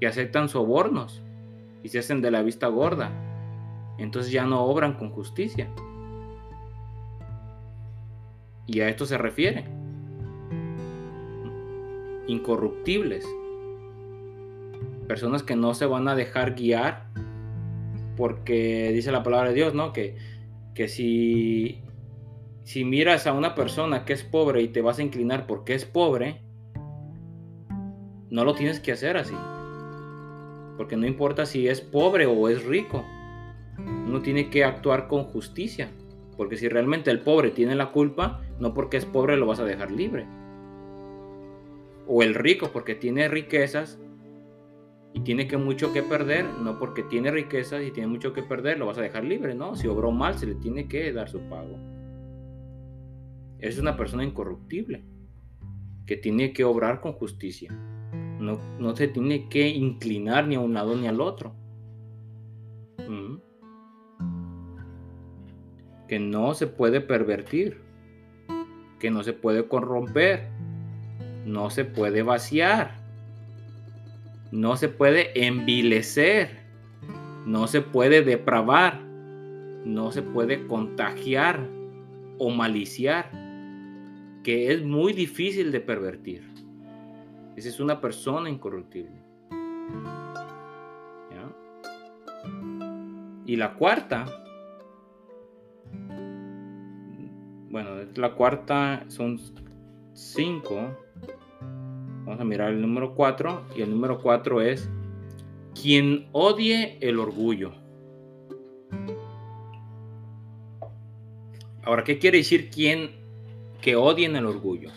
que 0.00 0.06
aceptan 0.06 0.48
sobornos 0.48 1.20
y 1.82 1.88
se 1.88 1.98
hacen 1.98 2.22
de 2.22 2.30
la 2.30 2.42
vista 2.42 2.68
gorda. 2.68 3.10
Entonces 3.98 4.30
ya 4.30 4.44
no 4.44 4.64
obran 4.64 4.94
con 4.94 5.10
justicia. 5.10 5.68
Y 8.66 8.80
a 8.80 8.88
esto 8.88 9.04
se 9.04 9.18
refiere. 9.18 9.64
Incorruptibles. 12.28 13.26
Personas 15.08 15.42
que 15.42 15.56
no 15.56 15.74
se 15.74 15.86
van 15.86 16.06
a 16.06 16.14
dejar 16.14 16.54
guiar 16.54 17.06
porque 18.16 18.92
dice 18.92 19.10
la 19.10 19.22
palabra 19.24 19.48
de 19.48 19.54
Dios, 19.54 19.74
¿no? 19.74 19.92
Que, 19.92 20.16
que 20.76 20.88
si, 20.88 21.80
si 22.62 22.84
miras 22.84 23.26
a 23.26 23.32
una 23.32 23.54
persona 23.54 24.04
que 24.04 24.12
es 24.12 24.22
pobre 24.22 24.60
y 24.60 24.68
te 24.68 24.82
vas 24.82 24.98
a 24.98 25.02
inclinar 25.02 25.46
porque 25.46 25.74
es 25.74 25.86
pobre, 25.86 26.42
no 28.28 28.44
lo 28.44 28.54
tienes 28.54 28.78
que 28.78 28.92
hacer 28.92 29.16
así. 29.16 29.34
Porque 30.76 30.98
no 30.98 31.06
importa 31.06 31.46
si 31.46 31.66
es 31.66 31.80
pobre 31.80 32.26
o 32.26 32.48
es 32.50 32.62
rico. 32.64 33.04
Uno 33.78 34.20
tiene 34.20 34.50
que 34.50 34.64
actuar 34.64 35.08
con 35.08 35.24
justicia. 35.24 35.90
Porque 36.36 36.58
si 36.58 36.68
realmente 36.68 37.10
el 37.10 37.20
pobre 37.20 37.50
tiene 37.50 37.74
la 37.74 37.90
culpa, 37.90 38.42
no 38.60 38.74
porque 38.74 38.98
es 38.98 39.06
pobre 39.06 39.38
lo 39.38 39.46
vas 39.46 39.60
a 39.60 39.64
dejar 39.64 39.90
libre. 39.90 40.26
O 42.06 42.22
el 42.22 42.34
rico 42.34 42.68
porque 42.70 42.94
tiene 42.94 43.28
riquezas 43.28 43.98
y 45.16 45.20
tiene 45.20 45.48
que 45.48 45.56
mucho 45.56 45.94
que 45.94 46.02
perder, 46.02 46.44
no 46.44 46.78
porque 46.78 47.02
tiene 47.02 47.30
riquezas 47.30 47.82
y 47.82 47.90
tiene 47.90 48.06
mucho 48.06 48.34
que 48.34 48.42
perder 48.42 48.78
lo 48.78 48.84
vas 48.84 48.98
a 48.98 49.00
dejar 49.00 49.24
libre, 49.24 49.54
¿no? 49.54 49.74
Si 49.74 49.88
obró 49.88 50.10
mal 50.10 50.38
se 50.38 50.44
le 50.44 50.56
tiene 50.56 50.88
que 50.88 51.10
dar 51.10 51.30
su 51.30 51.40
pago. 51.48 51.78
Es 53.58 53.78
una 53.78 53.96
persona 53.96 54.24
incorruptible 54.24 55.06
que 56.04 56.18
tiene 56.18 56.52
que 56.52 56.64
obrar 56.64 57.00
con 57.00 57.14
justicia. 57.14 57.72
No, 58.38 58.60
no 58.78 58.94
se 58.94 59.08
tiene 59.08 59.48
que 59.48 59.66
inclinar 59.66 60.48
ni 60.48 60.56
a 60.56 60.60
un 60.60 60.74
lado 60.74 60.94
ni 60.94 61.06
al 61.06 61.22
otro. 61.22 61.54
Mm. 63.08 63.36
Que 66.08 66.18
no 66.18 66.52
se 66.52 66.66
puede 66.66 67.00
pervertir. 67.00 67.80
Que 69.00 69.10
no 69.10 69.22
se 69.22 69.32
puede 69.32 69.66
corromper. 69.66 70.50
No 71.46 71.70
se 71.70 71.86
puede 71.86 72.22
vaciar. 72.22 73.05
No 74.50 74.76
se 74.76 74.88
puede 74.88 75.46
envilecer. 75.46 76.64
No 77.46 77.66
se 77.66 77.80
puede 77.80 78.22
depravar. 78.22 79.00
No 79.02 80.12
se 80.12 80.22
puede 80.22 80.66
contagiar 80.66 81.66
o 82.38 82.50
maliciar. 82.50 83.30
Que 84.42 84.72
es 84.72 84.82
muy 84.82 85.12
difícil 85.12 85.72
de 85.72 85.80
pervertir. 85.80 86.42
Esa 87.56 87.68
es 87.68 87.80
una 87.80 88.00
persona 88.00 88.50
incorruptible. 88.50 89.26
Y 93.46 93.54
la 93.54 93.74
cuarta, 93.74 94.26
bueno, 97.70 97.90
la 98.16 98.34
cuarta 98.34 99.04
son 99.06 99.38
cinco. 100.14 101.05
Vamos 102.26 102.40
a 102.40 102.44
mirar 102.44 102.72
el 102.72 102.82
número 102.82 103.14
cuatro. 103.14 103.62
Y 103.76 103.82
el 103.82 103.90
número 103.90 104.20
cuatro 104.20 104.60
es 104.60 104.90
quien 105.80 106.28
odie 106.32 106.98
el 107.00 107.20
orgullo. 107.20 107.72
Ahora, 111.84 112.02
¿qué 112.02 112.18
quiere 112.18 112.38
decir 112.38 112.68
quien 112.68 113.12
que 113.80 113.94
odien 113.94 114.34
el 114.34 114.44
orgullo? 114.44 114.90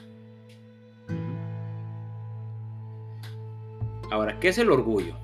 Ahora, 4.10 4.40
¿qué 4.40 4.48
es 4.48 4.58
el 4.58 4.72
orgullo? 4.72 5.16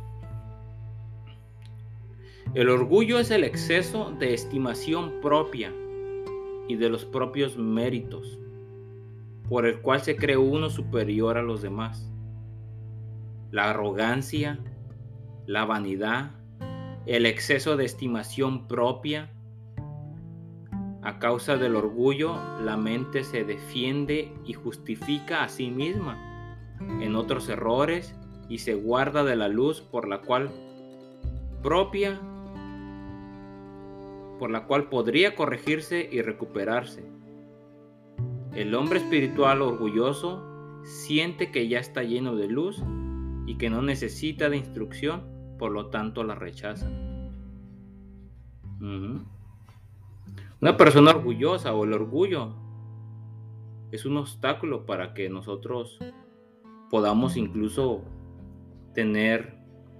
El 2.53 2.69
orgullo 2.69 3.17
es 3.17 3.31
el 3.31 3.43
exceso 3.43 4.11
de 4.19 4.35
estimación 4.35 5.11
propia 5.21 5.73
y 6.67 6.75
de 6.75 6.89
los 6.89 7.03
propios 7.03 7.57
méritos, 7.57 8.37
por 9.49 9.65
el 9.65 9.81
cual 9.81 10.01
se 10.01 10.15
cree 10.15 10.37
uno 10.37 10.69
superior 10.69 11.37
a 11.37 11.43
los 11.43 11.61
demás. 11.61 12.11
La 13.51 13.69
arrogancia, 13.69 14.59
la 15.45 15.65
vanidad, 15.65 16.31
el 17.05 17.25
exceso 17.25 17.77
de 17.77 17.85
estimación 17.85 18.67
propia. 18.67 19.31
A 21.01 21.19
causa 21.19 21.55
del 21.57 21.75
orgullo, 21.75 22.35
la 22.63 22.77
mente 22.77 23.23
se 23.23 23.43
defiende 23.43 24.33
y 24.45 24.53
justifica 24.53 25.43
a 25.43 25.49
sí 25.49 25.69
misma 25.69 26.17
en 26.99 27.15
otros 27.15 27.47
errores 27.47 28.15
y 28.49 28.57
se 28.59 28.73
guarda 28.73 29.23
de 29.23 29.35
la 29.35 29.47
luz 29.47 29.81
por 29.81 30.07
la 30.07 30.21
cual 30.21 30.51
propia 31.61 32.19
por 34.39 34.51
la 34.51 34.65
cual 34.65 34.89
podría 34.89 35.35
corregirse 35.35 36.09
y 36.11 36.21
recuperarse. 36.21 37.14
El 38.55 38.73
hombre 38.73 38.99
espiritual 38.99 39.61
orgulloso 39.61 40.81
siente 40.85 41.51
que 41.51 41.67
ya 41.67 41.79
está 41.79 42.03
lleno 42.03 42.37
de 42.37 42.47
luz 42.47 42.81
y 43.45 43.57
que 43.57 43.69
no 43.69 43.81
necesita 43.81 44.49
de 44.49 44.55
instrucción, 44.57 45.23
por 45.59 45.71
lo 45.71 45.87
tanto 45.87 46.23
la 46.23 46.35
rechaza. 46.35 46.89
Una 48.79 50.77
persona 50.77 51.11
orgullosa 51.11 51.73
o 51.73 51.83
el 51.83 51.91
orgullo 51.91 52.55
es 53.91 54.05
un 54.05 54.15
obstáculo 54.17 54.85
para 54.85 55.13
que 55.13 55.29
nosotros 55.29 55.99
podamos 56.89 57.35
incluso 57.35 58.03
tener 58.93 59.57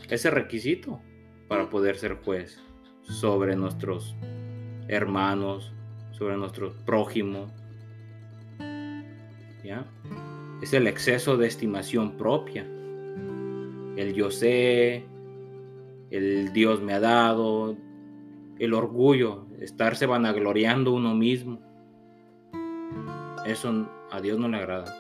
ese 0.10 0.32
requisito 0.32 1.02
para 1.50 1.70
poder 1.70 1.98
ser 1.98 2.22
juez 2.24 2.64
sobre 3.02 3.58
nuestros 3.58 4.16
hermanos, 4.88 5.74
sobre 6.12 6.38
nuestro 6.38 6.74
prójimo. 6.86 7.48
Es 10.62 10.74
el 10.74 10.88
exceso 10.88 11.38
de 11.38 11.48
estimación 11.48 12.18
propia. 12.18 12.64
El 13.96 14.14
yo 14.14 14.30
sé, 14.32 15.06
el 16.10 16.54
Dios 16.54 16.82
me 16.82 16.94
ha 16.94 17.00
dado, 17.00 17.76
el 18.60 18.74
orgullo, 18.74 19.48
estarse 19.60 20.06
vanagloriando 20.06 20.94
uno 20.94 21.16
mismo. 21.16 21.60
Eso 23.46 23.90
a 24.12 24.22
Dios 24.22 24.40
no 24.40 24.48
le 24.48 24.58
agrada, 24.58 24.96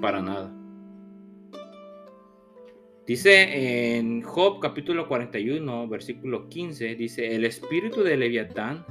para 0.00 0.20
nada. 0.20 0.52
Dice 3.06 3.96
en 3.96 4.22
Job 4.22 4.60
capítulo 4.60 5.08
41, 5.08 5.88
versículo 5.88 6.48
15, 6.48 6.94
dice, 6.94 7.34
el 7.34 7.44
espíritu 7.44 8.02
de 8.02 8.16
Leviatán 8.16 8.84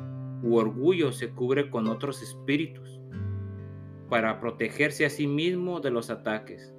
u 0.43 0.57
orgullo 0.57 1.11
se 1.11 1.29
cubre 1.29 1.69
con 1.69 1.87
otros 1.87 2.21
espíritus 2.21 2.98
para 4.09 4.39
protegerse 4.39 5.05
a 5.05 5.09
sí 5.09 5.27
mismo 5.27 5.79
de 5.79 5.91
los 5.91 6.09
ataques. 6.09 6.73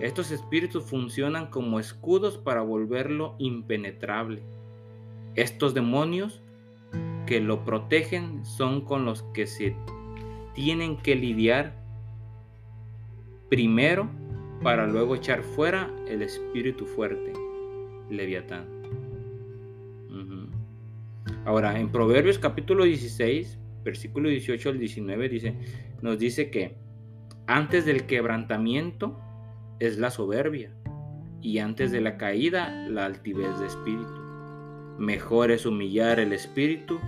Estos 0.00 0.30
espíritus 0.30 0.84
funcionan 0.84 1.46
como 1.48 1.80
escudos 1.80 2.36
para 2.38 2.62
volverlo 2.62 3.34
impenetrable. 3.38 4.42
Estos 5.34 5.74
demonios 5.74 6.42
que 7.26 7.40
lo 7.40 7.64
protegen 7.64 8.44
son 8.44 8.82
con 8.82 9.04
los 9.04 9.22
que 9.34 9.46
se 9.46 9.74
tienen 10.54 10.96
que 10.96 11.14
lidiar 11.14 11.80
primero 13.48 14.08
para 14.62 14.86
luego 14.86 15.14
echar 15.14 15.42
fuera 15.42 15.90
el 16.08 16.22
espíritu 16.22 16.86
fuerte, 16.86 17.32
Leviatán. 18.10 18.80
Ahora, 21.44 21.78
en 21.80 21.90
Proverbios 21.90 22.38
capítulo 22.38 22.84
16, 22.84 23.58
versículo 23.82 24.28
18 24.28 24.68
al 24.68 24.78
19, 24.78 25.28
dice, 25.28 25.54
nos 26.02 26.18
dice 26.18 26.50
que 26.50 26.76
antes 27.46 27.84
del 27.84 28.06
quebrantamiento 28.06 29.18
es 29.78 29.98
la 29.98 30.10
soberbia 30.10 30.72
y 31.42 31.58
antes 31.58 31.90
de 31.90 32.00
la 32.00 32.16
caída 32.16 32.70
la 32.88 33.06
altivez 33.06 33.58
de 33.58 33.66
espíritu. 33.66 34.20
Mejor 34.98 35.50
es 35.50 35.66
humillar 35.66 36.20
el 36.20 36.32
espíritu 36.32 36.98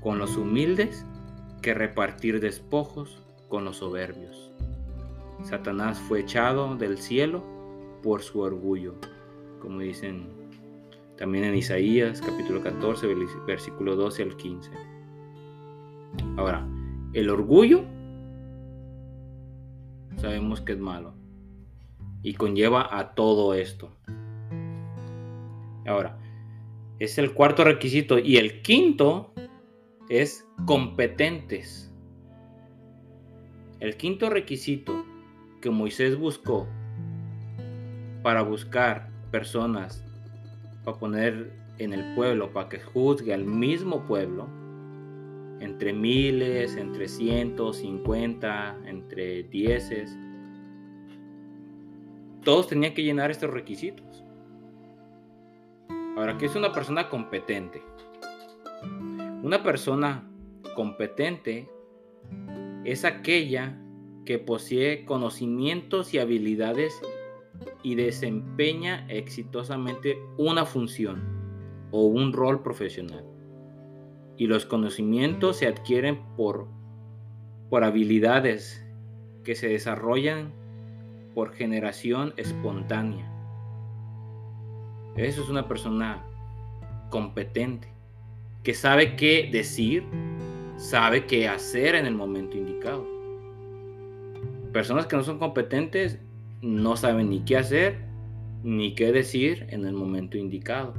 con 0.00 0.18
los 0.18 0.36
humildes 0.36 1.04
que 1.62 1.74
repartir 1.74 2.40
despojos 2.40 3.22
con 3.48 3.64
los 3.64 3.78
soberbios. 3.78 4.52
Satanás 5.42 5.98
fue 6.00 6.20
echado 6.20 6.74
del 6.76 6.98
cielo 6.98 7.44
por 8.02 8.22
su 8.22 8.40
orgullo, 8.40 8.94
como 9.60 9.80
dicen 9.80 10.26
también 11.16 11.44
en 11.44 11.54
Isaías 11.54 12.20
capítulo 12.20 12.62
14, 12.62 13.06
versículo 13.46 13.96
12 13.96 14.22
al 14.22 14.36
15. 14.36 14.70
Ahora, 16.36 16.66
el 17.12 17.30
orgullo 17.30 17.84
sabemos 20.18 20.60
que 20.60 20.72
es 20.72 20.78
malo 20.78 21.14
y 22.22 22.34
conlleva 22.34 22.98
a 22.98 23.14
todo 23.14 23.54
esto. 23.54 23.90
Ahora, 25.86 26.18
es 26.98 27.16
el 27.18 27.32
cuarto 27.32 27.64
requisito 27.64 28.18
y 28.18 28.36
el 28.36 28.60
quinto 28.62 29.32
es 30.08 30.46
competentes. 30.66 31.92
El 33.80 33.96
quinto 33.96 34.28
requisito 34.28 35.04
que 35.60 35.70
Moisés 35.70 36.18
buscó 36.18 36.66
para 38.22 38.42
buscar 38.42 39.08
personas 39.30 40.04
para 40.84 40.98
poner 40.98 41.52
en 41.78 41.92
el 41.92 42.14
pueblo, 42.14 42.52
para 42.52 42.68
que 42.68 42.80
juzgue 42.80 43.32
al 43.32 43.44
mismo 43.44 44.04
pueblo, 44.06 44.48
entre 45.60 45.92
miles, 45.92 46.76
entre 46.76 47.08
cientos, 47.08 47.78
cincuenta, 47.78 48.78
entre 48.84 49.42
dieces, 49.44 50.16
todos 52.44 52.68
tenían 52.68 52.94
que 52.94 53.02
llenar 53.02 53.30
estos 53.30 53.50
requisitos. 53.50 54.24
Ahora, 56.16 56.36
¿qué 56.38 56.46
es 56.46 56.56
una 56.56 56.72
persona 56.72 57.08
competente? 57.08 57.82
Una 59.42 59.62
persona 59.62 60.28
competente 60.74 61.68
es 62.84 63.04
aquella 63.04 63.78
que 64.24 64.38
posee 64.38 65.04
conocimientos 65.04 66.12
y 66.14 66.18
habilidades 66.18 67.00
y 67.82 67.94
desempeña 67.94 69.06
exitosamente 69.08 70.18
una 70.36 70.64
función 70.64 71.22
o 71.90 72.06
un 72.06 72.32
rol 72.32 72.62
profesional. 72.62 73.24
Y 74.38 74.46
los 74.46 74.64
conocimientos 74.64 75.58
se 75.58 75.66
adquieren 75.66 76.20
por, 76.36 76.68
por 77.68 77.84
habilidades 77.84 78.82
que 79.44 79.54
se 79.54 79.68
desarrollan 79.68 80.52
por 81.34 81.52
generación 81.52 82.32
espontánea. 82.36 83.30
Eso 85.16 85.42
es 85.42 85.48
una 85.48 85.68
persona 85.68 86.24
competente, 87.10 87.88
que 88.62 88.74
sabe 88.74 89.16
qué 89.16 89.48
decir, 89.50 90.04
sabe 90.76 91.26
qué 91.26 91.48
hacer 91.48 91.96
en 91.96 92.06
el 92.06 92.14
momento 92.14 92.56
indicado. 92.56 93.06
Personas 94.72 95.06
que 95.06 95.16
no 95.16 95.24
son 95.24 95.38
competentes 95.38 96.20
no 96.62 96.96
saben 96.96 97.30
ni 97.30 97.40
qué 97.40 97.56
hacer 97.56 98.08
ni 98.62 98.94
qué 98.94 99.12
decir 99.12 99.66
en 99.70 99.84
el 99.84 99.94
momento 99.94 100.36
indicado. 100.36 100.94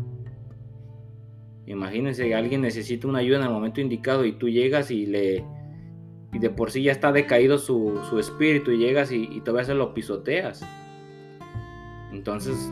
Imagínense 1.70 2.34
alguien 2.34 2.62
necesita 2.62 3.08
una 3.08 3.20
ayuda 3.20 3.38
en 3.38 3.44
el 3.44 3.52
momento 3.52 3.80
indicado 3.80 4.26
y 4.26 4.32
tú 4.34 4.50
llegas 4.50 4.90
y 4.90 5.06
le 5.06 5.46
y 6.34 6.40
de 6.40 6.50
por 6.50 6.72
sí 6.72 6.82
ya 6.82 6.92
está 6.92 7.12
decaído 7.12 7.60
su, 7.60 8.18
espíritu 8.20 8.72
y 8.72 8.80
llegas 8.80 9.12
y, 9.12 9.40
todavía 9.42 9.66
se 9.66 9.76
lo 9.76 9.94
pisoteas. 9.94 10.66
Entonces 12.12 12.72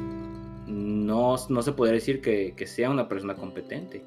no, 0.68 1.38
se 1.38 1.72
puede 1.74 1.94
decir 1.94 2.22
que, 2.22 2.54
que 2.56 2.66
sea 2.66 2.90
una 2.90 3.08
persona 3.08 3.36
competente. 3.36 4.04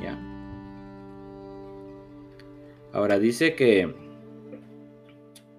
¿Ya? 0.00 0.18
Ahora 2.94 3.18
dice 3.18 3.54
que 3.54 3.94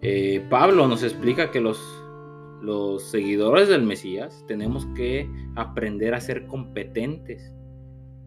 eh, 0.01 0.43
Pablo 0.49 0.87
nos 0.87 1.03
explica 1.03 1.51
que 1.51 1.61
los, 1.61 1.79
los 2.63 3.03
seguidores 3.03 3.69
del 3.69 3.83
Mesías 3.83 4.43
tenemos 4.47 4.87
que 4.95 5.29
aprender 5.55 6.15
a 6.15 6.21
ser 6.21 6.47
competentes, 6.47 7.53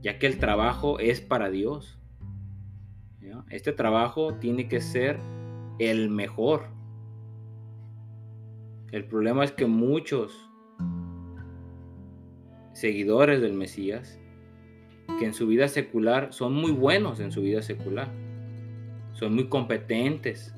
ya 0.06 0.20
que 0.20 0.28
el 0.28 0.38
trabajo 0.38 1.00
es 1.00 1.20
para 1.20 1.50
Dios. 1.50 1.98
Este 3.50 3.72
trabajo 3.72 4.34
tiene 4.34 4.68
que 4.68 4.80
ser 4.80 5.18
el 5.80 6.10
mejor. 6.10 6.68
El 8.92 9.04
problema 9.06 9.42
es 9.42 9.50
que 9.50 9.66
muchos 9.66 10.48
seguidores 12.72 13.40
del 13.40 13.54
Mesías, 13.54 14.20
que 15.18 15.26
en 15.26 15.34
su 15.34 15.48
vida 15.48 15.66
secular 15.66 16.32
son 16.32 16.54
muy 16.54 16.70
buenos 16.70 17.18
en 17.18 17.32
su 17.32 17.42
vida 17.42 17.60
secular, 17.60 18.08
son 19.12 19.34
muy 19.34 19.48
competentes, 19.48 20.54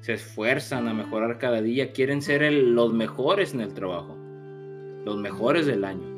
se 0.00 0.14
esfuerzan 0.14 0.88
a 0.88 0.94
mejorar 0.94 1.36
cada 1.36 1.60
día, 1.60 1.92
quieren 1.92 2.22
ser 2.22 2.50
los 2.50 2.94
mejores 2.94 3.52
en 3.52 3.60
el 3.60 3.74
trabajo, 3.74 4.16
los 5.04 5.18
mejores 5.18 5.66
del 5.66 5.84
año. 5.84 6.08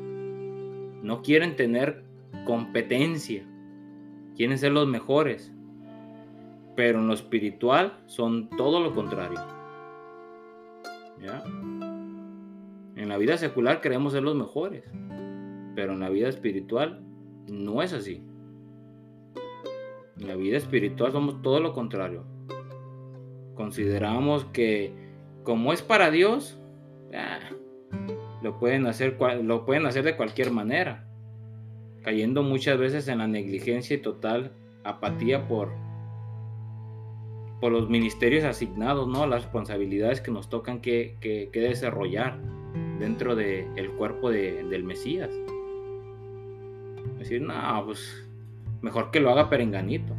No 1.03 1.21
quieren 1.21 1.57
tener 1.57 2.06
competencia, 2.45 3.43
quieren 4.35 4.57
ser 4.57 4.71
los 4.71 4.87
mejores. 4.87 5.53
Pero 6.75 6.99
en 6.99 7.07
lo 7.07 7.13
espiritual 7.13 7.97
son 8.05 8.49
todo 8.51 8.79
lo 8.79 8.93
contrario. 8.93 9.39
¿Ya? 11.19 11.43
En 12.95 13.09
la 13.09 13.17
vida 13.17 13.37
secular 13.37 13.81
queremos 13.81 14.13
ser 14.13 14.23
los 14.23 14.35
mejores, 14.35 14.83
pero 15.75 15.93
en 15.93 15.99
la 15.99 16.09
vida 16.09 16.29
espiritual 16.29 17.01
no 17.47 17.81
es 17.81 17.93
así. 17.93 18.21
En 20.19 20.27
la 20.27 20.35
vida 20.35 20.57
espiritual 20.57 21.11
somos 21.11 21.41
todo 21.41 21.59
lo 21.59 21.73
contrario 21.73 22.25
consideramos 23.57 24.45
que 24.45 24.93
como 25.43 25.73
es 25.73 25.81
para 25.81 26.11
Dios, 26.11 26.57
ah, 27.13 27.39
lo, 28.41 28.59
pueden 28.59 28.85
hacer, 28.85 29.17
lo 29.43 29.65
pueden 29.65 29.85
hacer 29.85 30.05
de 30.05 30.15
cualquier 30.15 30.51
manera, 30.51 31.06
cayendo 32.03 32.43
muchas 32.43 32.77
veces 32.77 33.07
en 33.07 33.19
la 33.19 33.27
negligencia 33.27 33.95
y 33.95 33.99
total 33.99 34.51
apatía 34.83 35.47
por, 35.47 35.71
por 37.59 37.71
los 37.71 37.89
ministerios 37.89 38.45
asignados, 38.45 39.07
¿no? 39.07 39.25
las 39.27 39.43
responsabilidades 39.43 40.21
que 40.21 40.31
nos 40.31 40.49
tocan 40.49 40.81
que, 40.81 41.17
desarrollar 41.53 42.39
dentro 42.99 43.35
del 43.35 43.91
cuerpo 43.97 44.29
del 44.29 44.83
Mesías. 44.83 45.29
Decir, 47.17 47.41
no, 47.41 47.53
pues 47.85 48.27
mejor 48.81 49.11
que 49.11 49.19
lo 49.19 49.31
haga 49.31 49.49
perenganito. 49.49 50.13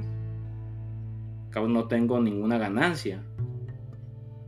Cabo 1.50 1.68
no 1.68 1.86
tengo 1.86 2.20
ninguna 2.20 2.58
ganancia. 2.58 3.22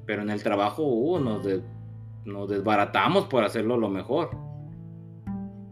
Pero 0.05 0.23
en 0.23 0.31
el 0.31 0.43
trabajo 0.43 0.83
uh, 0.83 1.19
nos, 1.21 1.47
nos 2.25 2.49
desbaratamos 2.49 3.27
por 3.27 3.45
hacerlo 3.45 3.77
lo 3.77 3.89
mejor. 3.89 4.31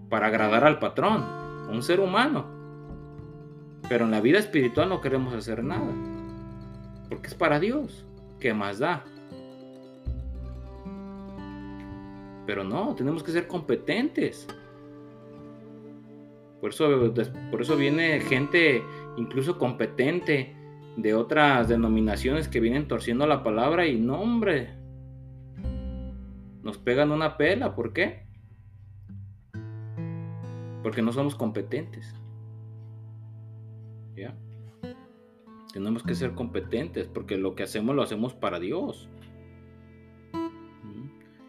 Para 0.08 0.28
agradar 0.28 0.64
al 0.64 0.78
patrón, 0.78 1.37
un 1.68 1.82
ser 1.82 2.00
humano. 2.00 2.46
Pero 3.88 4.04
en 4.04 4.10
la 4.10 4.20
vida 4.20 4.38
espiritual 4.38 4.88
no 4.88 5.00
queremos 5.00 5.34
hacer 5.34 5.62
nada. 5.64 5.92
Porque 7.08 7.28
es 7.28 7.34
para 7.34 7.58
Dios. 7.58 8.06
¿Qué 8.38 8.52
más 8.54 8.78
da? 8.78 9.04
Pero 12.46 12.64
no, 12.64 12.94
tenemos 12.94 13.22
que 13.22 13.32
ser 13.32 13.46
competentes. 13.46 14.46
Por 16.60 16.70
eso, 16.70 17.12
por 17.50 17.62
eso 17.62 17.76
viene 17.76 18.20
gente 18.20 18.82
incluso 19.16 19.58
competente 19.58 20.56
de 20.96 21.14
otras 21.14 21.68
denominaciones 21.68 22.48
que 22.48 22.60
vienen 22.60 22.88
torciendo 22.88 23.26
la 23.26 23.42
palabra 23.42 23.86
y 23.86 23.98
no, 23.98 24.20
hombre, 24.20 24.74
nos 26.62 26.78
pegan 26.78 27.12
una 27.12 27.36
pela. 27.36 27.74
¿Por 27.74 27.92
qué? 27.92 28.27
Porque 30.88 31.02
no 31.02 31.12
somos 31.12 31.34
competentes. 31.34 32.14
¿Ya? 34.16 34.34
Tenemos 35.70 36.02
que 36.02 36.14
ser 36.14 36.32
competentes 36.32 37.06
porque 37.06 37.36
lo 37.36 37.54
que 37.54 37.64
hacemos 37.64 37.94
lo 37.94 38.00
hacemos 38.00 38.32
para 38.32 38.58
Dios. 38.58 39.10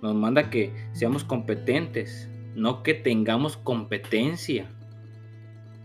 Nos 0.02 0.14
manda 0.14 0.50
que 0.50 0.74
seamos 0.92 1.24
competentes, 1.24 2.30
no 2.54 2.84
que 2.84 2.94
tengamos 2.94 3.56
competencia 3.56 4.70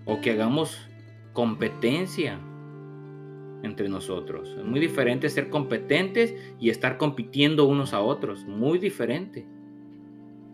o 0.04 0.20
que 0.20 0.32
hagamos 0.32 0.90
competencia 1.32 2.40
entre 3.62 3.88
nosotros. 3.88 4.52
Es 4.58 4.64
muy 4.64 4.80
diferente 4.80 5.30
ser 5.30 5.48
competentes 5.48 6.34
y 6.58 6.70
estar 6.70 6.98
compitiendo 6.98 7.66
unos 7.66 7.94
a 7.94 8.00
otros. 8.00 8.44
Muy 8.46 8.80
diferente. 8.80 9.46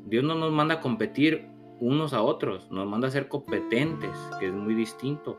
Dios 0.05 0.23
no 0.23 0.35
nos 0.35 0.53
manda 0.53 0.75
a 0.75 0.81
competir 0.81 1.50
unos 1.81 2.13
a 2.13 2.23
otros, 2.23 2.71
nos 2.71 2.87
manda 2.87 3.09
a 3.09 3.11
ser 3.11 3.29
competentes, 3.29 4.17
que 4.39 4.47
es 4.47 4.53
muy 4.53 4.75
distinto. 4.75 5.39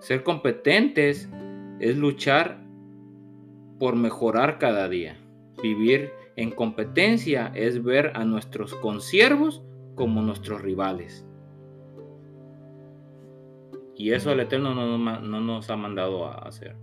Ser 0.00 0.22
competentes 0.22 1.28
es 1.80 1.96
luchar 1.96 2.60
por 3.80 3.96
mejorar 3.96 4.58
cada 4.58 4.88
día. 4.88 5.16
Vivir 5.60 6.12
en 6.36 6.52
competencia 6.52 7.50
es 7.56 7.82
ver 7.82 8.12
a 8.14 8.24
nuestros 8.24 8.74
consiervos 8.76 9.64
como 9.96 10.22
nuestros 10.22 10.62
rivales. 10.62 11.26
Y 13.96 14.12
eso 14.12 14.30
el 14.30 14.40
Eterno 14.40 14.74
no, 14.74 15.40
nos 15.40 15.70
ha 15.70 15.76
mandado 15.76 16.26
a 16.26 16.34
hacer. 16.34 16.76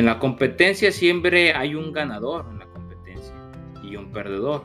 En 0.00 0.06
la 0.06 0.18
competencia 0.18 0.92
siempre 0.92 1.52
hay 1.52 1.74
un 1.74 1.92
ganador 1.92 2.46
en 2.50 2.60
la 2.60 2.64
competencia 2.64 3.34
y 3.82 3.96
un 3.96 4.10
perdedor. 4.12 4.64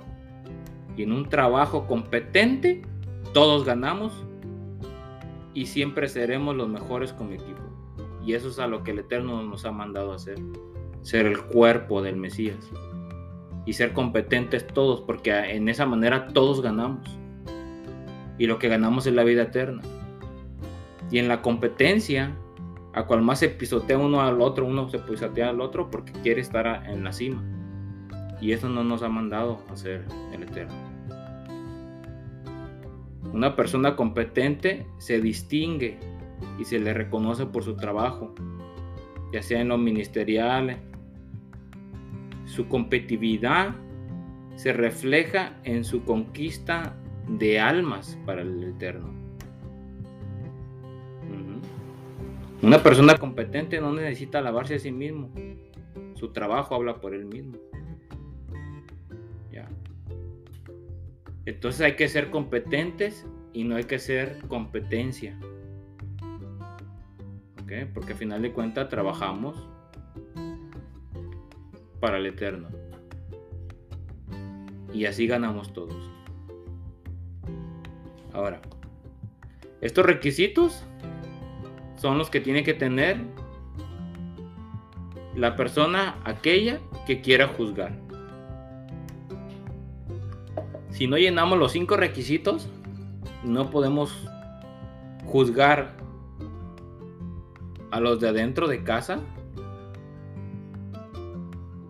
Y 0.96 1.04
en 1.04 1.12
un 1.12 1.28
trabajo 1.28 1.88
competente 1.88 2.84
todos 3.34 3.66
ganamos 3.66 4.14
y 5.54 5.66
siempre 5.66 6.08
seremos 6.08 6.56
los 6.56 6.70
mejores 6.70 7.12
como 7.12 7.34
equipo. 7.34 7.60
Y 8.26 8.32
eso 8.32 8.48
es 8.48 8.60
a 8.60 8.68
lo 8.68 8.82
que 8.86 8.92
el 8.92 9.00
Eterno 9.00 9.44
nos 9.44 9.66
ha 9.66 9.74
mandado 9.74 10.14
a 10.14 10.16
hacer 10.16 10.38
ser 11.02 11.26
el 11.26 11.44
cuerpo 11.44 12.02
del 12.02 12.16
Mesías. 12.16 12.72
y 13.66 13.74
ser 13.74 13.92
competentes 13.92 14.66
todos, 14.66 15.02
porque 15.02 15.32
en 15.34 15.68
esa 15.68 15.86
manera 15.86 16.28
todos 16.28 16.62
ganamos. 16.62 17.06
Y 18.38 18.48
lo 18.48 18.58
que 18.58 18.70
ganamos 18.70 19.06
es 19.06 19.14
la 19.14 19.26
vida 19.26 19.42
eterna. 19.42 19.82
Y 21.12 21.20
en 21.20 21.28
la 21.28 21.42
competencia, 21.42 22.38
a 22.96 23.06
cual 23.06 23.22
más 23.22 23.40
se 23.40 23.50
pisotea 23.50 23.98
uno 23.98 24.22
al 24.22 24.42
otro, 24.42 24.66
uno 24.66 24.88
se 24.90 25.00
pisotea 25.00 25.50
al 25.50 25.60
otro 25.60 25.92
porque 25.92 26.14
quiere 26.24 26.40
estar 26.40 26.84
en 26.90 27.04
la 27.04 27.12
cima. 27.12 27.44
Y 28.40 28.54
eso 28.54 28.70
no 28.70 28.86
nos 28.86 29.04
ha 29.04 29.10
mandado 29.10 29.62
a 29.70 29.76
ser 29.76 30.06
el 30.32 30.44
eterno. 30.44 30.74
Una 33.34 33.54
persona 33.54 33.98
competente 33.98 34.88
se 34.98 35.20
distingue 35.20 36.00
y 36.58 36.64
se 36.64 36.80
le 36.80 36.94
reconoce 36.94 37.46
por 37.46 37.64
su 37.64 37.76
trabajo, 37.76 38.34
ya 39.34 39.42
sea 39.42 39.60
en 39.60 39.68
lo 39.68 39.78
ministerial. 39.78 40.78
Su 42.46 42.70
competitividad 42.70 43.76
se 44.56 44.72
refleja 44.72 45.58
en 45.66 45.84
su 45.84 46.06
conquista 46.06 46.96
de 47.28 47.60
almas 47.60 48.18
para 48.26 48.42
el 48.42 48.64
eterno. 48.64 49.15
Una 52.66 52.82
persona 52.82 53.16
competente 53.16 53.80
no 53.80 53.94
necesita 53.94 54.40
alabarse 54.40 54.74
a 54.74 54.80
sí 54.80 54.92
mismo. 54.92 55.30
Su 56.16 56.34
trabajo 56.34 56.74
habla 56.74 57.00
por 57.00 57.14
él 57.14 57.26
mismo. 57.26 57.60
Entonces 61.46 61.82
hay 61.82 61.96
que 61.96 62.08
ser 62.08 62.32
competentes 62.32 63.24
y 63.54 63.66
no 63.66 63.76
hay 63.76 63.84
que 63.84 64.00
ser 64.00 64.40
competencia. 64.48 65.38
Porque 67.94 68.14
al 68.14 68.18
final 68.18 68.42
de 68.42 68.52
cuentas 68.52 68.90
trabajamos 68.90 69.70
para 72.00 72.18
el 72.18 72.26
eterno. 72.26 72.70
Y 74.92 75.06
así 75.06 75.28
ganamos 75.28 75.72
todos. 75.72 76.10
Ahora, 78.34 78.60
estos 79.82 80.04
requisitos 80.04 80.84
son 82.06 82.20
los 82.20 82.30
que 82.30 82.40
tiene 82.40 82.62
que 82.62 82.76
tener 82.76 83.18
la 85.34 85.56
persona 85.56 86.20
aquella 86.24 86.80
que 87.08 87.20
quiera 87.20 87.48
juzgar. 87.48 87.94
Si 90.92 91.08
no 91.08 91.18
llenamos 91.18 91.58
los 91.58 91.72
cinco 91.72 91.98
requisitos, 91.98 92.70
no 93.44 93.72
podemos 93.72 94.30
juzgar 95.26 95.98
a 97.90 98.00
los 98.00 98.20
de 98.20 98.30
adentro 98.30 98.68
de 98.68 98.84
casa, 98.84 99.22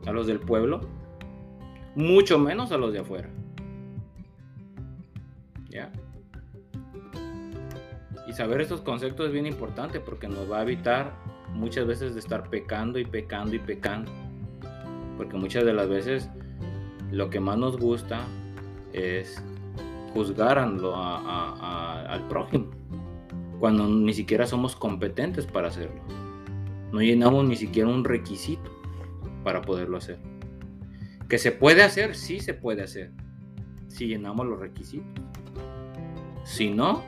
a 0.06 0.12
los 0.14 0.28
del 0.28 0.40
pueblo, 0.40 0.80
mucho 1.94 2.40
menos 2.40 2.72
a 2.72 2.78
los 2.78 2.94
de 2.94 3.00
afuera. 3.00 3.35
Saber 8.36 8.62
estos 8.62 8.82
conceptos 8.82 9.28
es 9.28 9.32
bien 9.32 9.46
importante 9.46 10.00
porque 10.00 10.28
nos 10.28 10.52
va 10.52 10.60
a 10.60 10.64
evitar 10.64 11.14
muchas 11.54 11.88
veces 11.88 12.14
de 12.14 12.20
estar 12.20 12.50
pecando 12.50 13.00
y 13.00 13.06
pecando 13.06 13.56
y 13.56 13.60
pecando. 13.60 14.12
Porque 15.18 15.38
muchas 15.38 15.64
de 15.66 15.74
las 15.74 15.88
veces 15.88 16.30
lo 17.12 17.30
que 17.30 17.40
más 17.40 17.58
nos 17.58 17.78
gusta 17.78 18.26
es 18.92 19.42
juzgar 20.14 20.58
al 20.60 22.28
prójimo 22.28 22.72
cuando 23.60 23.88
ni 23.88 24.14
siquiera 24.14 24.46
somos 24.46 24.76
competentes 24.76 25.46
para 25.46 25.70
hacerlo. 25.70 26.02
No 26.92 27.02
llenamos 27.02 27.46
ni 27.46 27.56
siquiera 27.56 27.90
un 27.90 28.04
requisito 28.04 28.70
para 29.44 29.62
poderlo 29.62 29.98
hacer. 29.98 30.20
Que 31.30 31.38
se 31.38 31.52
puede 31.52 31.84
hacer, 31.84 32.16
sí 32.16 32.40
se 32.40 32.54
puede 32.54 32.84
hacer, 32.84 33.12
si 33.88 34.08
llenamos 34.08 34.46
los 34.46 34.60
requisitos. 34.60 35.08
Si 36.44 36.70
no, 36.70 37.04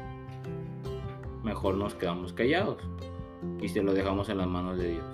mejor 1.47 1.75
nos 1.75 1.95
quedamos 1.95 2.33
callados 2.33 2.77
y 3.61 3.69
se 3.69 3.81
lo 3.81 3.93
dejamos 3.93 4.29
en 4.29 4.37
las 4.37 4.47
manos 4.47 4.77
de 4.77 4.91
Dios. 4.91 5.05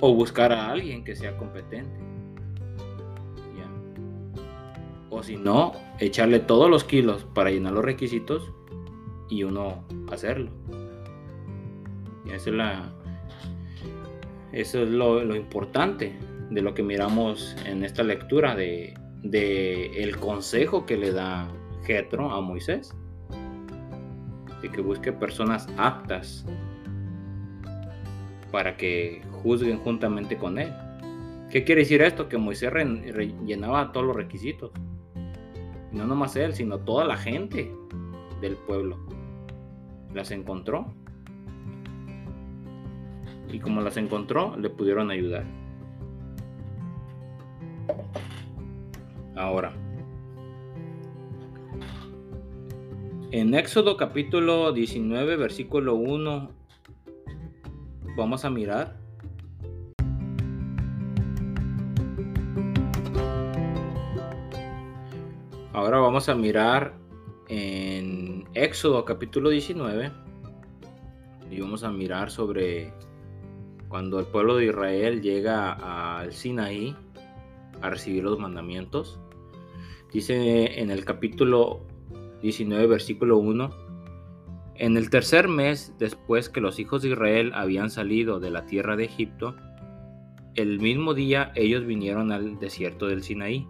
O 0.00 0.14
buscar 0.14 0.52
a 0.52 0.70
alguien 0.70 1.04
que 1.04 1.14
sea 1.14 1.36
competente 1.36 2.12
o 5.12 5.22
si 5.22 5.36
no, 5.36 5.72
echarle 5.98 6.40
todos 6.40 6.70
los 6.70 6.84
kilos 6.84 7.26
para 7.34 7.50
llenar 7.50 7.74
los 7.74 7.84
requisitos 7.84 8.50
y 9.28 9.42
uno 9.44 9.84
hacerlo. 10.10 10.50
Eso 12.32 12.48
es, 12.48 12.56
la, 12.56 12.90
eso 14.52 14.82
es 14.82 14.88
lo, 14.88 15.36
importante 15.36 16.18
de 16.48 16.62
lo 16.62 16.72
que 16.72 16.82
miramos 16.82 17.54
en 17.66 17.84
esta 17.84 18.02
lectura 18.02 18.56
de, 18.56 18.94
de 19.22 20.02
el 20.02 20.16
consejo 20.16 20.86
que 20.86 20.96
le 20.96 21.12
da 21.12 21.46
Jetro 21.84 22.30
a 22.30 22.40
Moisés. 22.40 22.94
De 24.62 24.70
que 24.70 24.80
busque 24.80 25.12
personas 25.12 25.68
aptas 25.76 26.46
para 28.52 28.76
que 28.76 29.22
juzguen 29.42 29.78
juntamente 29.78 30.36
con 30.36 30.58
él. 30.58 30.72
¿Qué 31.50 31.64
quiere 31.64 31.80
decir 31.82 32.00
esto? 32.00 32.28
Que 32.28 32.38
Moisés 32.38 32.72
llenaba 33.44 33.92
todos 33.92 34.06
los 34.06 34.16
requisitos. 34.16 34.70
No 35.90 36.06
nomás 36.06 36.36
él, 36.36 36.54
sino 36.54 36.78
toda 36.78 37.04
la 37.04 37.16
gente 37.16 37.74
del 38.40 38.56
pueblo. 38.56 38.98
Las 40.14 40.30
encontró. 40.30 40.94
Y 43.50 43.58
como 43.58 43.82
las 43.82 43.96
encontró, 43.96 44.56
le 44.56 44.70
pudieron 44.70 45.10
ayudar. 45.10 45.44
Ahora, 49.36 49.72
en 53.32 53.54
Éxodo 53.54 53.96
capítulo 53.96 54.72
19, 54.72 55.36
versículo 55.36 55.94
1, 55.94 56.50
vamos 58.14 58.44
a 58.44 58.50
mirar 58.50 59.00
Ahora 65.72 65.98
vamos 65.98 66.28
a 66.28 66.34
mirar 66.34 66.92
en 67.48 68.44
Éxodo 68.52 69.06
capítulo 69.06 69.48
19 69.48 70.12
y 71.50 71.58
vamos 71.58 71.84
a 71.84 71.90
mirar 71.90 72.30
sobre 72.30 72.92
cuando 73.88 74.20
el 74.20 74.26
pueblo 74.26 74.56
de 74.56 74.66
Israel 74.66 75.22
llega 75.22 75.72
al 76.20 76.34
Sinaí 76.34 76.94
a 77.80 77.88
recibir 77.88 78.24
los 78.24 78.38
mandamientos. 78.38 79.18
Dice 80.12 80.78
en 80.78 80.90
el 80.90 81.06
capítulo 81.06 81.86
19 82.42 82.86
versículo 82.86 83.38
1, 83.38 83.70
en 84.74 84.96
el 84.96 85.10
tercer 85.10 85.48
mes 85.48 85.94
después 85.98 86.48
que 86.48 86.60
los 86.60 86.78
hijos 86.78 87.02
de 87.02 87.10
Israel 87.10 87.52
habían 87.54 87.90
salido 87.90 88.40
de 88.40 88.50
la 88.50 88.66
tierra 88.66 88.96
de 88.96 89.04
Egipto, 89.04 89.54
el 90.54 90.80
mismo 90.80 91.14
día 91.14 91.52
ellos 91.54 91.86
vinieron 91.86 92.32
al 92.32 92.58
desierto 92.58 93.06
del 93.06 93.22
Sinaí. 93.22 93.66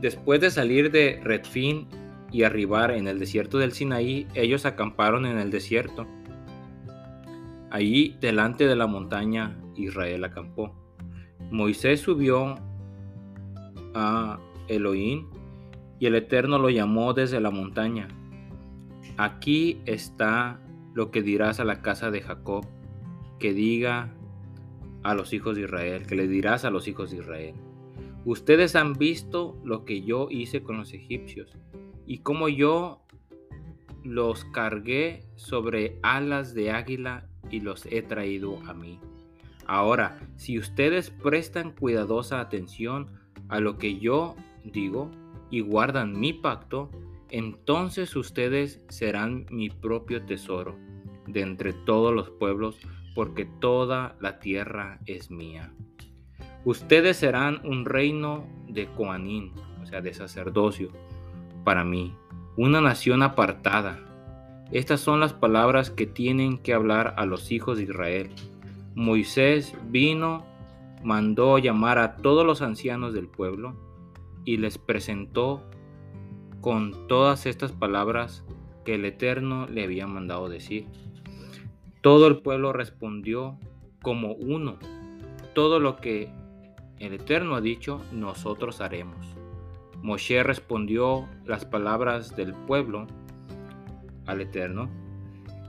Después 0.00 0.40
de 0.40 0.50
salir 0.50 0.90
de 0.90 1.20
Redfin 1.24 1.88
y 2.30 2.42
arribar 2.42 2.90
en 2.90 3.08
el 3.08 3.18
desierto 3.18 3.58
del 3.58 3.72
Sinaí, 3.72 4.26
ellos 4.34 4.66
acamparon 4.66 5.24
en 5.24 5.38
el 5.38 5.50
desierto. 5.50 6.06
Allí, 7.70 8.16
delante 8.20 8.66
de 8.66 8.76
la 8.76 8.86
montaña, 8.86 9.58
Israel 9.76 10.24
acampó. 10.24 10.74
Moisés 11.50 12.00
subió 12.00 12.56
a 13.94 14.38
Elohim 14.68 15.26
y 15.98 16.06
el 16.06 16.14
Eterno 16.14 16.58
lo 16.58 16.70
llamó 16.70 17.14
desde 17.14 17.40
la 17.40 17.50
montaña. 17.50 18.08
Aquí 19.16 19.80
está 19.86 20.60
lo 20.94 21.10
que 21.10 21.22
dirás 21.22 21.60
a 21.60 21.64
la 21.64 21.82
casa 21.82 22.10
de 22.10 22.20
Jacob, 22.20 22.66
que 23.38 23.52
diga 23.52 24.12
a 25.02 25.14
los 25.14 25.32
hijos 25.32 25.56
de 25.56 25.62
Israel, 25.62 26.06
que 26.06 26.16
le 26.16 26.26
dirás 26.26 26.64
a 26.64 26.70
los 26.70 26.88
hijos 26.88 27.10
de 27.10 27.18
Israel. 27.18 27.54
Ustedes 28.24 28.74
han 28.74 28.94
visto 28.94 29.58
lo 29.64 29.84
que 29.84 30.02
yo 30.02 30.28
hice 30.30 30.62
con 30.62 30.78
los 30.78 30.94
egipcios 30.94 31.56
y 32.06 32.18
cómo 32.18 32.48
yo 32.48 33.02
los 34.02 34.44
cargué 34.46 35.24
sobre 35.36 35.98
alas 36.02 36.54
de 36.54 36.70
águila 36.70 37.26
y 37.50 37.60
los 37.60 37.86
he 37.86 38.02
traído 38.02 38.58
a 38.66 38.74
mí. 38.74 38.98
Ahora, 39.66 40.20
si 40.36 40.58
ustedes 40.58 41.10
prestan 41.10 41.72
cuidadosa 41.72 42.40
atención 42.40 43.10
a 43.48 43.60
lo 43.60 43.78
que 43.78 43.98
yo 43.98 44.36
digo 44.64 45.10
y 45.50 45.60
guardan 45.60 46.18
mi 46.18 46.32
pacto, 46.32 46.90
entonces 47.30 48.14
ustedes 48.16 48.82
serán 48.88 49.46
mi 49.50 49.70
propio 49.70 50.24
tesoro 50.24 50.76
de 51.26 51.40
entre 51.40 51.72
todos 51.72 52.14
los 52.14 52.30
pueblos, 52.30 52.78
porque 53.14 53.44
toda 53.44 54.16
la 54.20 54.38
tierra 54.40 55.00
es 55.06 55.30
mía. 55.30 55.72
Ustedes 56.64 57.16
serán 57.16 57.60
un 57.64 57.84
reino 57.84 58.46
de 58.68 58.86
Coanín, 58.86 59.52
o 59.82 59.86
sea, 59.86 60.00
de 60.00 60.14
sacerdocio, 60.14 60.90
para 61.64 61.84
mí, 61.84 62.14
una 62.56 62.80
nación 62.80 63.22
apartada. 63.22 64.00
Estas 64.70 65.00
son 65.00 65.20
las 65.20 65.32
palabras 65.32 65.90
que 65.90 66.06
tienen 66.06 66.58
que 66.58 66.72
hablar 66.72 67.14
a 67.16 67.26
los 67.26 67.52
hijos 67.52 67.78
de 67.78 67.84
Israel. 67.84 68.30
Moisés 68.94 69.74
vino 69.90 70.44
mandó 71.02 71.58
llamar 71.58 71.98
a 71.98 72.16
todos 72.16 72.46
los 72.46 72.62
ancianos 72.62 73.12
del 73.12 73.28
pueblo 73.28 73.76
y 74.44 74.56
les 74.58 74.78
presentó 74.78 75.62
con 76.60 77.06
todas 77.08 77.46
estas 77.46 77.72
palabras 77.72 78.44
que 78.84 78.94
el 78.94 79.04
Eterno 79.04 79.66
le 79.66 79.84
había 79.84 80.06
mandado 80.06 80.48
decir. 80.48 80.86
Todo 82.00 82.26
el 82.26 82.38
pueblo 82.38 82.72
respondió 82.72 83.58
como 84.02 84.32
uno, 84.32 84.78
todo 85.54 85.80
lo 85.80 85.96
que 85.96 86.30
el 86.98 87.14
Eterno 87.14 87.54
ha 87.54 87.60
dicho, 87.60 88.00
nosotros 88.12 88.80
haremos. 88.80 89.34
Moshe 90.02 90.42
respondió 90.42 91.26
las 91.46 91.64
palabras 91.64 92.36
del 92.36 92.52
pueblo 92.52 93.06
al 94.26 94.42
Eterno. 94.42 94.90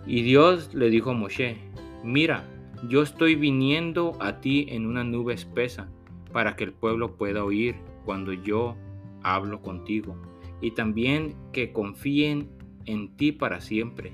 Y 0.05 0.21
Dios 0.21 0.73
le 0.73 0.89
dijo 0.89 1.11
a 1.11 1.13
Moshe, 1.13 1.57
mira, 2.03 2.43
yo 2.89 3.01
estoy 3.01 3.35
viniendo 3.35 4.17
a 4.19 4.41
ti 4.41 4.67
en 4.69 4.85
una 4.85 5.03
nube 5.03 5.33
espesa 5.33 5.87
para 6.33 6.55
que 6.55 6.65
el 6.65 6.73
pueblo 6.73 7.15
pueda 7.15 7.43
oír 7.43 7.75
cuando 8.05 8.31
yo 8.33 8.75
hablo 9.23 9.61
contigo 9.61 10.15
y 10.61 10.71
también 10.71 11.35
que 11.51 11.73
confíen 11.73 12.49
en 12.85 13.15
ti 13.17 13.31
para 13.31 13.59
siempre. 13.59 14.13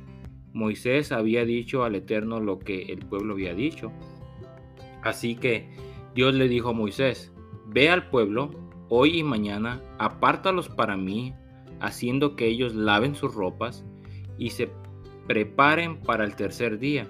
Moisés 0.53 1.11
había 1.11 1.45
dicho 1.45 1.83
al 1.83 1.95
Eterno 1.95 2.39
lo 2.39 2.59
que 2.59 2.83
el 2.83 2.99
pueblo 2.99 3.33
había 3.33 3.53
dicho. 3.53 3.91
Así 5.03 5.35
que 5.35 5.69
Dios 6.15 6.33
le 6.33 6.47
dijo 6.47 6.69
a 6.69 6.73
Moisés, 6.73 7.31
ve 7.67 7.89
al 7.89 8.09
pueblo 8.09 8.51
hoy 8.89 9.19
y 9.19 9.23
mañana, 9.23 9.81
apártalos 9.97 10.67
para 10.67 10.97
mí, 10.97 11.33
haciendo 11.79 12.35
que 12.35 12.47
ellos 12.47 12.75
laven 12.75 13.15
sus 13.15 13.33
ropas 13.33 13.85
y 14.37 14.49
se 14.49 14.69
preparen 15.27 15.97
para 15.97 16.25
el 16.25 16.35
tercer 16.35 16.79
día, 16.79 17.07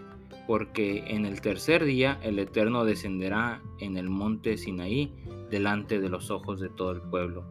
porque 0.48 1.04
en 1.08 1.26
el 1.26 1.42
tercer 1.42 1.84
día 1.84 2.20
el 2.22 2.38
Eterno 2.38 2.86
descenderá 2.86 3.62
en 3.80 3.98
el 3.98 4.10
monte 4.10 4.58
Sinaí 4.58 5.12
delante 5.52 6.00
de 6.00 6.10
los 6.10 6.32
ojos 6.32 6.60
de 6.60 6.70
todo 6.70 6.92
el 6.92 7.02
pueblo. 7.02 7.44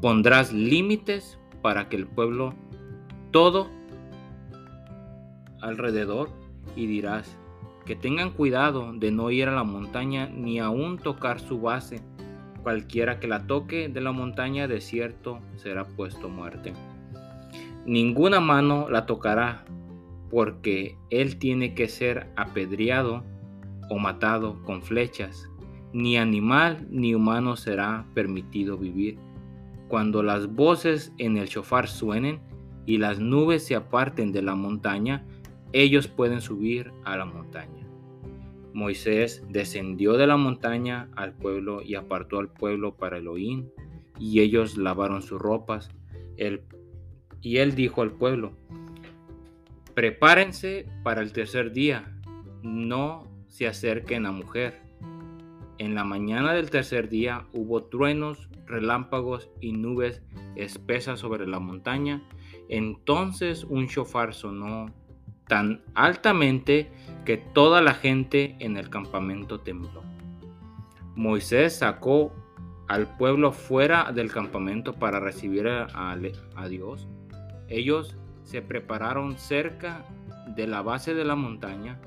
Pondrás 0.00 0.52
límites 0.52 1.38
para 1.62 1.88
que 1.88 1.96
el 1.96 2.06
pueblo 2.06 2.54
todo 3.30 3.68
alrededor 5.60 6.30
y 6.76 6.86
dirás 6.86 7.36
que 7.86 7.96
tengan 7.96 8.30
cuidado 8.30 8.92
de 8.94 9.10
no 9.10 9.30
ir 9.30 9.48
a 9.48 9.54
la 9.54 9.64
montaña 9.64 10.26
ni 10.26 10.58
aún 10.58 10.98
tocar 10.98 11.40
su 11.40 11.60
base. 11.60 12.00
Cualquiera 12.62 13.20
que 13.20 13.28
la 13.28 13.46
toque 13.46 13.88
de 13.88 14.00
la 14.00 14.12
montaña 14.12 14.66
de 14.66 14.80
cierto 14.80 15.40
será 15.56 15.84
puesto 15.84 16.28
muerte. 16.28 16.72
Ninguna 17.84 18.40
mano 18.40 18.88
la 18.88 19.04
tocará, 19.04 19.66
porque 20.30 20.96
él 21.10 21.38
tiene 21.38 21.74
que 21.74 21.88
ser 21.88 22.30
apedreado 22.36 23.22
o 23.90 23.98
matado 23.98 24.62
con 24.62 24.82
flechas. 24.82 25.50
Ni 25.94 26.18
animal 26.18 26.88
ni 26.90 27.14
humano 27.14 27.54
será 27.54 28.04
permitido 28.14 28.76
vivir. 28.76 29.16
Cuando 29.86 30.24
las 30.24 30.52
voces 30.52 31.12
en 31.18 31.36
el 31.36 31.46
shofar 31.46 31.86
suenen 31.86 32.40
y 32.84 32.98
las 32.98 33.20
nubes 33.20 33.64
se 33.64 33.76
aparten 33.76 34.32
de 34.32 34.42
la 34.42 34.56
montaña, 34.56 35.24
ellos 35.72 36.08
pueden 36.08 36.40
subir 36.40 36.90
a 37.04 37.16
la 37.16 37.24
montaña. 37.24 37.86
Moisés 38.72 39.44
descendió 39.48 40.14
de 40.14 40.26
la 40.26 40.36
montaña 40.36 41.08
al 41.14 41.32
pueblo 41.32 41.80
y 41.80 41.94
apartó 41.94 42.40
al 42.40 42.48
pueblo 42.48 42.96
para 42.96 43.18
Elohim, 43.18 43.68
y 44.18 44.40
ellos 44.40 44.76
lavaron 44.76 45.22
sus 45.22 45.40
ropas. 45.40 45.90
y 47.40 47.58
él 47.58 47.76
dijo 47.76 48.02
al 48.02 48.10
pueblo, 48.10 48.56
prepárense 49.94 50.88
para 51.04 51.22
el 51.22 51.32
tercer 51.32 51.72
día, 51.72 52.20
no 52.64 53.28
se 53.46 53.68
acerquen 53.68 54.26
a 54.26 54.32
mujer. 54.32 54.83
En 55.84 55.94
la 55.94 56.04
mañana 56.04 56.54
del 56.54 56.70
tercer 56.70 57.10
día 57.10 57.44
hubo 57.52 57.82
truenos, 57.84 58.48
relámpagos 58.64 59.50
y 59.60 59.72
nubes 59.72 60.22
espesas 60.56 61.20
sobre 61.20 61.46
la 61.46 61.60
montaña. 61.60 62.22
Entonces 62.70 63.64
un 63.64 63.84
shofar 63.84 64.32
sonó 64.32 64.86
tan 65.46 65.82
altamente 65.94 66.90
que 67.26 67.36
toda 67.36 67.82
la 67.82 67.92
gente 67.92 68.56
en 68.60 68.78
el 68.78 68.88
campamento 68.88 69.60
tembló. 69.60 70.02
Moisés 71.16 71.76
sacó 71.76 72.32
al 72.88 73.18
pueblo 73.18 73.52
fuera 73.52 74.10
del 74.10 74.32
campamento 74.32 74.94
para 74.94 75.20
recibir 75.20 75.68
a, 75.68 76.16
Dios. 76.66 77.08
Ellos 77.68 78.16
se 78.42 78.62
prepararon 78.62 79.36
cerca 79.36 80.06
de 80.56 80.66
la 80.66 80.80
base 80.80 81.12
de 81.12 81.26
la 81.26 81.34
montaña. 81.34 82.00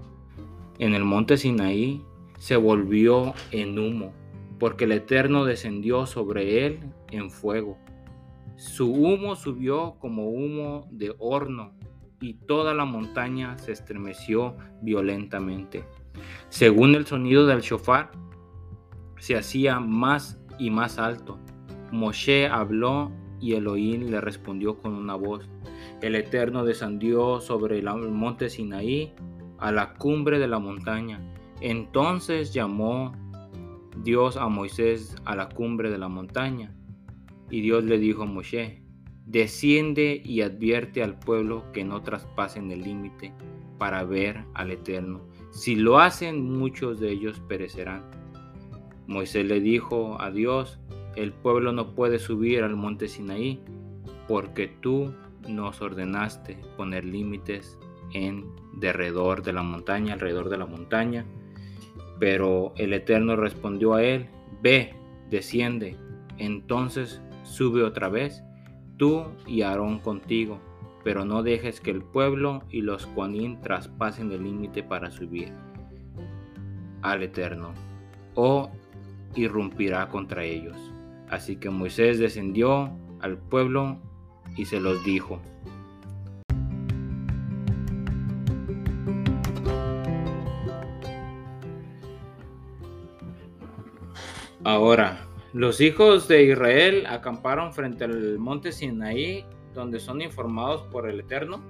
En 0.80 0.96
el 0.96 1.04
monte 1.04 1.38
Sinaí 1.38 2.04
se 2.38 2.56
volvió 2.56 3.34
en 3.52 3.78
humo, 3.78 4.14
porque 4.60 4.86
el 4.86 4.94
Eterno 4.94 5.46
descendió 5.46 6.06
sobre 6.06 6.66
él 6.66 6.80
en 7.12 7.30
fuego. 7.30 7.78
Su 8.56 8.92
humo 8.92 9.36
subió 9.36 9.96
como 10.00 10.30
humo 10.30 10.88
de 10.92 11.14
horno 11.20 11.74
y 12.20 12.34
toda 12.34 12.74
la 12.74 12.86
montaña 12.86 13.58
se 13.58 13.72
estremeció 13.72 14.56
violentamente. 14.82 15.84
Según 16.50 16.96
el 16.96 17.06
sonido 17.06 17.46
del 17.46 17.62
shofar, 17.62 18.12
se 19.20 19.36
hacía 19.36 19.80
más 19.80 20.40
y 20.58 20.72
más 20.72 20.98
alto. 20.98 21.38
Moshe 21.92 22.48
habló 22.48 23.12
y 23.40 23.54
Elohim 23.54 24.10
le 24.10 24.22
respondió 24.22 24.78
con 24.80 24.94
una 24.94 25.16
voz. 25.16 25.48
El 26.02 26.16
Eterno 26.16 26.66
descendió 26.66 27.40
sobre 27.40 27.80
el 27.80 27.86
monte 28.12 28.50
Sinaí 28.50 29.14
a 29.60 29.72
la 29.72 29.94
cumbre 29.94 30.40
de 30.40 30.48
la 30.48 30.60
montaña. 30.60 31.20
Entonces 31.62 32.54
llamó 32.54 33.14
Dios 34.04 34.38
a 34.38 34.48
Moisés 34.48 35.16
a 35.26 35.36
la 35.36 35.50
cumbre 35.50 35.90
de 35.90 35.98
la 35.98 36.08
montaña. 36.08 36.76
Y 37.50 37.62
Dios 37.62 37.84
le 37.84 37.98
dijo 37.98 38.24
a 38.24 38.26
Moshe, 38.26 38.82
desciende 39.26 40.22
y 40.24 40.42
advierte 40.42 41.04
al 41.04 41.18
pueblo 41.18 41.64
que 41.72 41.84
no 41.84 42.02
traspasen 42.02 42.72
el 42.72 42.82
límite 42.82 43.34
para 43.78 44.04
ver 44.04 44.44
al 44.54 44.72
Eterno. 44.72 45.22
Si 45.52 45.76
lo 45.76 46.00
hacen, 46.00 46.58
muchos 46.58 47.00
de 47.00 47.12
ellos 47.12 47.42
perecerán. 47.48 48.04
Moisés 49.08 49.46
le 49.46 49.62
dijo 49.62 50.22
a 50.22 50.32
Dios, 50.32 50.80
el 51.16 51.32
pueblo 51.32 51.72
no 51.72 51.96
puede 51.96 52.20
subir 52.20 52.64
al 52.64 52.76
monte 52.76 53.08
Sinaí, 53.08 53.60
porque 54.28 54.68
tú 54.68 55.14
nos 55.48 55.82
ordenaste 55.82 56.58
poner 56.76 57.06
límites 57.06 57.78
en 58.14 58.46
derredor 58.74 59.42
de 59.44 59.54
la 59.54 59.64
montaña, 59.64 60.14
alrededor 60.14 60.50
de 60.50 60.58
la 60.58 60.66
montaña. 60.66 61.26
Pero 62.20 62.74
el 62.78 62.94
Eterno 62.94 63.36
respondió 63.36 63.94
a 63.94 64.04
él, 64.04 64.28
ve, 64.62 64.94
desciende. 65.30 65.96
Entonces 66.38 67.22
sube 67.44 67.84
otra 67.84 68.10
vez 68.10 68.44
tú 68.98 69.26
y 69.46 69.62
Aarón 69.62 70.00
contigo, 70.00 70.60
pero 71.04 71.24
no 71.24 71.44
dejes 71.44 71.80
que 71.80 71.92
el 71.92 72.02
pueblo 72.02 72.64
y 72.70 72.82
los 72.82 73.06
Juanín 73.06 73.62
traspasen 73.62 74.32
el 74.32 74.44
límite 74.44 74.84
para 74.84 75.12
subir 75.12 75.52
al 77.02 77.24
Eterno, 77.24 77.74
o 78.36 78.70
irrumpirá 79.36 80.10
contra 80.10 80.44
ellos. 80.44 80.76
Así 81.30 81.58
que 81.58 81.70
Moisés 81.70 82.20
descendió 82.20 82.92
al 83.22 83.38
pueblo 83.38 83.98
y 84.56 84.66
se 84.66 84.80
los 84.80 85.04
dijo. 85.06 85.40
Ahora, 94.68 95.26
los 95.54 95.80
hijos 95.80 96.28
de 96.28 96.44
Israel 96.44 97.06
acamparon 97.08 97.72
frente 97.72 98.04
al 98.04 98.38
monte 98.38 98.74
Sinaí, 98.74 99.46
donde 99.74 99.98
son 99.98 100.22
informados 100.22 100.82
por 100.92 101.10
el 101.10 101.22
Eterno 101.22 101.62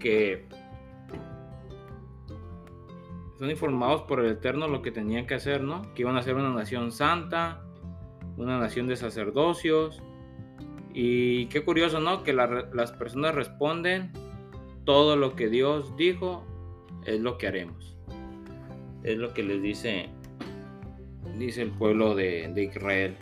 que 0.00 0.46
son 3.38 3.50
informados 3.50 4.00
por 4.04 4.20
el 4.20 4.32
Eterno 4.32 4.66
lo 4.66 4.80
que 4.80 4.92
tenían 4.92 5.26
que 5.26 5.34
hacer, 5.34 5.62
¿no? 5.62 5.82
Que 5.92 6.00
iban 6.00 6.16
a 6.16 6.22
ser 6.22 6.36
una 6.36 6.48
nación 6.48 6.90
santa, 6.90 7.60
una 8.38 8.58
nación 8.58 8.86
de 8.86 8.96
sacerdocios. 8.96 10.02
Y 10.94 11.48
qué 11.48 11.62
curioso, 11.66 12.00
¿no? 12.00 12.22
Que 12.22 12.32
las 12.32 12.92
personas 12.92 13.34
responden, 13.34 14.10
todo 14.86 15.16
lo 15.16 15.36
que 15.36 15.50
Dios 15.50 15.94
dijo 15.98 16.46
es 17.04 17.20
lo 17.20 17.36
que 17.36 17.46
haremos. 17.46 17.94
Es 19.02 19.18
lo 19.18 19.34
que 19.34 19.42
les 19.42 19.60
dice 19.60 20.08
dice 21.38 21.62
el 21.62 21.70
pueblo 21.70 22.14
de, 22.14 22.52
Israel. 22.56 23.16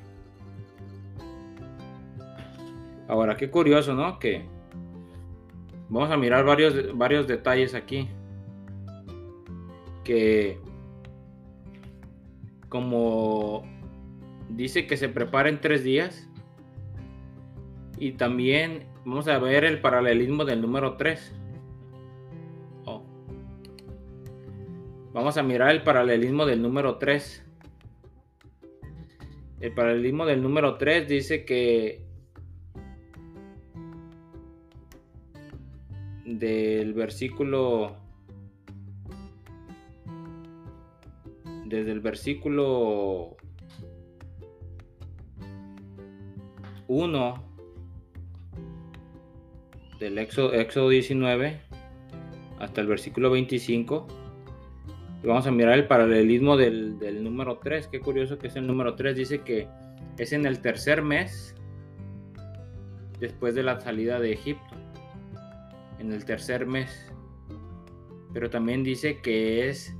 Ahora, 3.08 3.36
qué 3.36 3.50
curioso, 3.50 3.94
¿no? 3.94 4.18
Que 4.18 4.44
vamos 5.88 6.10
a 6.10 6.16
mirar 6.16 6.44
varios, 6.44 6.96
varios 6.96 7.26
detalles 7.26 7.74
aquí. 7.74 8.08
Que 10.04 10.58
como 12.68 13.64
dice 14.48 14.86
que 14.86 14.96
se 14.96 15.08
prepara 15.08 15.48
en 15.48 15.60
tres 15.60 15.82
días. 15.82 16.28
Y 17.98 18.12
también 18.12 18.86
vamos 19.04 19.28
a 19.28 19.38
ver 19.38 19.64
el 19.64 19.80
paralelismo 19.80 20.44
del 20.44 20.62
número 20.62 20.96
3. 20.96 21.36
Vamos 25.12 25.36
a 25.36 25.42
mirar 25.42 25.70
el 25.70 25.82
paralelismo 25.82 26.46
del 26.46 26.62
número 26.62 26.96
3 26.96 27.44
el 29.60 29.72
paralelismo 29.72 30.24
del 30.24 30.42
número 30.42 30.76
3 30.76 31.06
dice 31.06 31.44
que 31.44 32.02
del 36.24 36.94
versículo 36.94 37.96
desde 41.66 41.92
el 41.92 42.00
versículo 42.00 43.36
1 46.88 47.44
del 50.00 50.18
Éxodo, 50.18 50.54
Éxodo 50.54 50.88
19 50.88 51.60
hasta 52.58 52.80
el 52.80 52.86
versículo 52.86 53.30
25 53.30 54.19
y 55.22 55.26
vamos 55.26 55.46
a 55.46 55.50
mirar 55.50 55.74
el 55.74 55.86
paralelismo 55.86 56.56
del, 56.56 56.98
del, 56.98 57.22
número 57.22 57.58
3. 57.58 57.88
Qué 57.88 58.00
curioso 58.00 58.38
que 58.38 58.46
es 58.46 58.56
el 58.56 58.66
número 58.66 58.94
3. 58.94 59.16
Dice 59.16 59.40
que 59.40 59.68
es 60.18 60.32
en 60.32 60.46
el 60.46 60.60
tercer 60.60 61.02
mes 61.02 61.54
después 63.18 63.54
de 63.54 63.62
la 63.62 63.80
salida 63.80 64.18
de 64.18 64.32
Egipto. 64.32 64.74
En 65.98 66.12
el 66.12 66.24
tercer 66.24 66.66
mes. 66.66 67.06
Pero 68.32 68.48
también 68.48 68.82
dice 68.82 69.20
que 69.20 69.68
es 69.68 69.94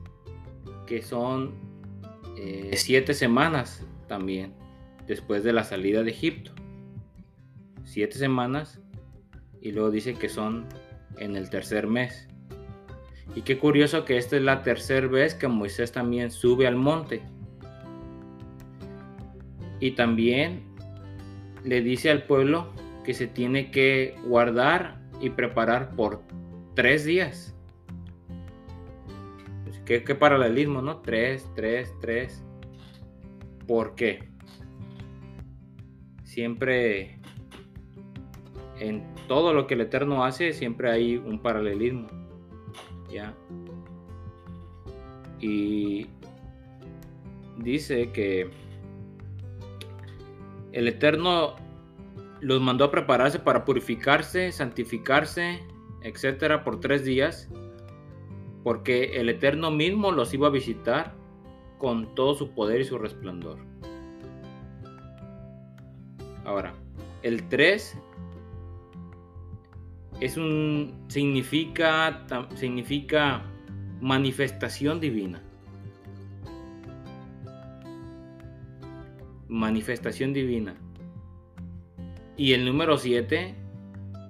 que 0.87 1.03
son 1.03 1.55
eh, 2.37 2.71
siete 2.75 3.13
semanas 3.13 3.87
también 4.09 4.55
después 5.07 5.45
de 5.45 5.53
la 5.53 5.65
salida 5.65 6.03
de 6.03 6.11
Egipto. 6.11 6.53
Siete 7.85 8.17
semanas 8.17 8.81
y 9.61 9.73
luego 9.73 9.91
dice 9.91 10.15
que 10.15 10.31
son 10.31 10.67
en 11.19 11.37
el 11.37 11.51
tercer 11.51 11.87
mes. 11.87 12.30
Y 13.35 13.43
qué 13.43 13.59
curioso 13.59 14.05
que 14.05 14.17
esta 14.17 14.37
es 14.37 14.43
la 14.43 14.63
tercera 14.63 15.07
vez 15.07 15.35
que 15.35 15.47
Moisés 15.47 15.93
también 15.93 16.31
sube 16.31 16.67
al 16.67 16.77
monte. 16.77 17.23
Y 19.79 19.93
también 19.93 20.65
le 21.65 21.81
dice 21.81 22.11
al 22.11 22.25
pueblo 22.25 22.73
que 23.05 23.15
se 23.15 23.27
tiene 23.27 23.71
que 23.71 24.17
guardar 24.27 25.01
y 25.21 25.31
preparar 25.31 25.95
por 25.95 26.23
tres 26.75 27.05
días. 27.05 27.55
Pues, 29.65 29.79
¿Qué, 29.81 30.03
qué 30.03 30.15
paralelismo, 30.15 30.83
no? 30.83 30.99
Tres, 30.99 31.49
tres, 31.55 31.95
tres. 32.01 32.45
¿Por 33.67 33.95
qué? 33.95 34.29
Siempre 36.25 37.21
en 38.81 39.05
todo 39.29 39.53
lo 39.53 39.67
que 39.67 39.75
el 39.75 39.83
Eterno 39.83 40.25
hace, 40.25 40.53
siempre 40.53 40.91
hay 40.91 41.17
un 41.17 41.41
paralelismo. 41.41 42.20
¿Ya? 43.11 43.35
Y 45.41 46.07
dice 47.59 48.13
que 48.13 48.51
el 50.73 50.89
Eterno 50.89 51.57
los 52.41 52.61
mandó 52.61 52.85
a 52.85 52.91
prepararse 52.91 53.39
para 53.39 53.65
purificarse, 53.65 54.53
santificarse, 54.53 55.61
etcétera, 56.03 56.65
por 56.65 56.81
tres 56.81 57.05
días, 57.05 57.49
porque 58.63 59.21
el 59.21 59.29
Eterno 59.29 59.71
mismo 59.71 60.13
los 60.13 60.33
iba 60.33 60.49
a 60.49 60.51
visitar 60.51 61.15
con 61.79 62.15
todo 62.15 62.35
su 62.35 62.51
poder 62.51 62.83
y 62.83 62.85
su 62.85 62.99
resplandor. 62.99 63.59
Ahora, 66.45 66.75
el 67.23 67.49
3 67.49 67.97
es 70.21 70.37
un 70.37 71.05
significa 71.09 72.27
significa 72.55 73.43
manifestación 74.01 75.01
divina. 75.01 75.43
Manifestación 79.49 80.33
divina. 80.33 80.77
Y 82.37 82.53
el 82.53 82.65
número 82.65 82.97
7 82.97 83.55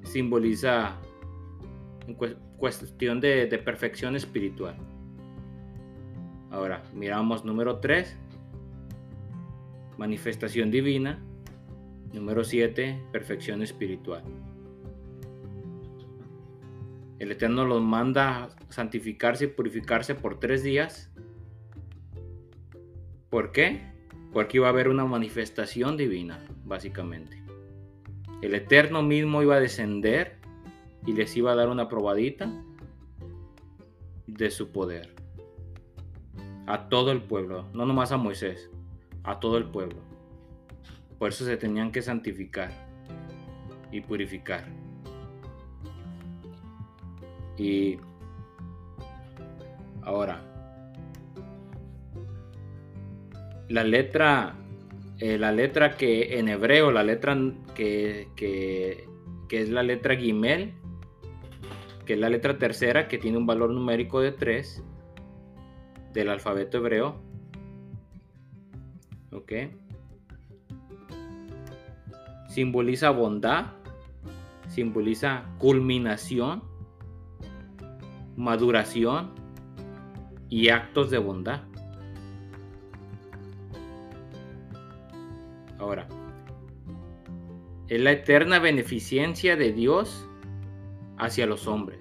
simboliza 0.04 0.96
cuestión 2.56 3.20
de, 3.20 3.46
de 3.46 3.58
perfección 3.58 4.16
espiritual. 4.16 4.76
Ahora, 6.50 6.82
miramos 6.94 7.44
número 7.44 7.78
3, 7.78 8.16
manifestación 9.98 10.70
divina. 10.70 11.20
Número 12.12 12.42
7, 12.42 13.00
perfección 13.12 13.62
espiritual. 13.62 14.24
El 17.20 17.30
Eterno 17.30 17.66
los 17.66 17.82
manda 17.82 18.48
santificarse 18.70 19.44
y 19.44 19.48
purificarse 19.48 20.14
por 20.14 20.40
tres 20.40 20.62
días. 20.62 21.12
¿Por 23.28 23.52
qué? 23.52 23.92
Porque 24.32 24.56
iba 24.56 24.68
a 24.68 24.70
haber 24.70 24.88
una 24.88 25.04
manifestación 25.04 25.98
divina, 25.98 26.42
básicamente. 26.64 27.44
El 28.40 28.54
Eterno 28.54 29.02
mismo 29.02 29.42
iba 29.42 29.56
a 29.56 29.60
descender 29.60 30.38
y 31.06 31.12
les 31.12 31.36
iba 31.36 31.52
a 31.52 31.56
dar 31.56 31.68
una 31.68 31.90
probadita 31.90 32.50
de 34.26 34.50
su 34.50 34.72
poder. 34.72 35.14
A 36.66 36.88
todo 36.88 37.12
el 37.12 37.20
pueblo, 37.20 37.66
no 37.74 37.84
nomás 37.84 38.12
a 38.12 38.16
Moisés, 38.16 38.70
a 39.24 39.40
todo 39.40 39.58
el 39.58 39.66
pueblo. 39.66 39.98
Por 41.18 41.28
eso 41.28 41.44
se 41.44 41.58
tenían 41.58 41.92
que 41.92 42.00
santificar 42.00 42.72
y 43.92 44.00
purificar. 44.00 44.64
Y 47.56 47.98
ahora, 50.02 50.40
la 53.70 53.84
letra, 53.84 54.56
eh, 55.18 55.38
la 55.38 55.52
letra 55.52 55.96
que 55.96 56.38
en 56.38 56.48
hebreo, 56.48 56.90
la 56.90 57.04
letra 57.04 57.36
que, 57.74 58.28
que, 58.36 59.06
es 59.50 59.70
la 59.70 59.82
letra 59.82 60.16
Gimel, 60.16 60.74
que 62.04 62.14
es 62.14 62.18
la 62.18 62.28
letra 62.28 62.58
tercera, 62.58 63.06
que 63.06 63.18
tiene 63.18 63.38
un 63.38 63.46
valor 63.46 63.70
numérico 63.70 64.20
de 64.20 64.32
3 64.32 64.82
del 66.12 66.28
alfabeto 66.28 66.78
hebreo. 66.78 67.20
¿Ok? 69.32 69.52
Simboliza 72.48 73.10
bondad, 73.10 73.66
simboliza 74.66 75.44
culminación, 75.58 76.64
maduración 78.40 79.32
y 80.48 80.70
actos 80.70 81.10
de 81.10 81.18
bondad. 81.18 81.60
Ahora, 85.78 86.08
es 87.88 88.00
la 88.00 88.12
eterna 88.12 88.58
beneficencia 88.58 89.56
de 89.56 89.72
Dios 89.72 90.26
hacia 91.18 91.46
los 91.46 91.66
hombres. 91.66 91.98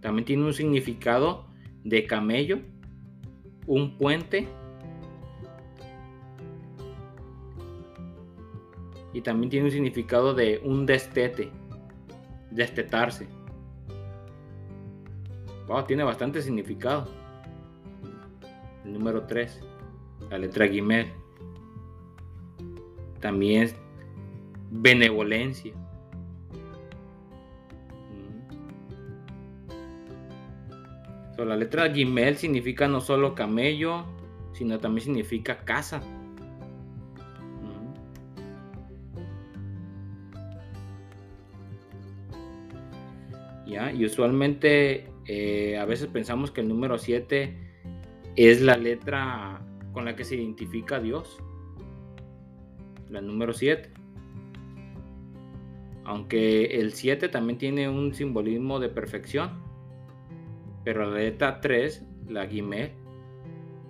También 0.00 0.24
tiene 0.24 0.44
un 0.44 0.54
significado 0.54 1.46
de 1.84 2.06
camello, 2.06 2.58
un 3.66 3.96
puente 3.96 4.48
y 9.12 9.20
también 9.20 9.50
tiene 9.50 9.66
un 9.66 9.72
significado 9.72 10.34
de 10.34 10.60
un 10.64 10.84
destete 10.84 11.59
destetarse. 12.50 13.28
Wow, 15.66 15.84
tiene 15.84 16.02
bastante 16.02 16.42
significado. 16.42 17.08
El 18.84 18.92
número 18.92 19.26
3, 19.26 19.60
la 20.30 20.38
letra 20.38 20.66
Gimel. 20.66 21.12
También 23.20 23.64
es 23.64 23.76
benevolencia. 24.70 25.74
Mm. 31.36 31.42
la 31.46 31.56
letra 31.56 31.90
Gimel 31.90 32.36
significa 32.36 32.86
no 32.88 33.00
solo 33.00 33.34
camello, 33.34 34.04
sino 34.52 34.78
también 34.78 35.04
significa 35.04 35.64
casa. 35.64 36.02
Y 43.94 44.04
usualmente 44.04 45.08
eh, 45.26 45.78
a 45.78 45.84
veces 45.84 46.08
pensamos 46.08 46.50
que 46.50 46.60
el 46.60 46.68
número 46.68 46.98
7 46.98 47.56
es 48.36 48.60
la 48.60 48.76
letra 48.76 49.62
con 49.92 50.04
la 50.04 50.14
que 50.14 50.24
se 50.24 50.36
identifica 50.36 50.96
a 50.96 51.00
Dios. 51.00 51.38
La 53.08 53.20
número 53.20 53.52
7. 53.52 53.90
Aunque 56.04 56.80
el 56.80 56.92
7 56.92 57.28
también 57.28 57.58
tiene 57.58 57.88
un 57.88 58.12
simbolismo 58.14 58.80
de 58.80 58.88
perfección. 58.88 59.50
Pero 60.84 61.10
la 61.10 61.18
letra 61.18 61.60
3, 61.60 62.06
la 62.28 62.46
Gimel, 62.46 62.92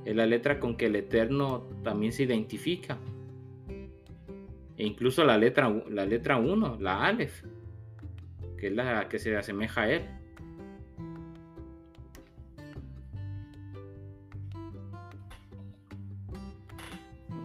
es 0.05 0.17
la 0.17 0.27
letra 0.27 0.59
con 0.59 0.77
que 0.77 0.87
el 0.87 0.97
Eterno 0.97 1.69
también 1.83 2.13
se 2.13 2.25
identifica. 2.25 2.99
E 4.77 4.87
incluso 4.87 5.25
la 5.25 5.37
letra, 5.37 5.69
la 5.91 6.07
letra 6.07 6.39
1, 6.39 6.79
la 6.81 7.05
Aleph 7.05 7.45
que 8.61 8.67
es 8.67 8.75
la 8.75 9.09
que 9.09 9.19
se 9.19 9.35
asemeja 9.37 9.83
a 9.83 9.89
él. 9.89 10.05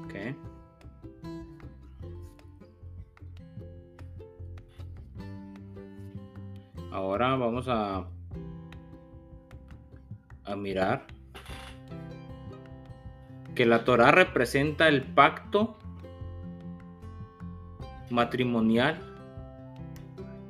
Okay. 0.05 0.35
Ahora 6.91 7.35
vamos 7.35 7.67
a, 7.69 8.07
a 10.43 10.55
mirar 10.57 11.07
que 13.55 13.65
la 13.65 13.85
Torah 13.85 14.11
representa 14.11 14.89
el 14.89 15.01
pacto 15.01 15.77
matrimonial 18.09 19.14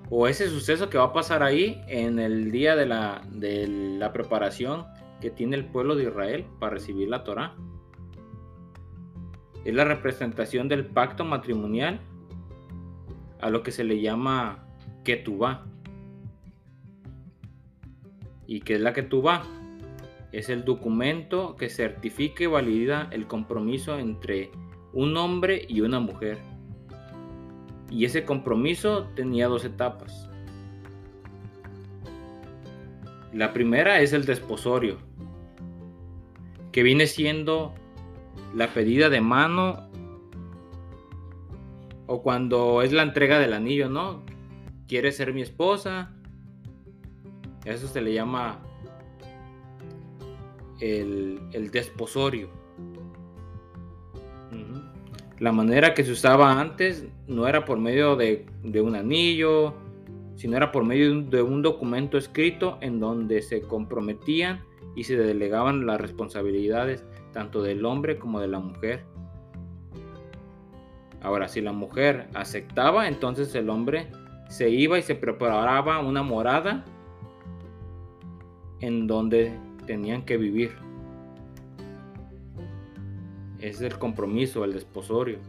o 0.09 0.27
ese 0.27 0.49
suceso 0.49 0.89
que 0.89 0.97
va 0.97 1.05
a 1.05 1.13
pasar 1.13 1.43
ahí 1.43 1.81
en 1.87 2.19
el 2.19 2.51
día 2.51 2.75
de 2.75 2.85
la, 2.85 3.21
de 3.31 3.67
la 3.67 4.13
preparación 4.13 4.85
que 5.21 5.31
tiene 5.31 5.55
el 5.55 5.65
pueblo 5.65 5.95
de 5.95 6.03
Israel 6.03 6.45
para 6.59 6.73
recibir 6.73 7.09
la 7.09 7.23
Torah. 7.23 7.55
Es 9.63 9.73
la 9.73 9.83
representación 9.83 10.67
del 10.69 10.85
pacto 10.85 11.25
matrimonial 11.25 11.99
a 13.41 13.49
lo 13.49 13.63
que 13.63 13.71
se 13.71 13.83
le 13.83 13.99
llama 13.99 14.67
Ketubá. 15.03 15.65
¿Y 18.45 18.61
qué 18.61 18.75
es 18.75 18.81
la 18.81 18.93
Ketubá? 18.93 19.43
Es 20.31 20.49
el 20.49 20.65
documento 20.65 21.55
que 21.55 21.69
certifica 21.69 22.43
y 22.43 22.47
valida 22.47 23.07
el 23.11 23.25
compromiso 23.25 23.97
entre 23.97 24.51
un 24.93 25.17
hombre 25.17 25.65
y 25.67 25.81
una 25.81 25.99
mujer. 25.99 26.37
Y 27.89 28.05
ese 28.05 28.25
compromiso 28.25 29.05
tenía 29.15 29.47
dos 29.47 29.65
etapas. 29.65 30.29
La 33.33 33.53
primera 33.53 33.99
es 33.99 34.13
el 34.13 34.25
desposorio, 34.25 34.97
que 36.71 36.83
viene 36.83 37.07
siendo 37.07 37.73
la 38.55 38.73
pedida 38.73 39.09
de 39.09 39.21
mano 39.21 39.89
o 42.07 42.21
cuando 42.21 42.81
es 42.81 42.93
la 42.93 43.03
entrega 43.03 43.39
del 43.39 43.53
anillo, 43.53 43.89
¿no? 43.89 44.23
¿Quieres 44.87 45.17
ser 45.17 45.33
mi 45.33 45.41
esposa? 45.41 46.13
Eso 47.65 47.87
se 47.87 48.01
le 48.01 48.13
llama 48.13 48.61
el, 50.79 51.71
desposorio. 51.71 52.49
La 55.39 55.51
manera 55.51 55.93
que 55.93 56.03
se 56.05 56.13
usaba 56.13 56.61
antes 56.61 57.05
no 57.27 57.47
era 57.47 57.65
por 57.65 57.77
medio 57.77 58.15
de, 58.15 58.45
un 58.63 58.95
anillo, 58.95 59.73
sino 60.35 60.55
era 60.55 60.71
por 60.71 60.85
medio 60.85 61.21
de 61.21 61.41
un 61.41 61.61
documento 61.61 62.17
escrito 62.17 62.77
en 62.79 63.01
donde 63.01 63.41
se 63.41 63.61
comprometían 63.61 64.63
y 64.95 65.03
se 65.03 65.17
delegaban 65.17 65.85
las 65.85 65.99
responsabilidades 65.99 67.03
tanto 67.33 67.61
del 67.61 67.85
hombre 67.85 68.17
como 68.17 68.39
de 68.39 68.47
la 68.47 68.59
mujer. 68.59 69.03
Ahora, 71.21 71.49
si 71.49 71.59
la 71.59 71.73
mujer 71.73 72.29
aceptaba, 72.33 73.09
entonces 73.09 73.53
el 73.55 73.69
hombre 73.69 74.07
se 74.47 74.69
iba 74.69 74.97
y 74.97 75.01
se 75.01 75.15
preparaba 75.15 75.99
una 75.99 76.23
morada 76.23 76.85
en 78.79 79.05
donde 79.07 79.51
tenían 79.85 80.23
que 80.23 80.37
vivir. 80.37 80.84
Es 83.65 83.81
el 83.81 83.97
compromiso, 83.97 84.63
el 84.63 84.73
desposorio. 84.73 85.39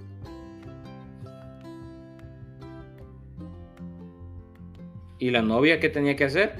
¿Y 5.18 5.28
la 5.28 5.42
novia 5.42 5.80
qué 5.80 5.90
tenía 5.90 6.16
que 6.16 6.24
hacer? 6.24 6.54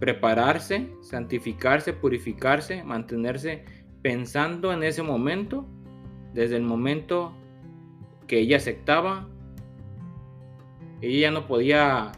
Prepararse, 0.00 0.90
santificarse, 1.00 1.92
purificarse, 1.92 2.82
mantenerse 2.82 3.64
pensando 4.02 4.72
en 4.72 4.82
ese 4.82 5.04
momento, 5.04 5.64
desde 6.32 6.56
el 6.56 6.64
momento 6.64 7.32
que 8.26 8.40
ella 8.40 8.56
aceptaba, 8.56 9.28
ella 11.02 11.30
no 11.30 11.46
podía 11.46 12.10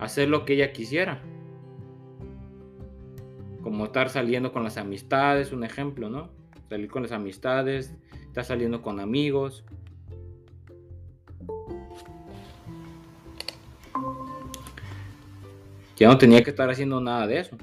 hacer 0.00 0.28
lo 0.28 0.44
que 0.44 0.54
ella 0.54 0.72
quisiera. 0.72 1.22
Como 3.62 3.84
estar 3.84 4.08
saliendo 4.08 4.52
con 4.52 4.64
las 4.64 4.76
amistades, 4.76 5.52
un 5.52 5.62
ejemplo, 5.62 6.10
¿no? 6.10 6.41
Salir 6.72 6.88
con 6.88 7.02
las 7.02 7.12
amistades, 7.12 7.94
estar 8.28 8.46
saliendo 8.46 8.80
con 8.80 8.98
amigos. 8.98 9.62
Ya 15.98 16.08
no 16.08 16.16
tenía 16.16 16.42
que 16.42 16.48
estar 16.48 16.70
haciendo 16.70 16.98
nada 16.98 17.26
de 17.26 17.40
eso. 17.40 17.58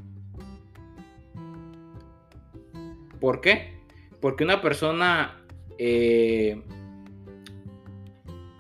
¿Por 3.19 3.41
qué? 3.41 3.79
Porque 4.21 4.43
una 4.43 4.61
persona, 4.61 5.43
eh, 5.79 6.61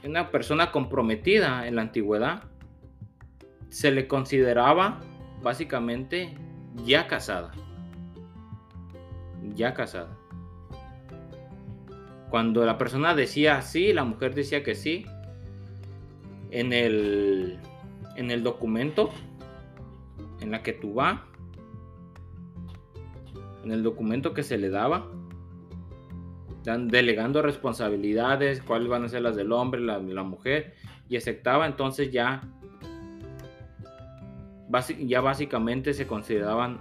una 0.03 0.31
persona 0.31 0.71
comprometida 0.71 1.67
en 1.67 1.75
la 1.75 1.83
antigüedad, 1.83 2.45
se 3.67 3.91
le 3.91 4.07
consideraba 4.07 4.99
básicamente 5.43 6.33
ya 6.83 7.05
casada. 7.05 7.51
Ya 9.53 9.75
casada. 9.75 10.18
Cuando 12.29 12.65
la 12.65 12.77
persona 12.77 13.15
decía 13.15 13.61
sí, 13.61 13.91
la 13.93 14.03
mujer 14.03 14.35
decía 14.35 14.63
que 14.63 14.75
sí, 14.75 15.05
en 16.51 16.73
el, 16.73 17.59
en 18.15 18.31
el 18.31 18.43
documento 18.43 19.09
en 20.41 20.51
la 20.51 20.63
que 20.63 20.73
tú 20.73 20.93
vas, 20.93 21.19
en 23.63 23.71
el 23.71 23.83
documento 23.83 24.33
que 24.33 24.43
se 24.43 24.57
le 24.57 24.69
daba, 24.69 25.07
delegando 26.63 27.41
responsabilidades, 27.41 28.61
cuáles 28.61 28.89
van 28.89 29.03
a 29.05 29.09
ser 29.09 29.21
las 29.21 29.35
del 29.35 29.51
hombre, 29.51 29.81
la 29.81 29.99
la 29.99 30.23
mujer, 30.23 30.75
y 31.07 31.17
aceptaba, 31.17 31.65
entonces 31.65 32.11
ya, 32.11 32.41
ya 34.99 35.21
básicamente 35.21 35.93
se 35.93 36.05
consideraban 36.05 36.79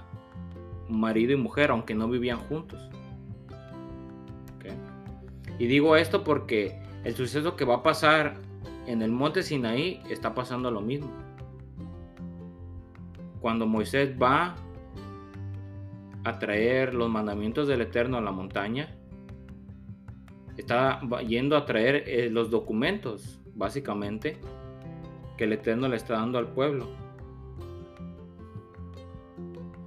marido 0.88 1.32
y 1.32 1.36
mujer, 1.36 1.70
aunque 1.70 1.94
no 1.94 2.08
vivían 2.08 2.38
juntos. 2.38 2.80
Y 5.59 5.66
digo 5.66 5.97
esto 5.97 6.24
porque 6.24 6.80
el 7.05 7.14
suceso 7.14 7.56
que 7.56 7.64
va 7.64 7.76
a 7.76 7.82
pasar 7.82 8.36
en 8.86 9.02
el 9.02 9.10
monte 9.10 9.43
Sinaí 9.43 10.01
está 10.09 10.35
pasando 10.35 10.70
lo 10.70 10.80
mismo. 10.80 11.10
Cuando 13.40 13.66
Moisés 13.66 14.14
va 14.20 14.55
a 16.24 16.39
traer 16.39 16.94
los 16.94 17.09
mandamientos 17.09 17.68
del 17.68 17.82
Eterno 17.82 18.18
a 18.18 18.20
la 18.20 18.32
montaña, 18.32 18.94
está 20.56 21.01
yendo 21.26 21.56
a 21.56 21.64
traer 21.64 22.05
eh, 22.06 22.28
los 22.30 22.51
documentos, 22.51 23.40
básicamente, 23.55 24.39
que 25.36 25.44
el 25.44 25.52
Eterno 25.52 25.89
le 25.89 25.97
está 25.97 26.14
dando 26.14 26.39
al 26.39 26.48
pueblo. 26.48 26.89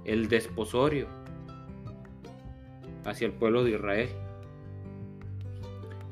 El 0.04 0.28
desposorio 0.28 1.06
hacia 3.04 3.26
el 3.26 3.32
pueblo 3.32 3.64
de 3.64 3.72
Israel. 3.72 4.08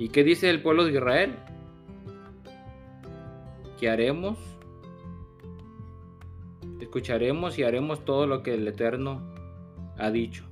¿Y 0.01 0.09
qué 0.09 0.25
dice 0.25 0.49
el 0.49 0.63
pueblo 0.63 0.87
de 0.87 0.93
Israel? 0.93 1.37
Que 3.79 3.91
haremos, 3.91 4.39
escucharemos 6.81 7.59
y 7.59 7.65
haremos 7.65 8.03
todo 8.07 8.27
lo 8.27 8.43
que 8.43 8.55
el 8.55 8.67
Eterno 8.67 9.21
ha 9.99 10.11
dicho. 10.11 10.45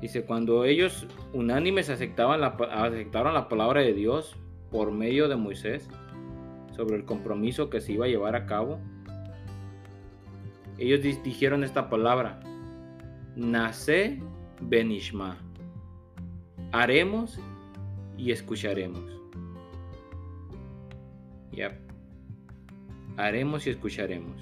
Dice, 0.00 0.24
cuando 0.24 0.64
ellos 0.64 1.06
unánimes 1.34 1.90
aceptaban 1.90 2.40
la, 2.40 2.56
aceptaron 2.70 3.34
la 3.34 3.48
palabra 3.48 3.80
de 3.82 3.92
Dios 3.92 4.36
por 4.70 4.92
medio 4.92 5.28
de 5.28 5.36
Moisés 5.36 5.90
sobre 6.74 6.96
el 6.96 7.04
compromiso 7.04 7.68
que 7.68 7.80
se 7.80 7.92
iba 7.92 8.06
a 8.06 8.08
llevar 8.08 8.34
a 8.36 8.46
cabo, 8.46 8.78
ellos 10.78 11.02
dijeron 11.02 11.64
esta 11.64 11.90
palabra, 11.90 12.40
nace 13.36 14.22
benishma, 14.60 15.36
haremos 16.72 17.38
y 18.16 18.32
escucharemos. 18.32 19.04
Ya, 21.52 21.78
haremos 23.16 23.66
y 23.66 23.70
escucharemos. 23.70 24.40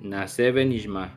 Nace 0.00 0.52
benishma 0.52 1.14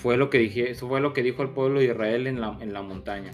Fue 0.00 0.16
lo 0.16 0.30
que 0.30 0.38
dije, 0.38 0.70
eso 0.70 0.88
fue 0.88 1.02
lo 1.02 1.12
que 1.12 1.22
dijo 1.22 1.42
el 1.42 1.50
pueblo 1.50 1.78
de 1.78 1.84
Israel 1.84 2.26
en 2.26 2.40
la, 2.40 2.56
en 2.62 2.72
la 2.72 2.80
montaña. 2.80 3.32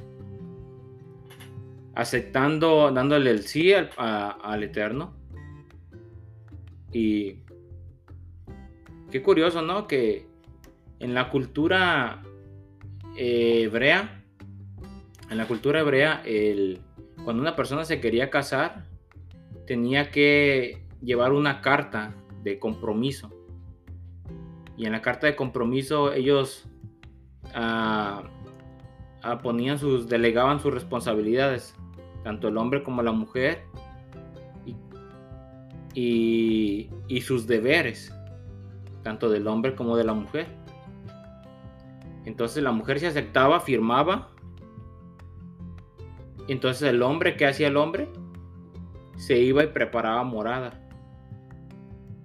Aceptando, 1.94 2.90
dándole 2.90 3.30
el 3.30 3.44
sí 3.44 3.72
al, 3.72 4.62
Eterno. 4.64 5.14
Y 6.90 7.36
qué 9.12 9.22
curioso, 9.22 9.62
¿no? 9.62 9.86
Que 9.86 10.25
en 11.00 11.14
la 11.14 11.30
cultura 11.30 12.22
eh, 13.16 13.62
hebrea, 13.64 14.24
en 15.30 15.38
la 15.38 15.46
cultura 15.46 15.80
hebrea, 15.80 16.22
el, 16.24 16.80
cuando 17.24 17.42
una 17.42 17.56
persona 17.56 17.84
se 17.84 18.00
quería 18.00 18.30
casar, 18.30 18.84
tenía 19.66 20.10
que 20.10 20.86
llevar 21.02 21.32
una 21.32 21.60
carta 21.60 22.14
de 22.42 22.58
compromiso 22.58 23.36
y 24.76 24.84
en 24.84 24.92
la 24.92 25.00
carta 25.02 25.26
de 25.26 25.36
compromiso 25.36 26.12
ellos 26.12 26.68
ah, 27.54 28.24
ah, 29.22 29.38
ponían 29.38 29.78
sus, 29.78 30.08
delegaban 30.08 30.60
sus 30.60 30.72
responsabilidades, 30.72 31.74
tanto 32.22 32.48
el 32.48 32.56
hombre 32.58 32.82
como 32.82 33.02
la 33.02 33.12
mujer, 33.12 33.64
y, 35.94 36.90
y 37.08 37.20
sus 37.22 37.46
deberes, 37.46 38.14
tanto 39.02 39.30
del 39.30 39.46
hombre 39.46 39.74
como 39.74 39.96
de 39.96 40.04
la 40.04 40.12
mujer. 40.12 40.46
Entonces 42.26 42.62
la 42.62 42.72
mujer 42.72 43.00
se 43.00 43.06
aceptaba, 43.06 43.60
firmaba. 43.60 44.28
Entonces 46.48 46.90
el 46.90 47.00
hombre, 47.02 47.36
¿qué 47.36 47.46
hacía 47.46 47.68
el 47.68 47.76
hombre? 47.76 48.08
Se 49.16 49.38
iba 49.38 49.64
y 49.64 49.68
preparaba 49.68 50.22
morada 50.24 50.82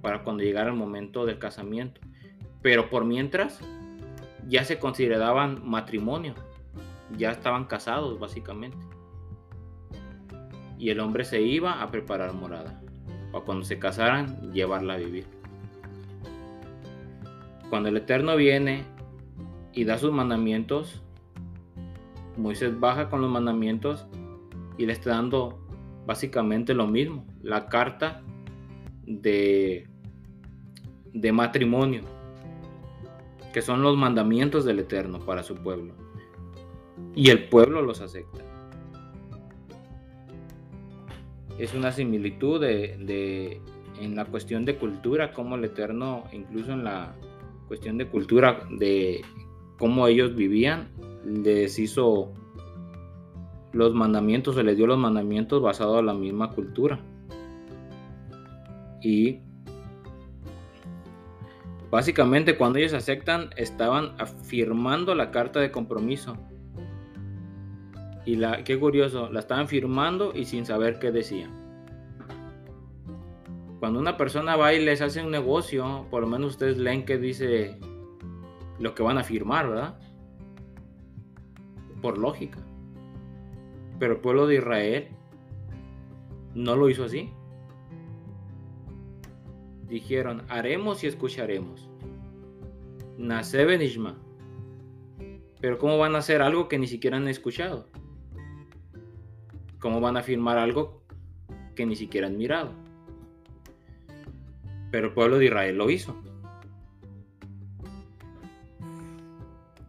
para 0.01 0.23
cuando 0.23 0.43
llegara 0.43 0.69
el 0.69 0.75
momento 0.75 1.25
del 1.25 1.37
casamiento. 1.37 2.01
Pero 2.63 2.89
por 2.89 3.05
mientras 3.05 3.59
ya 4.47 4.65
se 4.65 4.79
consideraban 4.79 5.61
matrimonio, 5.63 6.33
ya 7.15 7.31
estaban 7.31 7.65
casados 7.65 8.19
básicamente. 8.19 8.77
Y 10.79 10.89
el 10.89 10.99
hombre 10.99 11.25
se 11.25 11.41
iba 11.41 11.81
a 11.83 11.91
preparar 11.91 12.33
morada, 12.33 12.81
para 13.31 13.45
cuando 13.45 13.65
se 13.65 13.77
casaran 13.77 14.51
llevarla 14.51 14.95
a 14.95 14.97
vivir. 14.97 15.27
Cuando 17.69 17.89
el 17.89 17.97
Eterno 17.97 18.35
viene 18.35 18.83
y 19.73 19.84
da 19.85 19.98
sus 19.98 20.11
mandamientos, 20.11 21.02
Moisés 22.38 22.80
baja 22.80 23.10
con 23.10 23.22
los 23.22 23.30
mandamientos 23.30 24.06
y 24.77 24.85
le 24.85 24.93
está 24.93 25.11
dando 25.11 25.60
básicamente 26.06 26.73
lo 26.73 26.88
mismo, 26.88 27.26
la 27.41 27.68
carta 27.68 28.23
de, 29.06 29.88
de 31.14 31.31
matrimonio, 31.31 32.03
que 33.53 33.61
son 33.61 33.81
los 33.81 33.98
mandamientos 33.98 34.65
del 34.65 34.80
Eterno 34.80 35.19
para 35.19 35.43
su 35.43 35.56
pueblo. 35.56 35.93
Y 37.15 37.30
el 37.30 37.49
pueblo 37.49 37.81
los 37.81 38.02
acepta. 38.02 38.41
Es 41.57 41.73
una 41.73 41.91
similitud 41.91 42.60
de, 42.60 43.61
en 43.99 44.15
la 44.15 44.26
cuestión 44.26 44.65
de 44.65 44.77
cultura, 44.77 45.31
como 45.34 45.56
el 45.56 45.65
Eterno, 45.65 46.23
incluso 46.31 46.72
en 46.72 46.84
la 46.84 47.14
cuestión 47.68 47.98
de 47.98 48.07
cultura, 48.07 48.65
de 48.72 49.22
cómo 49.81 50.05
ellos 50.05 50.35
vivían, 50.35 50.89
les 51.25 51.79
hizo 51.79 52.31
los 53.73 53.95
mandamientos, 53.95 54.53
se 54.53 54.63
les 54.63 54.77
dio 54.77 54.85
los 54.85 54.99
mandamientos 54.99 55.59
basados 55.59 56.01
en 56.01 56.05
la 56.05 56.13
misma 56.13 56.51
cultura. 56.51 56.99
Y 59.01 59.39
básicamente 61.89 62.57
cuando 62.57 62.77
ellos 62.77 62.93
aceptan, 62.93 63.49
estaban 63.57 64.13
afirmando 64.19 65.15
la 65.15 65.31
carta 65.31 65.59
de 65.59 65.71
compromiso. 65.71 66.37
Y 68.23 68.35
la, 68.35 68.63
qué 68.63 68.79
curioso, 68.79 69.31
la 69.31 69.39
estaban 69.39 69.67
firmando 69.67 70.31
y 70.35 70.45
sin 70.45 70.63
saber 70.63 70.99
qué 70.99 71.11
decía. 71.11 71.49
Cuando 73.79 73.99
una 73.99 74.15
persona 74.15 74.55
va 74.55 74.75
y 74.75 74.85
les 74.85 75.01
hace 75.01 75.23
un 75.23 75.31
negocio, 75.31 76.05
por 76.11 76.21
lo 76.21 76.27
menos 76.27 76.51
ustedes 76.51 76.77
leen 76.77 77.03
que 77.03 77.17
dice 77.17 77.79
lo 78.81 78.95
que 78.95 79.03
van 79.03 79.17
a 79.17 79.23
firmar, 79.23 79.69
¿verdad? 79.69 79.99
Por 82.01 82.17
lógica. 82.17 82.59
Pero 83.99 84.13
el 84.13 84.19
pueblo 84.19 84.47
de 84.47 84.55
Israel 84.55 85.07
no 86.55 86.75
lo 86.75 86.89
hizo 86.89 87.03
así. 87.03 87.31
Dijeron, 89.87 90.43
haremos 90.49 91.03
y 91.03 91.07
escucharemos. 91.07 91.89
Nace 93.17 93.65
Benishma. 93.65 94.17
Pero 95.59 95.77
¿cómo 95.77 95.99
van 95.99 96.15
a 96.15 96.19
hacer 96.19 96.41
algo 96.41 96.67
que 96.67 96.79
ni 96.79 96.87
siquiera 96.87 97.17
han 97.17 97.27
escuchado? 97.27 97.87
¿Cómo 99.79 100.01
van 100.01 100.17
a 100.17 100.23
firmar 100.23 100.57
algo 100.57 101.03
que 101.75 101.85
ni 101.85 101.95
siquiera 101.95 102.27
han 102.27 102.37
mirado? 102.37 102.71
Pero 104.91 105.07
el 105.07 105.13
pueblo 105.13 105.37
de 105.37 105.45
Israel 105.45 105.77
lo 105.77 105.89
hizo. 105.91 106.30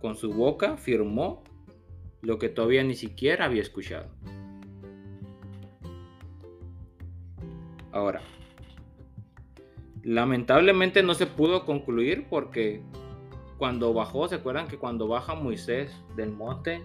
Con 0.03 0.17
su 0.17 0.33
boca 0.33 0.77
firmó 0.77 1.45
lo 2.21 2.39
que 2.39 2.49
todavía 2.49 2.85
ni 2.85 2.95
siquiera 2.95 3.47
había 3.47 3.63
escuchado. 3.63 4.11
Ahora, 7.93 8.21
lamentablemente 10.03 11.03
no 11.03 11.15
se 11.15 11.27
pudo 11.27 11.65
concluir 11.65 12.27
porque 12.29 12.83
cuando 13.59 13.95
bajó, 13.95 14.27
¿se 14.29 14.35
acuerdan 14.35 14.67
que 14.67 14.77
cuando 14.77 15.07
baja 15.07 15.35
Moisés 15.35 15.95
del 16.17 16.33
monte, 16.33 16.83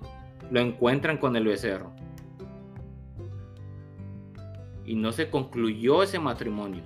lo 0.52 0.60
encuentran 0.60 1.18
con 1.18 1.36
el 1.36 1.46
becerro? 1.46 1.92
Y 4.86 4.96
no 4.96 5.12
se 5.12 5.30
concluyó 5.30 6.04
ese 6.04 6.20
matrimonio 6.20 6.84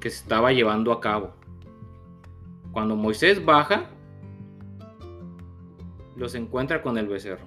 que 0.00 0.10
se 0.10 0.22
estaba 0.22 0.52
llevando 0.52 0.92
a 0.92 1.00
cabo. 1.00 1.43
Cuando 2.74 2.96
Moisés 2.96 3.44
baja, 3.44 3.84
los 6.16 6.34
encuentra 6.34 6.82
con 6.82 6.98
el 6.98 7.06
becerro. 7.06 7.46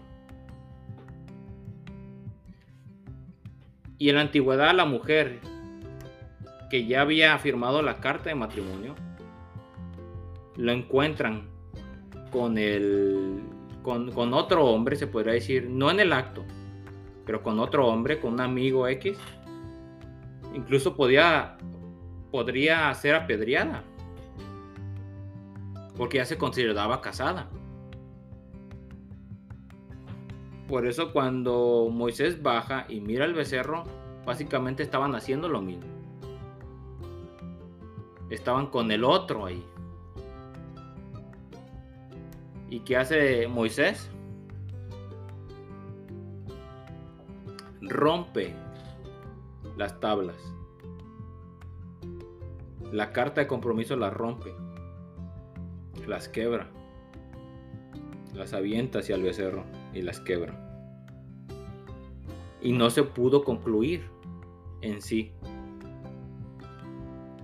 Y 3.97 4.07
en 4.07 4.15
la 4.15 4.21
antigüedad 4.21 4.73
la 4.73 4.85
mujer 4.85 5.39
que 6.69 6.85
ya 6.85 7.01
había 7.01 7.37
firmado 7.39 7.81
la 7.81 7.97
carta 7.97 8.29
de 8.29 8.35
matrimonio, 8.35 8.95
lo 10.55 10.71
encuentran 10.71 11.49
con 12.31 12.57
el 12.57 13.41
con, 13.83 14.33
otro 14.33 14.65
hombre, 14.65 14.95
se 14.95 15.07
podría 15.07 15.33
decir, 15.33 15.69
no 15.69 15.91
en 15.91 15.99
el 15.99 16.13
acto, 16.13 16.45
pero 17.25 17.43
con 17.43 17.59
otro 17.59 17.87
hombre, 17.87 18.19
con 18.21 18.33
un 18.33 18.41
amigo 18.41 18.87
X, 18.87 19.17
incluso 20.53 20.95
podía, 20.95 21.57
podría 22.31 22.93
ser 22.93 23.15
apedreada 23.15 23.83
porque 25.97 26.17
ya 26.17 26.25
se 26.25 26.37
consideraba 26.37 27.01
casada. 27.01 27.49
Por 30.67 30.85
eso 30.85 31.11
cuando 31.11 31.89
Moisés 31.91 32.41
baja 32.41 32.85
y 32.87 32.99
mira 32.99 33.25
el 33.25 33.33
becerro, 33.33 33.83
básicamente 34.25 34.83
estaban 34.83 35.15
haciendo 35.15 35.49
lo 35.49 35.61
mismo. 35.61 35.85
Estaban 38.29 38.67
con 38.67 38.91
el 38.91 39.03
otro 39.03 39.45
ahí. 39.45 39.65
¿Y 42.69 42.81
qué 42.81 42.97
hace 42.97 43.47
Moisés? 43.47 44.09
Rompe 47.81 48.53
las 49.77 49.97
tablas. 50.01 50.35
La 52.91 53.13
carta 53.13 53.41
de 53.41 53.47
compromiso 53.47 53.95
la 53.95 54.09
rompe 54.09 54.53
las 56.07 56.29
quebra, 56.29 56.69
las 58.33 58.53
avienta 58.53 58.99
hacia 58.99 59.15
el 59.15 59.23
becerro 59.23 59.65
y 59.93 60.01
las 60.01 60.19
quebra. 60.19 60.63
Y 62.61 62.71
no 62.71 62.89
se 62.89 63.03
pudo 63.03 63.43
concluir 63.43 64.09
en 64.81 65.01
sí 65.01 65.31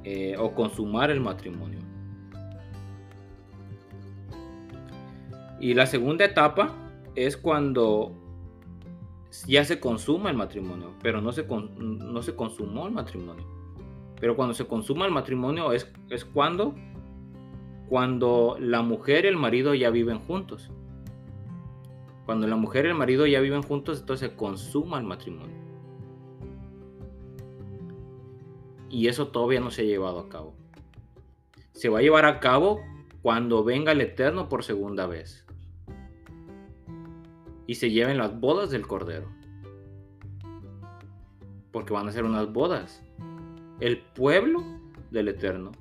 eh, 0.04 0.36
o 0.38 0.54
consumar 0.54 1.12
el 1.12 1.20
matrimonio. 1.20 1.80
Y 5.60 5.74
la 5.74 5.86
segunda 5.86 6.26
etapa 6.26 6.76
es 7.16 7.38
cuando 7.38 8.12
ya 9.48 9.64
se 9.64 9.80
consuma 9.80 10.30
el 10.30 10.38
matrimonio, 10.38 10.94
pero 11.02 11.22
no 11.22 11.32
se, 11.32 11.46
no 11.48 12.22
se 12.22 12.36
consumó 12.36 12.88
el 12.88 12.94
matrimonio. 12.94 13.46
Pero 14.20 14.36
cuando 14.36 14.54
se 14.54 14.66
consuma 14.66 15.06
el 15.06 15.12
matrimonio 15.12 15.72
es, 15.72 15.92
es 16.10 16.26
cuando 16.26 16.76
cuando 17.94 18.58
la 18.60 18.82
mujer 18.82 19.26
y 19.26 19.28
el 19.28 19.38
marido 19.38 19.76
ya 19.76 19.92
viven 19.92 20.18
juntos. 20.18 20.72
Cuando 22.26 22.48
la 22.48 22.56
mujer 22.56 22.86
y 22.86 22.88
el 22.88 22.96
marido 22.96 23.28
ya 23.28 23.40
viven 23.40 23.62
juntos, 23.62 24.00
entonces 24.00 24.32
se 24.32 24.36
consuma 24.36 24.98
el 24.98 25.06
matrimonio. 25.06 25.56
Y 28.90 29.10
eso 29.10 29.28
todavía 29.28 29.60
no 29.60 29.70
se 29.70 29.84
ha 29.84 29.86
llevado 29.86 30.22
a 30.22 30.28
cabo. 30.28 30.56
Se 31.74 31.88
va 31.88 32.00
a 32.00 32.02
llevar 32.02 32.26
a 32.26 32.40
cabo 32.40 32.82
cuando 33.22 33.64
venga 33.64 33.92
el 33.92 34.02
Eterno 34.02 34.50
por 34.50 34.64
segunda 34.64 35.06
vez. 35.06 35.46
Y 37.68 37.76
se 37.76 37.92
lleven 37.92 38.18
las 38.18 38.40
bodas 38.40 38.72
del 38.72 38.88
Cordero. 38.88 39.28
Porque 41.72 41.94
van 41.94 42.08
a 42.08 42.12
ser 42.12 42.24
unas 42.24 42.52
bodas. 42.52 43.04
El 43.80 44.00
pueblo 44.00 44.64
del 45.12 45.28
Eterno 45.28 45.74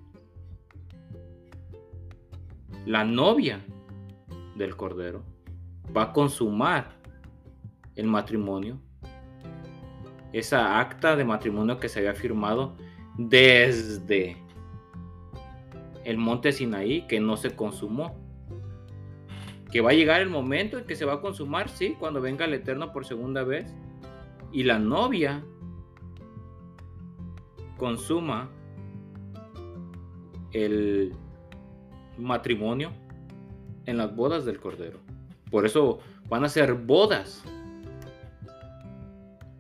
la 2.87 3.05
novia 3.05 3.65
del 4.57 4.77
Cordero 4.77 5.25
va 5.97 6.03
a 6.05 6.13
consumar 6.13 6.99
el 7.95 8.07
matrimonio, 8.07 8.81
esa 10.33 10.81
acta 10.81 11.15
de 11.17 11.25
matrimonio 11.25 11.79
que 11.79 11.89
se 11.89 12.01
había 12.01 12.15
firmado 12.15 12.77
desde 13.19 14.37
el 16.05 16.17
monte 16.17 16.53
Sinaí 16.53 17.07
que 17.07 17.21
no 17.21 17.37
se 17.37 17.55
consumó. 17.55 18.21
que 19.71 19.81
va 19.81 19.91
a 19.91 19.95
llegar 19.95 20.21
el 20.21 20.29
momento 20.29 20.77
en 20.77 20.85
que 20.85 20.97
se 20.97 21.07
va 21.07 21.15
a 21.15 21.21
consumar, 21.23 21.71
sí, 21.71 21.97
cuando 21.99 22.21
venga 22.21 22.45
el 22.45 22.53
Eterno 22.53 22.93
por 22.93 23.07
segunda 23.07 23.43
vez. 23.43 23.75
Y 24.53 24.65
la 24.65 24.79
novia 24.79 25.43
consuma 27.79 28.51
el 30.53 31.15
matrimonio 32.23 32.93
en 33.87 33.99
las 33.99 34.15
bodas 34.15 34.45
del 34.45 34.61
Cordero. 34.61 34.99
Por 35.51 35.67
eso 35.67 35.99
van 36.29 36.45
a 36.45 36.49
ser 36.49 36.75
bodas. 36.75 37.45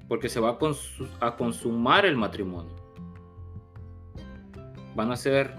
Porque 0.08 0.28
se 0.28 0.40
va 0.40 0.58
a, 1.20 1.36
consumar 1.36 2.04
el 2.04 2.16
matrimonio. 2.16 2.74
Van 4.94 5.10
a 5.10 5.16
ser 5.16 5.54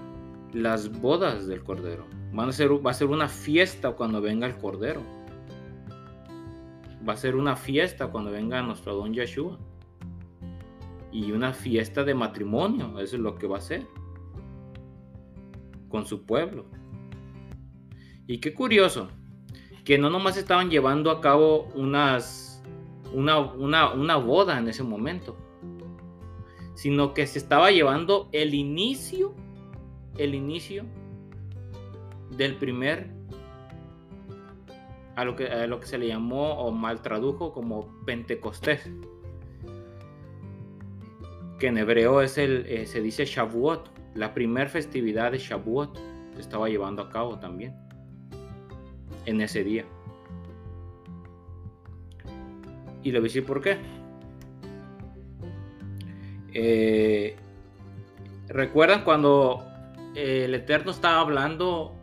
las 0.51 0.91
bodas 1.01 1.47
del 1.47 1.63
Cordero. 1.63 2.05
Van 2.33 2.49
a 2.49 2.51
ser, 2.51 2.69
va 2.85 2.91
a 2.91 2.93
ser 2.93 3.07
una 3.07 3.27
fiesta 3.27 3.91
cuando 3.91 4.21
venga 4.21 4.45
el 4.45 4.57
Cordero. 4.57 5.01
Va 7.07 7.13
a 7.13 7.17
ser 7.17 7.35
una 7.35 7.55
fiesta 7.55 8.07
cuando 8.07 8.31
venga 8.31 8.61
nuestro 8.61 8.95
don 8.95 9.13
Yeshua. 9.13 9.57
Y 11.11 11.31
una 11.31 11.53
fiesta 11.53 12.03
de 12.03 12.13
matrimonio. 12.13 12.99
Eso 12.99 13.15
es 13.15 13.21
lo 13.21 13.35
que 13.35 13.47
va 13.47 13.57
a 13.57 13.61
ser. 13.61 13.85
Con 15.89 16.05
su 16.05 16.25
pueblo. 16.25 16.65
Y 18.27 18.39
qué 18.39 18.53
curioso. 18.53 19.09
Que 19.83 19.97
no 19.97 20.09
nomás 20.09 20.37
estaban 20.37 20.69
llevando 20.69 21.11
a 21.11 21.19
cabo 21.19 21.67
unas, 21.75 22.63
una, 23.13 23.39
una, 23.39 23.91
una 23.93 24.15
boda 24.15 24.57
en 24.57 24.67
ese 24.69 24.83
momento. 24.83 25.37
Sino 26.75 27.13
que 27.13 27.27
se 27.27 27.39
estaba 27.39 27.71
llevando 27.71 28.29
el 28.31 28.53
inicio. 28.53 29.33
El 30.17 30.35
inicio 30.35 30.85
del 32.37 32.55
primer, 32.55 33.09
a 35.15 35.25
lo 35.25 35.35
que, 35.35 35.47
a 35.47 35.65
lo 35.65 35.79
que 35.79 35.87
se 35.87 35.97
le 35.97 36.07
llamó 36.07 36.53
o 36.53 36.71
mal 36.71 37.01
tradujo 37.01 37.51
como 37.51 37.87
Pentecostés, 38.05 38.91
que 41.57 41.67
en 41.67 41.79
hebreo 41.79 42.21
es 42.21 42.37
el, 42.37 42.65
eh, 42.67 42.85
se 42.85 43.01
dice 43.01 43.25
Shavuot, 43.25 43.89
la 44.13 44.35
primera 44.35 44.69
festividad 44.69 45.31
de 45.31 45.39
Shavuot 45.39 45.97
se 46.35 46.41
estaba 46.41 46.69
llevando 46.69 47.01
a 47.01 47.09
cabo 47.09 47.39
también 47.39 47.82
en 49.25 49.41
ese 49.41 49.63
día. 49.63 49.85
Y 53.03 53.11
le 53.11 53.19
voy 53.19 53.27
a 53.27 53.29
decir 53.29 53.45
por 53.45 53.61
qué. 53.61 53.77
Eh, 56.53 57.35
¿Recuerdan 58.47 59.03
cuando 59.03 59.65
el 60.15 60.53
Eterno 60.53 60.91
estaba 60.91 61.19
hablando 61.19 61.95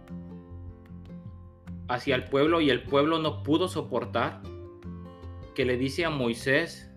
hacia 1.90 2.14
el 2.14 2.24
pueblo 2.24 2.60
y 2.60 2.70
el 2.70 2.82
pueblo 2.82 3.18
no 3.18 3.42
pudo 3.42 3.68
soportar, 3.68 4.40
que 5.54 5.64
le 5.64 5.76
dice 5.76 6.04
a 6.04 6.10
Moisés 6.10 6.90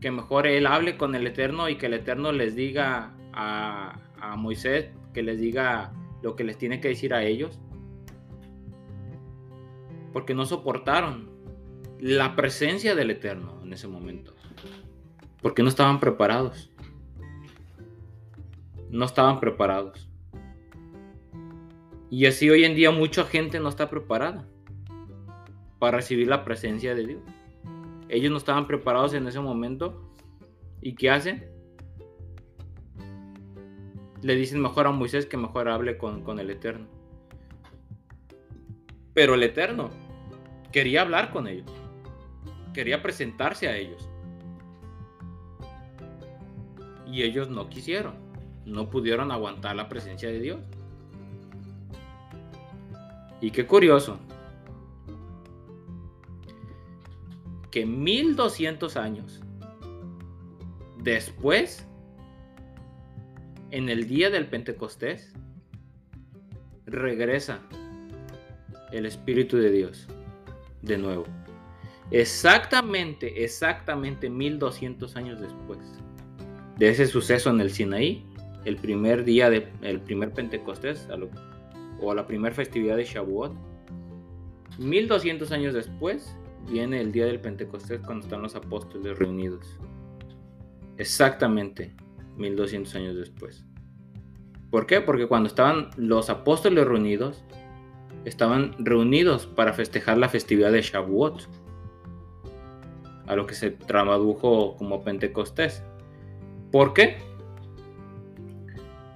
que 0.00 0.10
mejor 0.10 0.46
él 0.46 0.66
hable 0.66 0.96
con 0.96 1.14
el 1.14 1.26
Eterno 1.26 1.68
y 1.68 1.76
que 1.76 1.86
el 1.86 1.94
Eterno 1.94 2.32
les 2.32 2.54
diga 2.54 3.14
a, 3.32 3.98
Moisés, 4.36 4.90
que 5.14 5.22
les 5.22 5.40
diga 5.40 5.92
lo 6.22 6.36
que 6.36 6.44
les 6.44 6.58
tiene 6.58 6.80
que 6.80 6.88
decir 6.88 7.14
a 7.14 7.24
ellos. 7.24 7.58
Porque 10.12 10.34
no 10.34 10.44
soportaron 10.46 11.30
la 11.98 12.34
presencia 12.34 12.94
del 12.94 13.10
Eterno 13.10 13.60
en 13.62 13.72
ese 13.72 13.88
momento. 13.88 14.34
Porque 15.40 15.62
no 15.62 15.68
estaban 15.68 16.00
preparados. 16.00 16.70
No 18.90 19.04
estaban 19.04 19.40
preparados. 19.40 20.08
Y 22.10 22.26
así 22.26 22.50
hoy 22.50 22.64
en 22.64 22.74
día 22.74 22.90
mucha 22.90 23.24
gente 23.24 23.58
no 23.58 23.68
está 23.68 23.88
preparada 23.88 24.46
para 25.78 25.96
recibir 25.96 26.28
la 26.28 26.44
presencia 26.44 26.94
de 26.94 27.06
Dios. 27.06 27.22
Ellos 28.08 28.30
no 28.30 28.36
estaban 28.36 28.66
preparados 28.66 29.14
en 29.14 29.26
ese 29.26 29.40
momento. 29.40 30.12
¿Y 30.82 30.94
qué 30.94 31.08
hacen? 31.08 31.48
Le 34.20 34.34
dicen 34.34 34.60
mejor 34.60 34.86
a 34.86 34.90
Moisés 34.90 35.24
que 35.24 35.36
mejor 35.36 35.68
hable 35.68 35.96
con, 35.96 36.22
con 36.22 36.38
el 36.38 36.50
Eterno. 36.50 36.86
Pero 39.14 39.34
el 39.34 39.42
Eterno 39.42 39.90
quería 40.72 41.02
hablar 41.02 41.30
con 41.30 41.46
ellos. 41.46 41.70
Quería 42.74 43.02
presentarse 43.02 43.68
a 43.68 43.76
ellos. 43.76 44.08
Y 47.06 47.22
ellos 47.22 47.50
no 47.50 47.68
quisieron. 47.68 48.14
No 48.64 48.88
pudieron 48.88 49.30
aguantar 49.30 49.76
la 49.76 49.88
presencia 49.88 50.30
de 50.30 50.40
Dios. 50.40 50.60
Y 53.40 53.50
qué 53.50 53.66
curioso, 53.66 54.18
que 57.72 57.84
1200 57.84 58.96
años 58.96 59.40
después, 60.98 61.84
en 63.72 63.88
el 63.88 64.06
día 64.06 64.30
del 64.30 64.46
Pentecostés, 64.46 65.32
regresa 66.86 67.58
el 68.92 69.06
Espíritu 69.06 69.56
de 69.56 69.72
Dios 69.72 70.06
de 70.82 70.98
nuevo. 70.98 71.24
Exactamente, 72.10 73.42
exactamente 73.42 74.28
1200 74.28 75.16
años 75.16 75.40
después 75.40 75.78
de 76.78 76.88
ese 76.88 77.06
suceso 77.06 77.50
en 77.50 77.60
el 77.60 77.70
Sinaí, 77.70 78.26
el 78.64 78.76
primer 78.76 79.24
día 79.24 79.50
del 79.50 80.00
primer 80.00 80.32
Pentecostés, 80.32 81.08
o 82.00 82.14
la 82.14 82.26
primera 82.26 82.54
festividad 82.54 82.96
de 82.96 83.04
Shavuot. 83.04 83.52
1200 84.78 85.52
años 85.52 85.74
después 85.74 86.36
viene 86.70 87.00
el 87.00 87.12
día 87.12 87.26
del 87.26 87.40
Pentecostés 87.40 88.00
cuando 88.00 88.24
están 88.24 88.42
los 88.42 88.56
apóstoles 88.56 89.18
reunidos. 89.18 89.78
Exactamente 90.96 91.94
1200 92.36 92.94
años 92.94 93.16
después. 93.16 93.64
¿Por 94.70 94.86
qué? 94.86 95.00
Porque 95.00 95.26
cuando 95.26 95.48
estaban 95.48 95.90
los 95.96 96.30
apóstoles 96.30 96.86
reunidos, 96.86 97.44
estaban 98.24 98.74
reunidos 98.78 99.46
para 99.46 99.72
festejar 99.72 100.18
la 100.18 100.28
festividad 100.28 100.72
de 100.72 100.82
Shavuot, 100.82 101.48
a 103.26 103.36
lo 103.36 103.46
que 103.46 103.54
se 103.54 103.70
tradujo 103.70 104.76
como 104.76 105.02
Pentecostés. 105.02 105.82
¿Por 106.70 106.92
qué? 106.92 107.18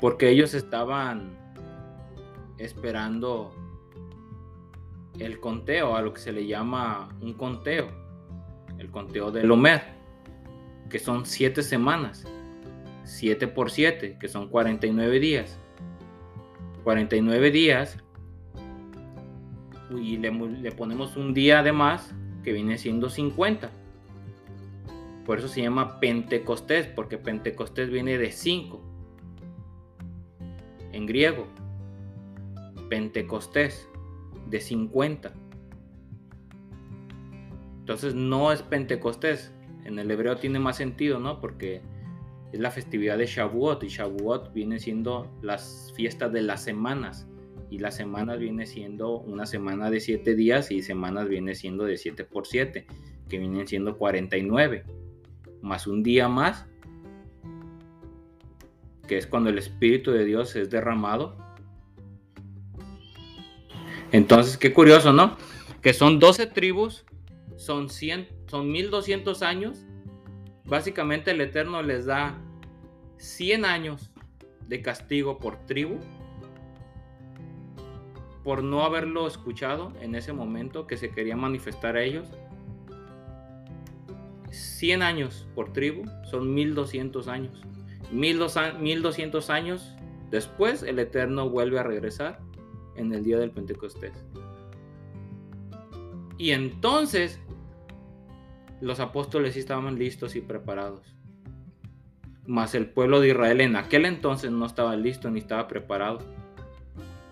Porque 0.00 0.28
ellos 0.30 0.54
estaban 0.54 1.36
esperando 2.58 3.52
el 5.18 5.40
conteo, 5.40 5.96
a 5.96 6.02
lo 6.02 6.12
que 6.12 6.20
se 6.20 6.32
le 6.32 6.46
llama 6.46 7.08
un 7.20 7.34
conteo, 7.34 7.88
el 8.78 8.90
conteo 8.90 9.30
del 9.30 9.50
Homer, 9.50 9.82
que 10.90 10.98
son 10.98 11.26
siete 11.26 11.62
semanas, 11.62 12.26
7 13.04 13.48
por 13.48 13.70
7, 13.70 14.18
que 14.20 14.28
son 14.28 14.48
49 14.48 15.20
días. 15.20 15.58
49 16.84 17.50
días 17.50 17.98
y 19.90 20.16
le, 20.16 20.72
ponemos 20.72 21.16
un 21.16 21.34
día 21.34 21.62
de 21.62 21.72
más 21.72 22.14
que 22.42 22.52
viene 22.52 22.78
siendo 22.78 23.08
50. 23.08 23.70
Por 25.24 25.38
eso 25.38 25.48
se 25.48 25.62
llama 25.62 26.00
Pentecostés, 26.00 26.86
porque 26.86 27.18
Pentecostés 27.18 27.90
viene 27.90 28.18
de 28.18 28.30
5 28.30 28.80
en 30.92 31.06
griego. 31.06 31.46
Pentecostés 32.88 33.88
de 34.48 34.60
50. 34.60 35.32
Entonces 37.80 38.14
no 38.14 38.52
es 38.52 38.62
Pentecostés. 38.62 39.52
En 39.84 39.98
el 39.98 40.10
hebreo 40.10 40.36
tiene 40.36 40.58
más 40.58 40.76
sentido, 40.76 41.18
¿no? 41.20 41.40
Porque 41.40 41.82
es 42.52 42.60
la 42.60 42.70
festividad 42.70 43.18
de 43.18 43.26
Shavuot 43.26 43.82
y 43.84 43.88
Shavuot 43.88 44.52
viene 44.52 44.78
siendo 44.78 45.30
las 45.42 45.92
fiestas 45.96 46.32
de 46.32 46.42
las 46.42 46.62
semanas 46.62 47.28
y 47.70 47.78
las 47.78 47.96
semanas 47.96 48.38
viene 48.38 48.66
siendo 48.66 49.18
una 49.18 49.46
semana 49.46 49.90
de 49.90 50.00
7 50.00 50.34
días 50.34 50.70
y 50.70 50.82
semanas 50.82 51.28
viene 51.28 51.54
siendo 51.54 51.84
de 51.84 51.96
7 51.96 52.24
por 52.24 52.46
7, 52.46 52.86
que 53.28 53.38
vienen 53.38 53.66
siendo 53.66 53.96
49, 53.96 54.84
más 55.62 55.86
un 55.86 56.02
día 56.02 56.28
más, 56.28 56.66
que 59.08 59.18
es 59.18 59.26
cuando 59.26 59.50
el 59.50 59.58
Espíritu 59.58 60.12
de 60.12 60.24
Dios 60.24 60.54
es 60.56 60.70
derramado 60.70 61.46
entonces, 64.12 64.56
qué 64.56 64.72
curioso, 64.72 65.12
¿no? 65.12 65.36
Que 65.82 65.92
son 65.92 66.18
12 66.18 66.46
tribus, 66.46 67.04
son, 67.56 67.88
100, 67.88 68.28
son 68.46 68.70
1200 68.70 69.42
años. 69.42 69.84
Básicamente 70.64 71.32
el 71.32 71.40
Eterno 71.40 71.82
les 71.82 72.06
da 72.06 72.38
100 73.18 73.64
años 73.64 74.10
de 74.66 74.82
castigo 74.82 75.38
por 75.38 75.64
tribu, 75.66 75.98
por 78.46 78.62
no 78.62 78.84
haberlo 78.84 79.26
escuchado 79.26 79.92
en 80.00 80.14
ese 80.14 80.32
momento 80.32 80.86
que 80.86 80.96
se 80.96 81.10
quería 81.10 81.34
manifestar 81.34 81.96
a 81.96 82.04
ellos. 82.04 82.28
100 84.52 85.02
años 85.02 85.48
por 85.56 85.72
tribu 85.72 86.04
son 86.30 86.54
1200 86.54 87.26
años. 87.26 87.60
1200 88.12 89.50
años 89.50 89.96
después 90.30 90.84
el 90.84 91.00
Eterno 91.00 91.50
vuelve 91.50 91.80
a 91.80 91.82
regresar 91.82 92.38
en 92.94 93.12
el 93.12 93.24
día 93.24 93.36
del 93.36 93.50
Pentecostés. 93.50 94.24
Y 96.38 96.52
entonces 96.52 97.40
los 98.80 99.00
apóstoles 99.00 99.54
sí 99.54 99.58
estaban 99.58 99.98
listos 99.98 100.36
y 100.36 100.40
preparados. 100.40 101.16
Mas 102.46 102.76
el 102.76 102.90
pueblo 102.90 103.18
de 103.18 103.30
Israel 103.30 103.60
en 103.60 103.74
aquel 103.74 104.04
entonces 104.04 104.52
no 104.52 104.66
estaba 104.66 104.94
listo 104.94 105.32
ni 105.32 105.40
estaba 105.40 105.66
preparado. 105.66 106.20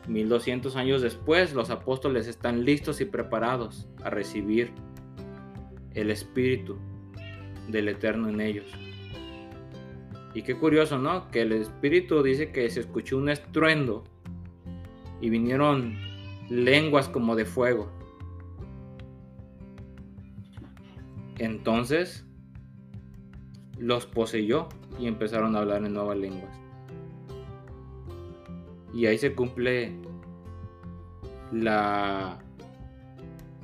1200 0.08 0.76
años 0.76 1.02
después, 1.02 1.54
los 1.54 1.70
apóstoles 1.70 2.26
están 2.26 2.64
listos 2.64 3.00
y 3.00 3.04
preparados 3.04 3.88
a 4.02 4.10
recibir 4.10 4.72
el 5.94 6.10
Espíritu 6.10 6.78
del 7.68 7.88
Eterno 7.88 8.28
en 8.28 8.40
ellos. 8.40 8.66
Y 10.34 10.42
qué 10.42 10.56
curioso, 10.56 10.98
¿no? 10.98 11.30
Que 11.30 11.42
el 11.42 11.52
Espíritu 11.52 12.22
dice 12.22 12.50
que 12.50 12.68
se 12.68 12.80
escuchó 12.80 13.16
un 13.16 13.28
estruendo 13.28 14.04
y 15.20 15.30
vinieron 15.30 15.96
lenguas 16.50 17.08
como 17.08 17.36
de 17.36 17.44
fuego. 17.44 17.90
Entonces 21.38 22.26
los 23.78 24.06
poseyó 24.06 24.68
y 24.98 25.06
empezaron 25.06 25.56
a 25.56 25.60
hablar 25.60 25.84
en 25.84 25.94
nuevas 25.94 26.16
lenguas. 26.16 26.63
Y 28.94 29.06
ahí 29.06 29.18
se 29.18 29.34
cumple 29.34 29.92
la, 31.50 32.38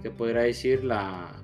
se 0.03 0.11
podría 0.11 0.43
decir, 0.43 0.83
la, 0.83 1.41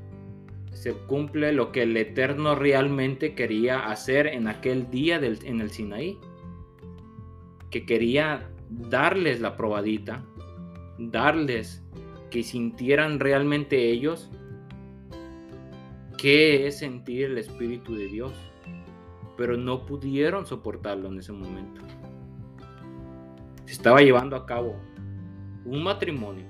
se 0.73 0.93
cumple 0.93 1.53
lo 1.53 1.71
que 1.71 1.83
el 1.83 1.97
Eterno 1.97 2.57
realmente 2.57 3.35
quería 3.37 3.87
hacer 3.87 4.27
en 4.27 4.49
aquel 4.49 4.91
día 4.91 5.21
del, 5.21 5.39
en 5.45 5.61
el 5.61 5.71
Sinaí. 5.71 6.19
Que 7.71 7.87
quería 7.87 8.51
darles 8.71 9.41
la 9.41 9.57
probadita, 9.57 10.25
darles 10.99 11.85
que 12.31 12.43
sintieran 12.43 13.21
realmente 13.21 13.91
ellos 13.91 14.31
qué 16.19 16.67
es 16.67 16.79
sentir 16.79 17.27
el 17.27 17.39
Espíritu 17.39 17.95
de 17.95 18.09
Dios. 18.09 18.33
Pero 19.37 19.57
no 19.57 19.87
pudieron 19.87 20.45
soportarlo 20.45 21.09
en 21.09 21.19
ese 21.19 21.33
momento 21.33 21.83
se 23.67 23.73
estaba 23.73 24.01
llevando 24.01 24.37
a 24.37 24.47
cabo 24.47 24.77
un 25.65 25.83
matrimonio 25.83 26.45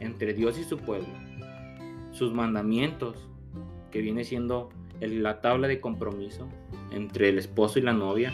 entre 0.00 0.32
Dios 0.32 0.58
y 0.58 0.64
su 0.64 0.78
pueblo, 0.78 1.08
sus 2.10 2.32
mandamientos, 2.32 3.28
que 3.90 4.00
viene 4.00 4.24
siendo 4.24 4.70
la 5.00 5.40
tabla 5.42 5.68
de 5.68 5.80
compromiso 5.80 6.48
entre 6.90 7.28
el 7.28 7.38
esposo 7.38 7.78
y 7.78 7.82
la 7.82 7.92
novia, 7.92 8.32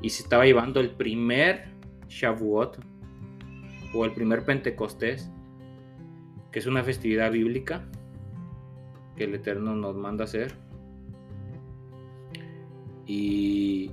y 0.00 0.10
se 0.10 0.22
estaba 0.22 0.46
llevando 0.46 0.80
el 0.80 0.90
primer 0.90 1.64
Shavuot 2.08 2.78
o 3.92 4.04
el 4.04 4.12
primer 4.12 4.44
Pentecostés, 4.44 5.30
que 6.52 6.60
es 6.60 6.66
una 6.66 6.84
festividad 6.84 7.32
bíblica 7.32 7.84
que 9.16 9.24
el 9.24 9.34
Eterno 9.34 9.74
nos 9.74 9.96
manda 9.96 10.24
hacer. 10.24 10.54
Y, 13.06 13.90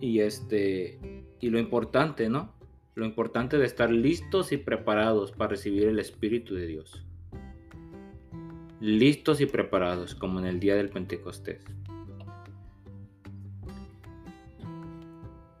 y 0.00 0.20
este 0.20 1.17
y 1.40 1.50
lo 1.50 1.58
importante, 1.58 2.28
¿no? 2.28 2.52
Lo 2.94 3.04
importante 3.04 3.58
de 3.58 3.66
estar 3.66 3.90
listos 3.90 4.52
y 4.52 4.56
preparados 4.56 5.32
para 5.32 5.50
recibir 5.50 5.84
el 5.84 5.98
Espíritu 5.98 6.54
de 6.54 6.66
Dios. 6.66 7.04
Listos 8.80 9.40
y 9.40 9.46
preparados, 9.46 10.14
como 10.14 10.40
en 10.40 10.46
el 10.46 10.60
día 10.60 10.74
del 10.74 10.88
Pentecostés. 10.88 11.64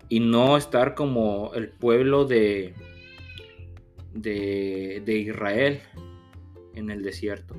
Y 0.08 0.20
no 0.20 0.56
estar 0.56 0.94
como 0.94 1.52
el 1.54 1.68
pueblo 1.68 2.24
de, 2.24 2.74
de, 4.14 5.02
de 5.04 5.18
Israel 5.18 5.80
en 6.74 6.90
el 6.90 7.02
desierto. 7.02 7.54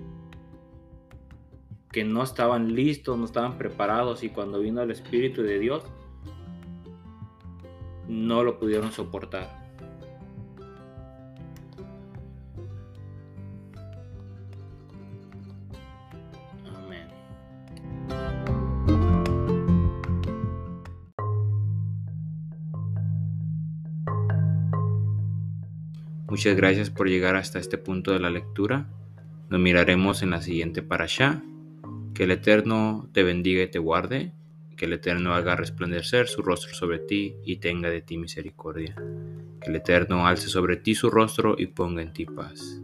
Que 1.91 2.03
no 2.03 2.23
estaban 2.23 2.75
listos, 2.75 3.17
no 3.17 3.25
estaban 3.25 3.57
preparados 3.57 4.23
y 4.23 4.29
cuando 4.29 4.59
vino 4.59 4.81
el 4.81 4.91
Espíritu 4.91 5.41
de 5.43 5.59
Dios, 5.59 5.83
no 8.09 8.43
lo 8.43 8.57
pudieron 8.57 8.91
soportar. 8.91 9.47
Amén. 16.75 17.07
Muchas 26.27 26.55
gracias 26.55 26.89
por 26.89 27.07
llegar 27.07 27.35
hasta 27.35 27.59
este 27.59 27.77
punto 27.77 28.11
de 28.11 28.19
la 28.19 28.31
lectura. 28.31 28.87
Nos 29.49 29.59
miraremos 29.59 30.23
en 30.23 30.31
la 30.31 30.41
siguiente 30.41 30.81
para 30.81 31.03
allá. 31.03 31.43
Que 32.15 32.23
el 32.23 32.31
Eterno 32.31 33.07
te 33.13 33.23
bendiga 33.23 33.63
y 33.63 33.67
te 33.67 33.79
guarde 33.79 34.33
que 34.79 34.85
el 34.85 34.93
Eterno 34.93 35.33
haga 35.33 35.57
resplandecer 35.57 36.29
su 36.29 36.41
rostro 36.41 36.73
sobre 36.73 36.99
ti 36.99 37.35
y 37.43 37.57
tenga 37.57 37.89
de 37.89 38.01
ti 38.01 38.17
misericordia. 38.17 38.95
Que 38.95 39.69
el 39.69 39.75
Eterno 39.75 40.25
alce 40.25 40.47
sobre 40.47 40.77
ti 40.77 40.95
su 40.95 41.09
rostro 41.09 41.55
y 41.57 41.67
ponga 41.67 42.01
en 42.01 42.13
ti 42.13 42.25
paz. 42.25 42.81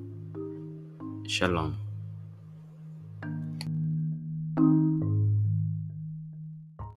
Shalom. 1.23 1.84